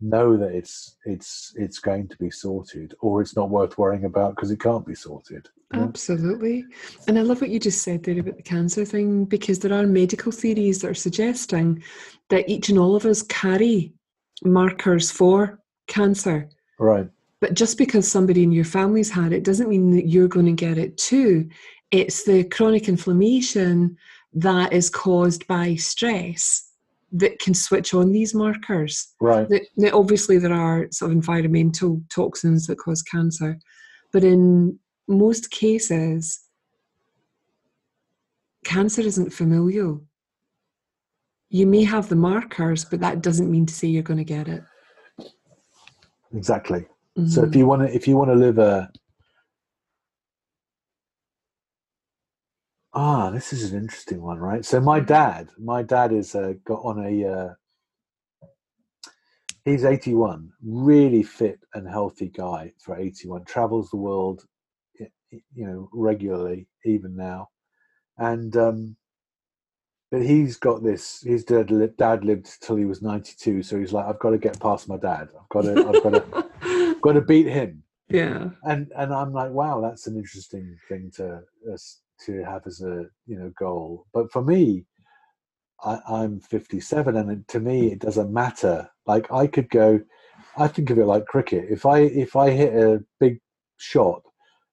know 0.00 0.36
that 0.36 0.52
it's 0.52 0.98
it's 1.04 1.52
it's 1.56 1.78
going 1.78 2.08
to 2.08 2.16
be 2.18 2.30
sorted 2.30 2.94
or 3.00 3.22
it's 3.22 3.36
not 3.36 3.48
worth 3.48 3.78
worrying 3.78 4.04
about 4.04 4.34
because 4.34 4.50
it 4.50 4.60
can't 4.60 4.84
be 4.84 4.94
sorted 4.94 5.48
absolutely 5.72 6.64
and 7.06 7.16
i 7.16 7.22
love 7.22 7.40
what 7.40 7.48
you 7.48 7.60
just 7.60 7.82
said 7.82 8.02
there 8.02 8.18
about 8.18 8.36
the 8.36 8.42
cancer 8.42 8.84
thing 8.84 9.24
because 9.24 9.60
there 9.60 9.72
are 9.72 9.86
medical 9.86 10.32
theories 10.32 10.80
that 10.80 10.90
are 10.90 10.94
suggesting 10.94 11.82
that 12.28 12.46
each 12.48 12.68
and 12.68 12.78
all 12.78 12.96
of 12.96 13.06
us 13.06 13.22
carry 13.22 13.92
markers 14.42 15.10
for 15.10 15.60
cancer 15.86 16.48
right 16.78 17.08
but 17.44 17.52
just 17.52 17.76
because 17.76 18.10
somebody 18.10 18.42
in 18.42 18.50
your 18.52 18.64
family's 18.64 19.10
had 19.10 19.30
it 19.30 19.44
doesn't 19.44 19.68
mean 19.68 19.90
that 19.90 20.08
you're 20.08 20.28
going 20.28 20.46
to 20.46 20.52
get 20.52 20.78
it 20.78 20.96
too 20.96 21.46
it's 21.90 22.24
the 22.24 22.42
chronic 22.44 22.88
inflammation 22.88 23.94
that 24.32 24.72
is 24.72 24.88
caused 24.88 25.46
by 25.46 25.74
stress 25.74 26.70
that 27.12 27.38
can 27.38 27.52
switch 27.52 27.92
on 27.92 28.10
these 28.10 28.34
markers. 28.34 29.14
Right. 29.20 29.46
That, 29.48 29.92
obviously, 29.92 30.38
there 30.38 30.54
are 30.54 30.88
sort 30.90 31.12
of 31.12 31.16
environmental 31.16 32.02
toxins 32.10 32.66
that 32.66 32.78
cause 32.78 33.02
cancer, 33.02 33.58
but 34.10 34.24
in 34.24 34.78
most 35.06 35.50
cases, 35.50 36.40
cancer 38.64 39.02
isn't 39.02 39.32
familial. 39.32 40.02
You 41.50 41.66
may 41.66 41.84
have 41.84 42.08
the 42.08 42.16
markers, 42.16 42.84
but 42.84 43.00
that 43.00 43.22
doesn't 43.22 43.50
mean 43.50 43.66
to 43.66 43.74
say 43.74 43.86
you're 43.86 44.02
going 44.02 44.18
to 44.18 44.24
get 44.24 44.48
it. 44.48 44.64
Exactly. 46.34 46.86
Mm-hmm. 47.18 47.28
So 47.28 47.44
if 47.44 47.54
you 47.54 47.66
want 47.66 47.82
to, 47.82 47.94
if 47.94 48.08
you 48.08 48.16
want 48.16 48.30
to 48.30 48.36
live 48.36 48.58
a 48.58 48.90
Ah, 52.94 53.30
this 53.30 53.52
is 53.52 53.72
an 53.72 53.78
interesting 53.78 54.22
one, 54.22 54.38
right? 54.38 54.64
So 54.64 54.80
my 54.80 55.00
dad, 55.00 55.48
my 55.58 55.82
dad 55.82 56.12
is 56.12 56.34
uh, 56.34 56.54
got 56.64 56.80
on 56.84 57.04
a. 57.04 57.26
Uh, 57.28 57.54
he's 59.64 59.84
eighty-one, 59.84 60.50
really 60.64 61.24
fit 61.24 61.58
and 61.74 61.88
healthy 61.88 62.28
guy 62.28 62.72
for 62.80 62.96
eighty-one. 62.96 63.44
Travels 63.46 63.90
the 63.90 63.96
world, 63.96 64.44
you 65.00 65.66
know, 65.66 65.88
regularly, 65.92 66.68
even 66.84 67.16
now, 67.16 67.48
and 68.16 68.56
um, 68.56 68.96
but 70.12 70.22
he's 70.22 70.56
got 70.56 70.84
this. 70.84 71.22
His 71.22 71.44
dad, 71.44 71.72
dad 71.98 72.24
lived 72.24 72.62
till 72.62 72.76
he 72.76 72.84
was 72.84 73.02
ninety-two, 73.02 73.64
so 73.64 73.76
he's 73.76 73.92
like, 73.92 74.06
I've 74.06 74.20
got 74.20 74.30
to 74.30 74.38
get 74.38 74.60
past 74.60 74.88
my 74.88 74.98
dad. 74.98 75.30
I've 75.36 75.48
got 75.48 75.62
to, 75.62 75.88
I've 75.88 76.02
got 76.04 76.10
to, 76.10 76.46
got 77.04 77.12
to 77.12 77.20
beat 77.20 77.46
him. 77.46 77.82
Yeah, 78.08 78.50
and 78.64 78.90
and 78.96 79.12
I'm 79.12 79.32
like, 79.32 79.50
wow, 79.50 79.80
that's 79.80 80.06
an 80.06 80.16
interesting 80.16 80.76
thing 80.88 81.10
to. 81.16 81.42
Uh, 81.70 81.76
to 82.20 82.44
have 82.44 82.66
as 82.66 82.80
a 82.80 83.06
you 83.26 83.38
know 83.38 83.52
goal. 83.58 84.06
But 84.12 84.30
for 84.32 84.42
me, 84.42 84.84
I, 85.82 86.00
I'm 86.08 86.40
57, 86.40 87.16
and 87.16 87.48
to 87.48 87.60
me, 87.60 87.92
it 87.92 88.00
doesn't 88.00 88.32
matter. 88.32 88.88
Like 89.06 89.30
I 89.32 89.46
could 89.46 89.70
go. 89.70 90.00
I 90.56 90.68
think 90.68 90.90
of 90.90 90.98
it 90.98 91.06
like 91.06 91.26
cricket. 91.26 91.66
If 91.70 91.86
I 91.86 92.00
if 92.00 92.36
I 92.36 92.50
hit 92.50 92.74
a 92.74 93.04
big 93.20 93.40
shot 93.76 94.22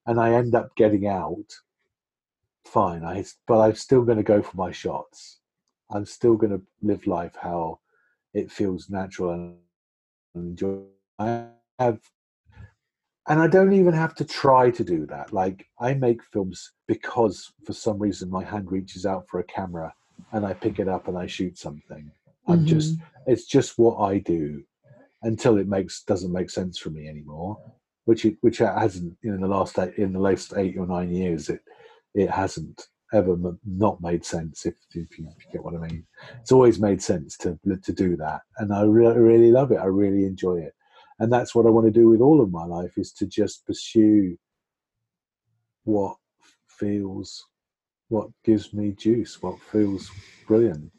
and 0.05 0.19
I 0.19 0.33
end 0.33 0.55
up 0.55 0.75
getting 0.75 1.07
out, 1.07 1.45
fine. 2.65 3.03
I 3.03 3.25
but 3.47 3.59
I'm 3.59 3.75
still 3.75 4.03
going 4.03 4.17
to 4.17 4.23
go 4.23 4.41
for 4.41 4.57
my 4.57 4.71
shots. 4.71 5.39
I'm 5.89 6.05
still 6.05 6.35
going 6.35 6.53
to 6.53 6.61
live 6.81 7.05
life 7.07 7.35
how 7.41 7.79
it 8.33 8.51
feels 8.51 8.89
natural 8.89 9.31
and 9.31 9.57
enjoy. 10.35 10.83
I 11.19 11.47
have 11.79 11.99
and 13.27 13.39
I 13.39 13.47
don't 13.47 13.73
even 13.73 13.93
have 13.93 14.15
to 14.15 14.25
try 14.25 14.71
to 14.71 14.83
do 14.83 15.05
that. 15.07 15.31
Like 15.31 15.67
I 15.79 15.93
make 15.93 16.23
films 16.33 16.71
because 16.87 17.51
for 17.65 17.73
some 17.73 17.99
reason 17.99 18.29
my 18.29 18.43
hand 18.43 18.71
reaches 18.71 19.05
out 19.05 19.25
for 19.29 19.39
a 19.39 19.43
camera 19.43 19.93
and 20.31 20.45
I 20.45 20.53
pick 20.53 20.79
it 20.79 20.87
up 20.87 21.07
and 21.07 21.17
I 21.17 21.27
shoot 21.27 21.57
something. 21.57 22.11
I'm 22.47 22.59
mm-hmm. 22.59 22.65
just 22.65 22.97
it's 23.27 23.45
just 23.45 23.77
what 23.77 23.99
I 23.99 24.17
do 24.17 24.63
until 25.23 25.57
it 25.57 25.67
makes 25.67 26.03
doesn't 26.03 26.31
make 26.31 26.49
sense 26.49 26.79
for 26.79 26.89
me 26.89 27.07
anymore. 27.07 27.59
Which 28.05 28.25
it 28.25 28.37
which 28.41 28.59
it 28.59 28.73
hasn't 28.73 29.15
in 29.23 29.39
the 29.39 29.47
last 29.47 29.77
eight, 29.77 29.95
in 29.97 30.13
the 30.13 30.19
last 30.19 30.53
eight 30.57 30.75
or 30.77 30.87
nine 30.87 31.11
years 31.11 31.49
it 31.49 31.61
it 32.15 32.29
hasn't 32.29 32.87
ever 33.13 33.37
not 33.65 34.01
made 34.01 34.23
sense 34.23 34.65
if, 34.65 34.73
if, 34.95 35.19
you, 35.19 35.27
if 35.27 35.45
you 35.45 35.51
get 35.51 35.63
what 35.63 35.75
I 35.75 35.79
mean. 35.79 36.05
It's 36.39 36.51
always 36.51 36.79
made 36.79 37.01
sense 37.03 37.37
to 37.37 37.59
to 37.83 37.93
do 37.93 38.17
that, 38.17 38.41
and 38.57 38.73
I 38.73 38.81
really 38.81 39.19
really 39.19 39.51
love 39.51 39.71
it. 39.71 39.77
I 39.77 39.85
really 39.85 40.25
enjoy 40.25 40.57
it 40.57 40.73
and 41.21 41.31
that's 41.31 41.53
what 41.53 41.67
I 41.67 41.69
want 41.69 41.85
to 41.85 41.91
do 41.91 42.09
with 42.09 42.19
all 42.19 42.41
of 42.41 42.51
my 42.51 42.65
life 42.65 42.97
is 42.97 43.13
to 43.13 43.27
just 43.27 43.65
pursue 43.65 44.37
what 45.83 46.17
feels 46.67 47.45
what 48.09 48.27
gives 48.43 48.73
me 48.73 48.91
juice 48.91 49.41
what 49.41 49.59
feels 49.71 50.11
brilliant 50.47 50.91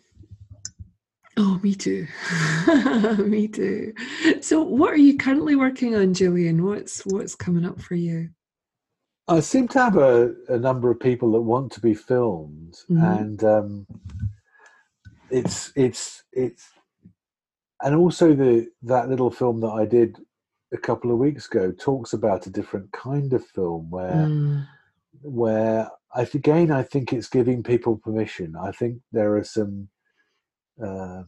Oh, 1.38 1.58
me 1.62 1.74
too. 1.74 2.06
me 3.24 3.48
too. 3.48 3.94
So, 4.42 4.60
what 4.62 4.92
are 4.92 4.98
you 4.98 5.16
currently 5.16 5.56
working 5.56 5.94
on, 5.94 6.12
Julian? 6.12 6.62
What's 6.62 7.06
what's 7.06 7.34
coming 7.34 7.64
up 7.64 7.80
for 7.80 7.94
you? 7.94 8.28
I 9.28 9.40
seem 9.40 9.66
to 9.68 9.78
have 9.78 9.96
a, 9.96 10.34
a 10.48 10.58
number 10.58 10.90
of 10.90 11.00
people 11.00 11.32
that 11.32 11.40
want 11.40 11.72
to 11.72 11.80
be 11.80 11.94
filmed, 11.94 12.74
mm-hmm. 12.90 13.02
and 13.02 13.44
um, 13.44 13.86
it's 15.30 15.72
it's 15.74 16.22
it's, 16.32 16.68
and 17.82 17.94
also 17.94 18.34
the 18.34 18.68
that 18.82 19.08
little 19.08 19.30
film 19.30 19.60
that 19.60 19.72
I 19.72 19.84
did 19.84 20.18
a 20.72 20.78
couple 20.78 21.10
of 21.10 21.18
weeks 21.18 21.46
ago 21.46 21.72
talks 21.72 22.12
about 22.12 22.46
a 22.46 22.50
different 22.50 22.92
kind 22.92 23.32
of 23.32 23.44
film 23.46 23.90
where 23.90 24.12
mm. 24.12 24.66
where 25.20 25.90
I 26.14 26.22
again 26.22 26.70
I 26.70 26.82
think 26.82 27.12
it's 27.12 27.28
giving 27.28 27.62
people 27.62 27.96
permission. 27.96 28.54
I 28.56 28.72
think 28.72 29.00
there 29.12 29.36
are 29.36 29.44
some 29.44 29.88
um, 30.82 31.26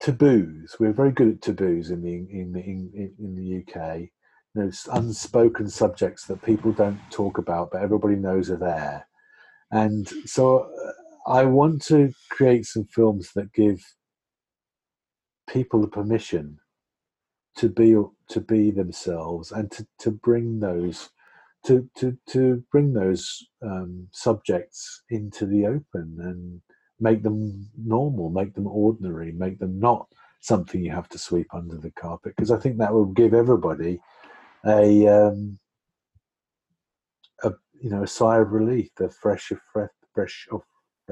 taboos. 0.00 0.76
We're 0.80 0.92
very 0.92 1.12
good 1.12 1.28
at 1.28 1.42
taboos 1.42 1.90
in 1.90 2.02
the 2.02 2.14
in 2.14 2.52
the 2.52 2.60
in, 2.60 3.14
in 3.18 3.34
the 3.34 3.62
UK. 3.62 4.00
You 4.54 4.64
know, 4.64 4.70
unspoken 4.92 5.70
subjects 5.70 6.26
that 6.26 6.42
people 6.42 6.72
don't 6.72 7.00
talk 7.10 7.38
about, 7.38 7.70
but 7.70 7.82
everybody 7.82 8.16
knows 8.16 8.50
are 8.50 8.58
there. 8.58 9.08
And 9.70 10.06
so, 10.26 10.58
uh, 10.58 11.32
I 11.32 11.44
want 11.44 11.82
to 11.86 12.12
create 12.30 12.66
some 12.66 12.84
films 12.84 13.30
that 13.34 13.54
give 13.54 13.80
people 15.52 15.80
the 15.80 15.88
permission 15.88 16.58
to 17.56 17.68
be 17.68 17.94
to 18.28 18.40
be 18.40 18.70
themselves 18.70 19.52
and 19.52 19.70
to, 19.70 19.86
to 19.98 20.10
bring 20.10 20.60
those 20.60 21.10
to 21.66 21.88
to 21.96 22.16
to 22.28 22.64
bring 22.72 22.92
those 22.92 23.46
um, 23.62 24.08
subjects 24.12 25.02
into 25.10 25.46
the 25.46 25.66
open 25.66 26.16
and 26.20 26.60
make 27.02 27.22
them 27.22 27.68
normal, 27.76 28.30
make 28.30 28.54
them 28.54 28.66
ordinary, 28.66 29.32
make 29.32 29.58
them 29.58 29.78
not 29.78 30.06
something 30.40 30.82
you 30.82 30.92
have 30.92 31.08
to 31.08 31.18
sweep 31.18 31.48
under 31.52 31.76
the 31.76 31.90
carpet. 31.90 32.32
Because 32.36 32.50
I 32.50 32.58
think 32.58 32.78
that 32.78 32.94
will 32.94 33.06
give 33.06 33.34
everybody 33.34 34.00
a, 34.66 35.06
um, 35.08 35.58
a 37.42 37.52
you 37.80 37.90
know 37.90 38.04
a 38.04 38.08
sigh 38.08 38.38
of 38.38 38.52
relief, 38.52 38.90
a 39.00 39.10
fresh 39.10 39.52
fresh 39.72 39.90
fresh 40.14 40.48
of 40.52 40.62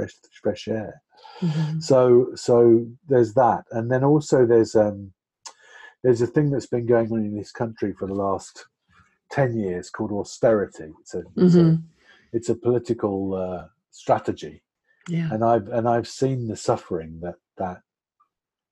fresh 0.01 0.15
fresh 0.43 0.69
air. 0.69 1.03
Mm-hmm. 1.41 1.81
So 1.81 2.33
so 2.35 2.87
there's 3.09 3.35
that, 3.35 3.65
and 3.73 3.91
then 3.91 4.05
also 4.05 4.47
there's 4.47 4.75
um, 4.75 5.13
there's 6.03 6.23
a 6.23 6.27
thing 6.27 6.51
that's 6.51 6.67
been 6.67 6.87
going 6.87 7.13
on 7.13 7.21
in 7.21 7.37
this 7.37 7.53
country 7.53 7.93
for 7.93 8.07
the 8.07 8.15
last 8.15 8.67
ten 9.31 9.57
years 9.57 9.91
called 9.91 10.13
austerity. 10.13 10.93
It's 11.01 11.15
a, 11.15 11.19
mm-hmm. 11.19 11.45
it's, 11.47 11.55
a 11.55 11.59
mm-hmm. 11.59 11.77
it's 12.33 12.49
a, 12.49 12.55
political 12.55 13.35
uh, 13.35 13.67
strategy 13.91 14.63
yeah. 15.11 15.29
and 15.33 15.45
I've 15.45 15.69
and 15.69 15.89
I've 15.89 16.09
seen 16.09 16.47
the 16.47 16.57
suffering 16.57 17.21
that 17.23 17.37
that 17.59 17.83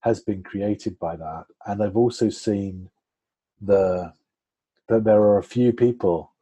has 0.00 0.20
been 0.20 0.42
created 0.42 0.98
by 0.98 1.16
that, 1.16 1.44
and 1.66 1.82
I've 1.82 1.96
also 1.96 2.28
seen 2.28 2.90
the 3.60 4.12
that 4.88 5.04
there 5.04 5.20
are 5.20 5.38
a 5.38 5.42
few 5.42 5.72
people 5.72 6.32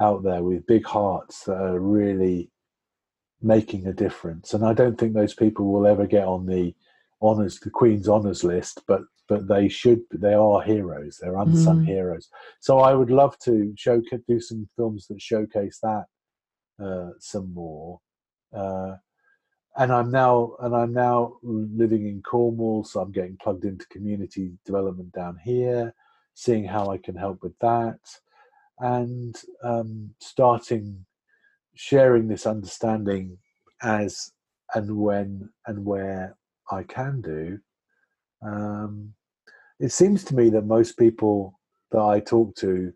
out 0.00 0.22
there 0.22 0.42
with 0.42 0.66
big 0.66 0.84
hearts 0.84 1.44
that 1.44 1.56
are 1.56 1.78
really 1.78 2.50
making 3.44 3.86
a 3.86 3.92
difference, 3.92 4.54
and 4.54 4.64
I 4.64 4.72
don't 4.72 4.98
think 4.98 5.14
those 5.14 5.34
people 5.34 5.72
will 5.72 5.86
ever 5.86 6.06
get 6.06 6.26
on 6.26 6.46
the 6.46 6.74
honors 7.22 7.60
the 7.60 7.70
Queen's 7.70 8.08
honors 8.08 8.44
list, 8.44 8.82
but 8.86 9.02
but 9.28 9.48
they 9.48 9.68
should 9.68 10.00
they 10.12 10.34
are 10.34 10.62
heroes. 10.62 11.18
They're 11.20 11.36
unsung 11.36 11.82
mm. 11.82 11.86
heroes. 11.86 12.28
So 12.60 12.80
i 12.80 12.92
would 12.94 13.10
love 13.10 13.38
to 13.40 13.72
show 13.76 14.02
do 14.28 14.40
some 14.40 14.68
films 14.76 15.06
that 15.08 15.20
showcase 15.20 15.78
that 15.82 16.04
uh, 16.82 17.10
some 17.18 17.52
more. 17.54 18.00
Uh, 18.52 18.96
and 19.76 19.92
I'm 19.92 20.10
now 20.10 20.56
and 20.60 20.74
I'm 20.74 20.92
now 20.92 21.36
living 21.42 22.06
in 22.06 22.22
Cornwall, 22.22 22.84
so 22.84 23.00
I'm 23.00 23.12
getting 23.12 23.36
plugged 23.42 23.64
into 23.64 23.86
community 23.88 24.52
development 24.64 25.12
down 25.12 25.38
here, 25.42 25.94
seeing 26.34 26.64
how 26.64 26.90
I 26.90 26.98
can 26.98 27.16
help 27.16 27.42
with 27.42 27.58
that, 27.60 27.98
and 28.78 29.34
um, 29.62 30.10
starting 30.20 31.04
sharing 31.74 32.28
this 32.28 32.46
understanding 32.46 33.38
as 33.82 34.32
and 34.74 34.96
when 34.96 35.48
and 35.66 35.84
where 35.84 36.36
I 36.70 36.82
can 36.82 37.20
do. 37.20 37.58
Um, 38.42 39.14
it 39.80 39.92
seems 39.92 40.24
to 40.24 40.34
me 40.34 40.50
that 40.50 40.66
most 40.66 40.98
people 40.98 41.58
that 41.90 42.00
I 42.00 42.20
talk 42.20 42.54
to, 42.56 42.92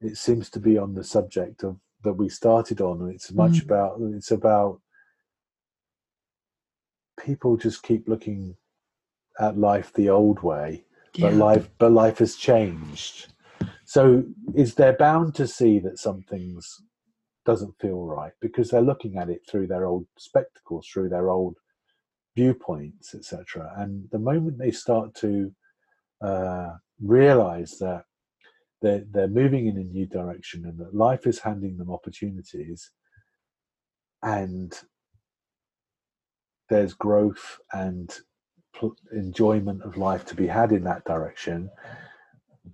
it 0.00 0.16
seems 0.16 0.50
to 0.50 0.60
be 0.60 0.78
on 0.78 0.94
the 0.94 1.04
subject 1.04 1.64
of 1.64 1.78
that 2.02 2.12
we 2.12 2.28
started 2.28 2.80
on, 2.80 3.00
and 3.00 3.14
it's 3.14 3.32
much 3.32 3.52
mm. 3.52 3.64
about 3.64 3.98
it's 4.14 4.30
about 4.30 4.80
people 7.18 7.56
just 7.56 7.82
keep 7.82 8.08
looking 8.08 8.56
at 9.40 9.58
life 9.58 9.92
the 9.94 10.10
old 10.10 10.42
way, 10.42 10.84
yeah. 11.14 11.28
but 11.28 11.34
life 11.34 11.70
but 11.78 11.92
life 11.92 12.18
has 12.18 12.36
changed. 12.36 13.32
So 13.86 14.24
is 14.54 14.74
they're 14.74 14.96
bound 14.96 15.34
to 15.36 15.46
see 15.46 15.78
that 15.80 15.98
something's 15.98 16.82
doesn't 17.44 17.78
feel 17.80 18.04
right 18.04 18.32
because 18.40 18.70
they're 18.70 18.80
looking 18.80 19.18
at 19.18 19.28
it 19.28 19.42
through 19.48 19.66
their 19.66 19.86
old 19.86 20.06
spectacles, 20.16 20.88
through 20.88 21.08
their 21.08 21.30
old 21.30 21.56
viewpoints, 22.36 23.14
etc. 23.14 23.72
And 23.76 24.08
the 24.10 24.18
moment 24.18 24.58
they 24.58 24.70
start 24.70 25.14
to 25.16 25.52
uh, 26.20 26.70
realize 27.00 27.78
that 27.78 28.04
they're, 28.82 29.04
they're 29.10 29.28
moving 29.28 29.66
in 29.66 29.76
a 29.78 29.84
new 29.84 30.06
direction 30.06 30.64
and 30.66 30.78
that 30.78 30.94
life 30.94 31.26
is 31.26 31.38
handing 31.38 31.76
them 31.76 31.90
opportunities 31.90 32.90
and 34.22 34.78
there's 36.70 36.94
growth 36.94 37.58
and 37.72 38.18
pl- 38.74 38.96
enjoyment 39.12 39.82
of 39.82 39.96
life 39.96 40.24
to 40.26 40.34
be 40.34 40.46
had 40.46 40.72
in 40.72 40.84
that 40.84 41.04
direction, 41.04 41.70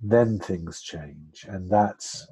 then 0.02 0.38
things 0.38 0.80
change. 0.80 1.44
And 1.48 1.68
that's 1.68 2.26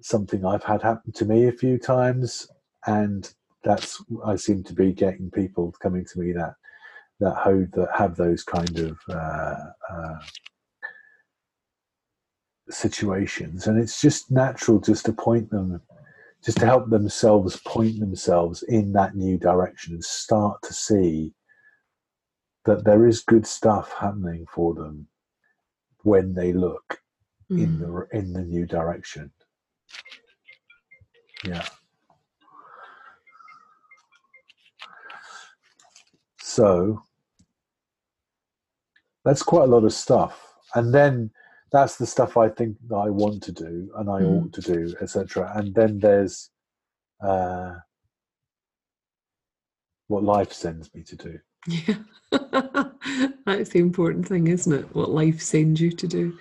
something 0.00 0.44
I've 0.44 0.64
had 0.64 0.82
happen 0.82 1.12
to 1.12 1.24
me 1.24 1.46
a 1.46 1.52
few 1.52 1.78
times. 1.78 2.48
And 2.86 3.32
that's, 3.62 4.02
I 4.24 4.36
seem 4.36 4.64
to 4.64 4.74
be 4.74 4.92
getting 4.92 5.30
people 5.30 5.74
coming 5.80 6.04
to 6.04 6.18
me 6.18 6.32
that, 6.32 6.54
that 7.20 7.34
hold, 7.36 7.72
that 7.72 7.90
have 7.94 8.16
those 8.16 8.42
kind 8.42 8.78
of, 8.78 8.98
uh, 9.08 9.56
uh, 9.90 10.18
situations 12.70 13.66
and 13.66 13.78
it's 13.78 14.00
just 14.00 14.30
natural 14.30 14.80
just 14.80 15.04
to 15.04 15.12
point 15.12 15.50
them 15.50 15.80
just 16.44 16.58
to 16.58 16.66
help 16.66 16.88
themselves 16.90 17.60
point 17.66 18.00
themselves 18.00 18.62
in 18.64 18.92
that 18.92 19.14
new 19.14 19.38
direction 19.38 19.94
and 19.94 20.04
start 20.04 20.60
to 20.62 20.72
see 20.72 21.32
that 22.64 22.84
there 22.84 23.06
is 23.06 23.20
good 23.20 23.46
stuff 23.46 23.94
happening 23.98 24.46
for 24.52 24.74
them 24.74 25.06
when 26.02 26.34
they 26.34 26.52
look 26.52 27.00
mm. 27.50 27.62
in 27.62 27.78
the 27.78 28.06
in 28.12 28.32
the 28.32 28.42
new 28.42 28.66
direction 28.66 29.30
yeah 31.44 31.66
so 36.40 37.02
that's 39.24 39.42
quite 39.42 39.64
a 39.64 39.66
lot 39.66 39.84
of 39.84 39.92
stuff 39.92 40.54
and 40.74 40.94
then 40.94 41.30
that's 41.72 41.96
the 41.96 42.06
stuff 42.06 42.36
I 42.36 42.50
think 42.50 42.76
that 42.88 42.96
I 42.96 43.08
want 43.08 43.42
to 43.44 43.52
do 43.52 43.90
and 43.96 44.08
I 44.10 44.20
mm. 44.20 44.44
ought 44.44 44.52
to 44.52 44.60
do, 44.60 44.94
etc. 45.00 45.50
And 45.56 45.74
then 45.74 45.98
there's 45.98 46.50
uh, 47.20 47.76
what 50.08 50.22
life 50.22 50.52
sends 50.52 50.94
me 50.94 51.02
to 51.04 51.16
do. 51.16 51.38
Yeah, 51.66 51.94
that's 53.46 53.70
the 53.70 53.78
important 53.78 54.28
thing, 54.28 54.48
isn't 54.48 54.72
it? 54.72 54.94
What 54.94 55.10
life 55.10 55.40
sends 55.40 55.80
you 55.80 55.92
to 55.92 56.06
do. 56.06 56.38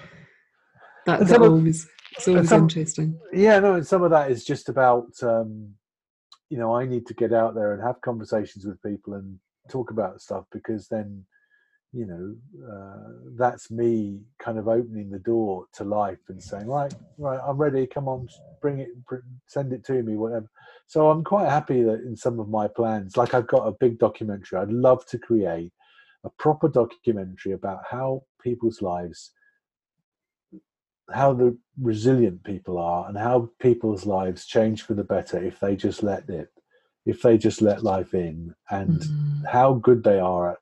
That, 1.05 1.27
that 1.27 1.41
always 1.41 1.87
it's 2.17 2.27
always 2.27 2.49
some, 2.49 2.63
interesting. 2.63 3.19
Yeah, 3.33 3.59
no, 3.59 3.75
and 3.75 3.87
some 3.87 4.03
of 4.03 4.11
that 4.11 4.31
is 4.31 4.43
just 4.43 4.69
about 4.69 5.11
um, 5.23 5.73
you 6.49 6.57
know 6.57 6.75
I 6.75 6.85
need 6.85 7.07
to 7.07 7.13
get 7.13 7.33
out 7.33 7.55
there 7.55 7.73
and 7.73 7.81
have 7.81 8.01
conversations 8.01 8.65
with 8.65 8.81
people 8.83 9.13
and 9.15 9.39
talk 9.69 9.91
about 9.91 10.21
stuff 10.21 10.45
because 10.51 10.87
then 10.87 11.25
you 11.93 12.05
know, 12.05 12.35
uh, 12.71 13.31
that's 13.37 13.69
me 13.69 14.21
kind 14.39 14.57
of 14.57 14.67
opening 14.67 15.09
the 15.09 15.19
door 15.19 15.65
to 15.73 15.83
life 15.83 16.19
and 16.29 16.41
saying, 16.41 16.65
right, 16.65 16.93
right, 17.17 17.39
I'm 17.45 17.57
ready. 17.57 17.85
Come 17.85 18.07
on, 18.07 18.27
bring 18.61 18.79
it, 18.79 18.89
send 19.47 19.73
it 19.73 19.83
to 19.85 20.01
me, 20.01 20.15
whatever. 20.15 20.49
So 20.87 21.09
I'm 21.09 21.23
quite 21.23 21.49
happy 21.49 21.83
that 21.83 22.01
in 22.05 22.15
some 22.15 22.39
of 22.39 22.47
my 22.47 22.67
plans, 22.67 23.17
like 23.17 23.33
I've 23.33 23.47
got 23.47 23.67
a 23.67 23.73
big 23.73 23.99
documentary. 23.99 24.59
I'd 24.59 24.71
love 24.71 25.05
to 25.07 25.17
create 25.17 25.73
a 26.23 26.29
proper 26.29 26.69
documentary 26.69 27.51
about 27.51 27.81
how 27.89 28.23
people's 28.41 28.81
lives, 28.81 29.31
how 31.13 31.33
the 31.33 31.57
resilient 31.79 32.43
people 32.43 32.77
are, 32.77 33.07
and 33.07 33.17
how 33.17 33.49
people's 33.59 34.05
lives 34.05 34.45
change 34.45 34.83
for 34.83 34.93
the 34.93 35.03
better 35.03 35.43
if 35.43 35.59
they 35.59 35.75
just 35.75 36.03
let 36.03 36.29
it, 36.29 36.49
if 37.05 37.21
they 37.21 37.37
just 37.37 37.61
let 37.61 37.83
life 37.83 38.13
in, 38.13 38.53
and 38.69 38.99
mm-hmm. 38.99 39.45
how 39.51 39.73
good 39.73 40.03
they 40.03 40.19
are 40.19 40.51
at 40.51 40.57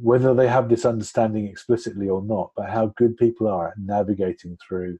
whether 0.00 0.34
they 0.34 0.48
have 0.48 0.68
this 0.68 0.84
understanding 0.84 1.46
explicitly 1.46 2.08
or 2.08 2.22
not, 2.22 2.52
but 2.56 2.70
how 2.70 2.92
good 2.96 3.16
people 3.16 3.48
are 3.48 3.68
at 3.68 3.78
navigating 3.78 4.56
through 4.56 4.98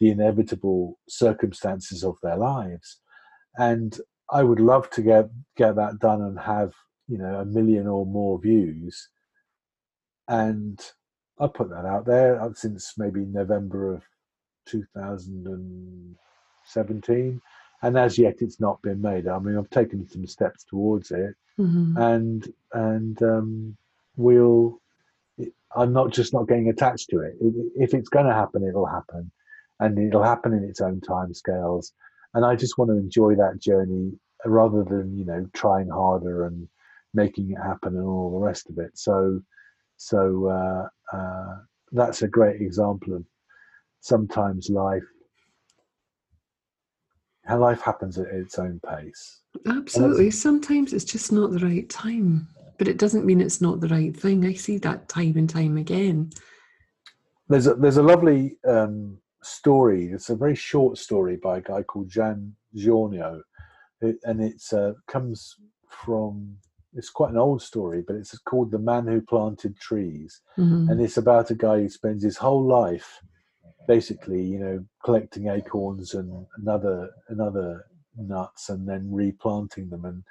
the 0.00 0.10
inevitable 0.10 0.98
circumstances 1.08 2.04
of 2.04 2.16
their 2.22 2.36
lives. 2.36 3.00
And 3.56 3.98
I 4.30 4.42
would 4.42 4.60
love 4.60 4.90
to 4.90 5.02
get 5.02 5.30
get 5.56 5.76
that 5.76 5.98
done 5.98 6.22
and 6.22 6.38
have 6.38 6.72
you 7.08 7.18
know 7.18 7.40
a 7.40 7.44
million 7.44 7.86
or 7.86 8.06
more 8.06 8.40
views, 8.40 9.08
and 10.28 10.80
I 11.40 11.46
put 11.48 11.70
that 11.70 11.84
out 11.84 12.06
there 12.06 12.40
uh, 12.40 12.50
since 12.54 12.94
maybe 12.96 13.24
November 13.24 13.94
of 13.94 14.02
2017, 14.68 17.40
and 17.82 17.98
as 17.98 18.18
yet 18.18 18.36
it's 18.40 18.60
not 18.60 18.80
been 18.82 19.00
made. 19.00 19.26
I 19.28 19.38
mean, 19.38 19.56
I've 19.56 19.70
taken 19.70 20.06
some 20.08 20.26
steps 20.26 20.64
towards 20.64 21.10
it, 21.10 21.34
Mhm. 21.58 21.96
and 21.96 22.52
and 22.72 23.22
um, 23.22 23.76
we'll. 24.16 24.80
I'm 25.76 25.92
not 25.92 26.10
just 26.12 26.32
not 26.32 26.48
getting 26.48 26.70
attached 26.70 27.10
to 27.10 27.20
it. 27.20 27.36
If- 27.40 27.72
If 27.76 27.94
it's 27.94 28.08
going 28.08 28.24
to 28.26 28.32
happen, 28.34 28.64
it'll 28.64 28.86
happen, 28.86 29.30
and 29.80 29.98
it'll 29.98 30.22
happen 30.22 30.52
in 30.54 30.64
its 30.64 30.80
own 30.80 31.00
time 31.02 31.34
scales. 31.34 31.92
And 32.34 32.44
I 32.44 32.56
just 32.56 32.78
want 32.78 32.90
to 32.90 32.96
enjoy 32.96 33.34
that 33.36 33.58
journey 33.60 34.18
rather 34.44 34.82
than 34.84 35.16
you 35.16 35.24
know 35.24 35.46
trying 35.52 35.88
harder 35.88 36.46
and 36.46 36.68
making 37.14 37.50
it 37.50 37.58
happen 37.58 37.96
and 37.96 38.04
all 38.06 38.30
the 38.32 38.38
rest 38.46 38.68
of 38.70 38.78
it. 38.78 38.96
So, 38.98 39.40
so 39.96 40.46
uh, 40.46 40.88
uh, 41.16 41.58
that's 41.92 42.22
a 42.22 42.28
great 42.28 42.60
example 42.60 43.14
of 43.14 43.24
sometimes 44.00 44.68
life. 44.70 45.02
How 47.44 47.58
life 47.58 47.80
happens 47.80 48.18
at 48.18 48.26
its 48.26 48.58
own 48.58 48.80
pace. 48.86 49.40
Absolutely. 49.66 50.30
Sometimes 50.30 50.92
it's 50.92 51.04
just 51.04 51.32
not 51.32 51.50
the 51.50 51.58
right 51.60 51.88
time, 51.88 52.48
but 52.76 52.88
it 52.88 52.98
doesn't 52.98 53.24
mean 53.24 53.40
it's 53.40 53.60
not 53.60 53.80
the 53.80 53.88
right 53.88 54.14
thing. 54.14 54.44
I 54.44 54.52
see 54.52 54.76
that 54.78 55.08
time 55.08 55.36
and 55.36 55.48
time 55.48 55.76
again. 55.78 56.30
there's 57.48 57.66
a 57.66 57.74
there's 57.74 57.96
a 57.96 58.02
lovely 58.02 58.58
um, 58.66 59.18
story. 59.42 60.10
It's 60.12 60.28
a 60.28 60.36
very 60.36 60.54
short 60.54 60.98
story 60.98 61.36
by 61.36 61.58
a 61.58 61.62
guy 61.62 61.82
called 61.82 62.10
Jan 62.10 62.54
Giono, 62.76 63.40
and 64.02 64.42
it's 64.42 64.72
uh, 64.72 64.92
comes 65.06 65.56
from. 65.88 66.58
It's 66.94 67.10
quite 67.10 67.30
an 67.30 67.38
old 67.38 67.62
story, 67.62 68.02
but 68.06 68.16
it's 68.16 68.36
called 68.38 68.70
"The 68.70 68.78
Man 68.78 69.06
Who 69.06 69.20
Planted 69.20 69.78
Trees," 69.78 70.40
Mhm. 70.58 70.90
and 70.90 71.00
it's 71.00 71.16
about 71.16 71.50
a 71.50 71.54
guy 71.54 71.80
who 71.80 71.88
spends 71.88 72.22
his 72.22 72.36
whole 72.36 72.66
life, 72.66 73.18
basically, 73.88 74.42
you 74.42 74.58
know, 74.58 74.84
collecting 75.04 75.48
acorns 75.48 76.14
and 76.14 76.46
another 76.58 77.10
another 77.28 77.86
nuts, 78.16 78.68
and 78.68 78.88
then 78.88 79.10
replanting 79.10 79.88
them, 79.88 80.04
and 80.04 80.22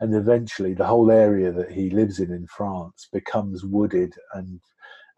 and 0.00 0.14
eventually 0.14 0.74
the 0.74 0.86
whole 0.86 1.10
area 1.10 1.52
that 1.52 1.70
he 1.70 1.88
lives 1.88 2.18
in 2.18 2.30
in 2.32 2.46
France 2.48 3.08
becomes 3.12 3.64
wooded 3.64 4.12
and 4.34 4.60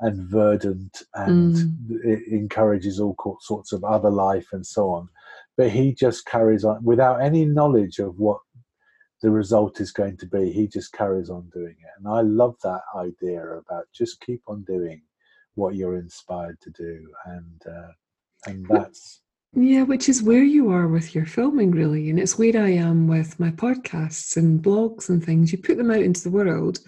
and 0.01 0.31
verdant 0.31 1.03
and 1.15 1.57
mm. 1.57 2.05
it 2.05 2.21
encourages 2.31 3.01
all 3.01 3.17
sorts 3.41 3.73
of 3.73 3.83
other 3.83 4.11
life 4.11 4.49
and 4.53 4.67
so 4.67 4.91
on. 4.91 5.09
But 5.57 5.71
he 5.71 5.95
just 5.95 6.27
carries 6.27 6.65
on 6.65 6.85
without 6.85 7.23
any 7.23 7.47
knowledge 7.47 7.99
of 7.99 8.19
what 8.19 8.41
the 9.23 9.31
result 9.31 9.81
is 9.81 9.93
going 9.93 10.19
to 10.19 10.27
be 10.27 10.53
he 10.53 10.69
just 10.69 10.93
carries 10.93 11.31
on 11.31 11.49
doing 11.55 11.77
it. 11.81 11.91
And 11.99 12.07
i 12.09 12.21
love 12.21 12.57
that 12.63 12.83
idea 12.95 13.43
about 13.43 13.87
just 13.95 14.21
keep 14.21 14.43
on 14.47 14.65
doing 14.65 15.01
what 15.57 15.75
you're 15.75 15.99
inspired 15.99 16.59
to 16.61 16.71
do 16.71 17.07
and 17.27 17.63
uh, 17.69 17.91
and 18.47 18.65
that's 18.71 19.21
Yeah, 19.55 19.83
which 19.83 20.09
is 20.09 20.23
where 20.23 20.45
you 20.45 20.71
are 20.71 20.87
with 20.87 21.15
your 21.15 21.27
filming, 21.27 21.71
really. 21.73 22.11
And 22.11 22.19
it's 22.21 22.39
where 22.39 22.57
I 22.63 22.71
am 22.71 23.09
with 23.09 23.41
my 23.41 23.51
podcasts 23.51 24.37
and 24.37 24.63
blogs 24.63 25.09
and 25.09 25.25
things. 25.25 25.51
You 25.51 25.59
put 25.59 25.77
them 25.79 25.91
out 25.91 26.03
into 26.03 26.23
the 26.23 26.31
world. 26.31 26.79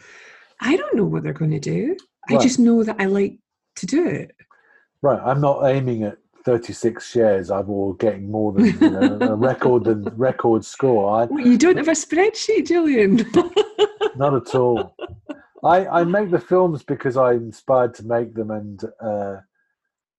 I 0.61 0.77
don't 0.77 0.95
know 0.95 1.05
what 1.07 1.23
they're 1.23 1.33
going 1.33 1.53
to 1.53 1.61
do. 1.61 1.97
I 2.29 2.37
just 2.37 2.59
know 2.59 2.85
that 2.85 2.97
I 3.01 3.07
like 3.07 3.39
to 3.77 3.87
do 3.87 4.07
it. 4.07 4.35
right 5.03 5.21
i'm 5.25 5.41
not 5.41 5.65
aiming 5.67 6.03
at 6.03 6.19
36 6.45 7.07
shares 7.09 7.51
i'm 7.51 7.71
all 7.71 7.93
getting 7.95 8.31
more 8.31 8.53
than 8.53 8.67
you 8.67 8.91
know, 8.91 9.19
a 9.21 9.35
record 9.35 9.85
than 9.85 10.03
record 10.17 10.65
score 10.65 11.21
I, 11.23 11.27
What, 11.27 11.47
you 11.47 11.59
don't 11.59 11.77
have 11.77 11.89
a 11.89 11.93
spreadsheet, 11.93 12.67
Julian? 12.67 13.25
not 14.17 14.35
at 14.35 14.55
all. 14.55 14.97
I, 15.65 16.01
I 16.01 16.05
make 16.05 16.31
the 16.31 16.39
films 16.39 16.83
because 16.83 17.17
I'm 17.17 17.45
inspired 17.45 17.95
to 17.95 18.07
make 18.07 18.35
them, 18.35 18.51
and 18.51 18.81
uh, 19.01 19.37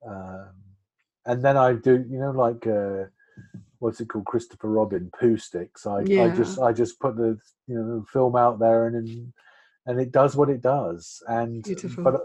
um, 0.05 0.49
and 1.25 1.43
then 1.43 1.57
I 1.57 1.73
do, 1.73 2.05
you 2.09 2.19
know, 2.19 2.31
like 2.31 2.67
uh, 2.67 3.05
what's 3.79 4.01
it 4.01 4.09
called, 4.09 4.25
Christopher 4.25 4.69
Robin 4.69 5.11
Pooh 5.17 5.37
sticks. 5.37 5.85
I, 5.85 5.99
I 5.99 6.29
just 6.35 6.59
I 6.59 6.73
just 6.73 6.99
put 6.99 7.15
the 7.15 7.37
you 7.67 7.75
know 7.75 7.99
the 7.99 8.05
film 8.11 8.35
out 8.35 8.59
there, 8.59 8.87
and 8.87 8.95
and, 8.95 9.33
and 9.85 9.99
it 9.99 10.11
does 10.11 10.35
what 10.35 10.49
it 10.49 10.61
does. 10.61 11.23
And 11.27 11.63
Beautiful. 11.63 12.03
but 12.03 12.21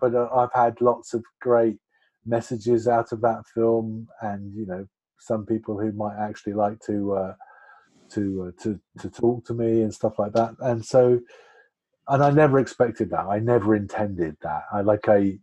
but 0.00 0.14
uh, 0.14 0.28
I've 0.34 0.52
had 0.52 0.80
lots 0.80 1.14
of 1.14 1.24
great 1.40 1.76
messages 2.24 2.88
out 2.88 3.12
of 3.12 3.20
that 3.20 3.44
film, 3.54 4.08
and 4.22 4.54
you 4.54 4.66
know 4.66 4.86
some 5.18 5.44
people 5.44 5.78
who 5.78 5.92
might 5.92 6.16
actually 6.18 6.54
like 6.54 6.80
to. 6.86 7.14
Uh, 7.14 7.34
to 8.08 8.44
uh, 8.46 8.62
to 8.62 8.78
to 9.00 9.10
talk 9.10 9.44
to 9.44 9.52
me 9.52 9.82
and 9.82 9.92
stuff 9.92 10.16
like 10.16 10.32
that 10.32 10.54
and 10.60 10.84
so 10.84 11.18
and 12.08 12.22
i 12.22 12.30
never 12.30 12.58
expected 12.58 13.10
that. 13.10 13.26
I 13.26 13.38
never 13.38 13.74
intended 13.76 14.36
that. 14.42 14.62
I 14.72 14.82
like 14.82 15.08
i 15.08 15.38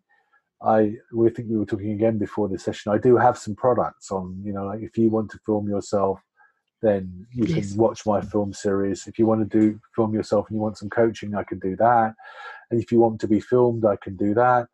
i 0.64 0.94
we 1.14 1.30
think 1.30 1.50
we 1.50 1.58
were 1.58 1.66
talking 1.66 1.92
again 1.92 2.18
before 2.18 2.50
this 2.50 2.64
session. 2.64 2.92
I 2.94 2.98
do 2.98 3.18
have 3.18 3.38
some 3.38 3.56
products 3.56 4.12
on 4.12 4.42
you 4.46 4.54
know 4.54 4.66
like 4.66 4.82
if 4.82 4.98
you 4.98 5.10
want 5.10 5.32
to 5.32 5.40
film 5.46 5.70
yourself 5.70 6.20
then 6.82 7.26
you 7.34 7.48
Yes. 7.48 7.72
can 7.72 7.78
watch 7.78 8.06
my 8.06 8.22
film 8.22 8.54
series. 8.54 9.08
If 9.08 9.18
you 9.20 9.26
want 9.26 9.50
to 9.50 9.60
do 9.60 9.80
film 9.96 10.14
yourself 10.14 10.48
and 10.50 10.58
you 10.58 10.62
want 10.62 10.78
some 10.78 10.90
coaching 10.90 11.36
i 11.36 11.44
can 11.44 11.60
do 11.60 11.76
that. 11.78 12.14
And 12.72 12.82
if 12.82 12.92
you 12.92 13.00
want 13.00 13.20
to 13.22 13.28
be 13.28 13.40
filmed 13.40 13.86
i 13.86 13.98
can 13.98 14.16
do 14.18 14.34
that. 14.36 14.68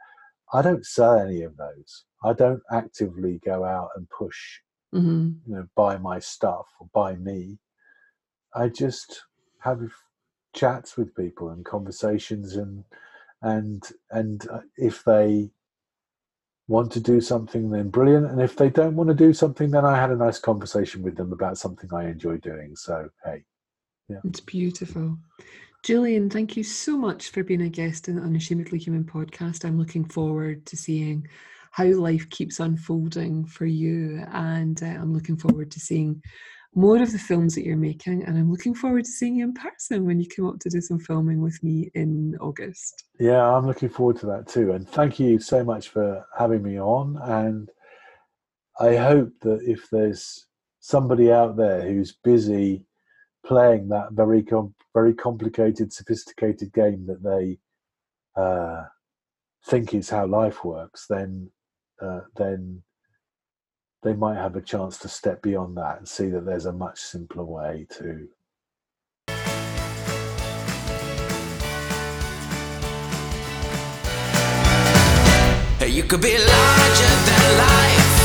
I 0.53 0.61
don't 0.63 0.85
sell 0.85 1.19
any 1.19 1.43
of 1.43 1.57
those. 1.57 2.05
I 2.23 2.33
don't 2.33 2.61
actively 2.71 3.39
go 3.45 3.63
out 3.65 3.89
and 3.95 4.07
push 4.09 4.59
hmm 4.93 5.29
you 5.47 5.55
know 5.55 5.67
buy 5.75 5.97
my 5.97 6.19
stuff 6.19 6.67
or 6.79 6.87
buy 6.93 7.15
me. 7.15 7.59
I 8.55 8.69
just 8.69 9.23
have 9.59 9.81
chats 10.53 10.97
with 10.97 11.15
people 11.15 11.49
and 11.49 11.65
conversations 11.65 12.55
and 12.55 12.83
and 13.41 13.91
and 14.11 14.47
uh, 14.49 14.61
if 14.77 15.03
they 15.03 15.49
want 16.67 16.91
to 16.91 16.99
do 16.99 17.19
something 17.19 17.69
then 17.69 17.89
brilliant 17.89 18.29
and 18.29 18.41
if 18.41 18.55
they 18.55 18.69
don't 18.69 18.95
want 18.95 19.07
to 19.07 19.15
do 19.15 19.33
something 19.33 19.71
then 19.71 19.85
i 19.85 19.99
had 19.99 20.11
a 20.11 20.15
nice 20.15 20.37
conversation 20.39 21.01
with 21.01 21.15
them 21.15 21.31
about 21.31 21.57
something 21.57 21.89
i 21.93 22.05
enjoy 22.07 22.37
doing 22.37 22.75
so 22.75 23.09
hey 23.25 23.43
yeah 24.09 24.19
It's 24.25 24.39
beautiful. 24.39 25.17
Julian, 25.81 26.29
thank 26.29 26.57
you 26.57 26.63
so 26.63 26.97
much 26.97 27.29
for 27.29 27.41
being 27.43 27.61
a 27.61 27.69
guest 27.69 28.09
in 28.09 28.15
the 28.17 28.21
Unashamedly 28.21 28.77
Human 28.79 29.05
podcast. 29.05 29.63
I'm 29.63 29.77
looking 29.77 30.03
forward 30.03 30.65
to 30.65 30.75
seeing 30.75 31.25
how 31.71 31.85
life 31.85 32.29
keeps 32.29 32.59
unfolding 32.59 33.45
for 33.45 33.65
you. 33.65 34.25
And 34.33 34.81
uh, 34.83 34.87
I'm 34.87 35.13
looking 35.13 35.37
forward 35.37 35.71
to 35.71 35.79
seeing 35.79 36.21
more 36.75 37.01
of 37.01 37.11
the 37.11 37.19
films 37.19 37.55
that 37.55 37.65
you're 37.65 37.75
making. 37.77 38.23
And 38.23 38.37
I'm 38.37 38.51
looking 38.51 38.75
forward 38.75 39.05
to 39.05 39.11
seeing 39.11 39.35
you 39.35 39.43
in 39.45 39.53
person 39.53 40.05
when 40.05 40.19
you 40.19 40.27
come 40.27 40.47
up 40.47 40.59
to 40.59 40.69
do 40.69 40.81
some 40.81 40.99
filming 40.99 41.41
with 41.41 41.61
me 41.63 41.89
in 41.95 42.35
August. 42.39 43.05
yeah 43.19 43.43
i'm 43.55 43.65
looking 43.67 43.89
forward 43.89 44.17
to 44.17 44.25
that 44.25 44.47
too 44.47 44.71
and 44.71 44.87
thank 44.87 45.19
you 45.19 45.39
so 45.39 45.63
much 45.63 45.89
for 45.89 46.25
having 46.37 46.63
me 46.63 46.79
on 46.79 47.17
and 47.23 47.69
i 48.79 48.95
hope 48.95 49.31
that 49.41 49.59
if 49.65 49.89
there's 49.91 50.47
somebody 50.79 51.31
out 51.31 51.57
there 51.57 51.81
who's 51.81 52.17
busy 52.23 52.85
playing 53.45 53.89
that 53.89 54.11
very 54.13 54.41
com- 54.43 54.73
very 54.93 55.13
complicated 55.13 55.91
sophisticated 55.91 56.71
game 56.73 57.05
that 57.05 57.21
they 57.23 57.57
uh, 58.41 58.83
think 59.65 59.93
is 59.93 60.09
how 60.09 60.25
life 60.25 60.63
works 60.63 61.05
then 61.09 61.49
uh, 62.01 62.21
then 62.37 62.81
they 64.01 64.13
might 64.13 64.35
have 64.35 64.55
a 64.55 64.61
chance 64.61 64.97
to 64.99 65.07
step 65.07 65.41
beyond 65.41 65.77
that 65.77 65.97
and 65.97 66.07
see 66.07 66.29
that 66.29 66.45
there's 66.45 66.65
a 66.65 66.73
much 66.73 66.99
simpler 66.99 67.43
way 67.43 67.85
to 67.89 68.27
You 75.99 76.05
could 76.05 76.21
be 76.21 76.37
larger 76.37 77.13
than 77.27 77.57
life, 77.57 78.19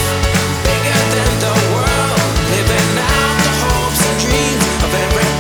bigger 0.62 1.02
than 1.14 1.32
the 1.42 1.54
world, 1.74 2.34
living 2.54 2.98
out 3.02 3.36
the 3.42 3.52
hopes 3.64 4.00
and 4.06 4.18
dreams 4.22 4.84
of 4.84 4.94
every 4.94 5.34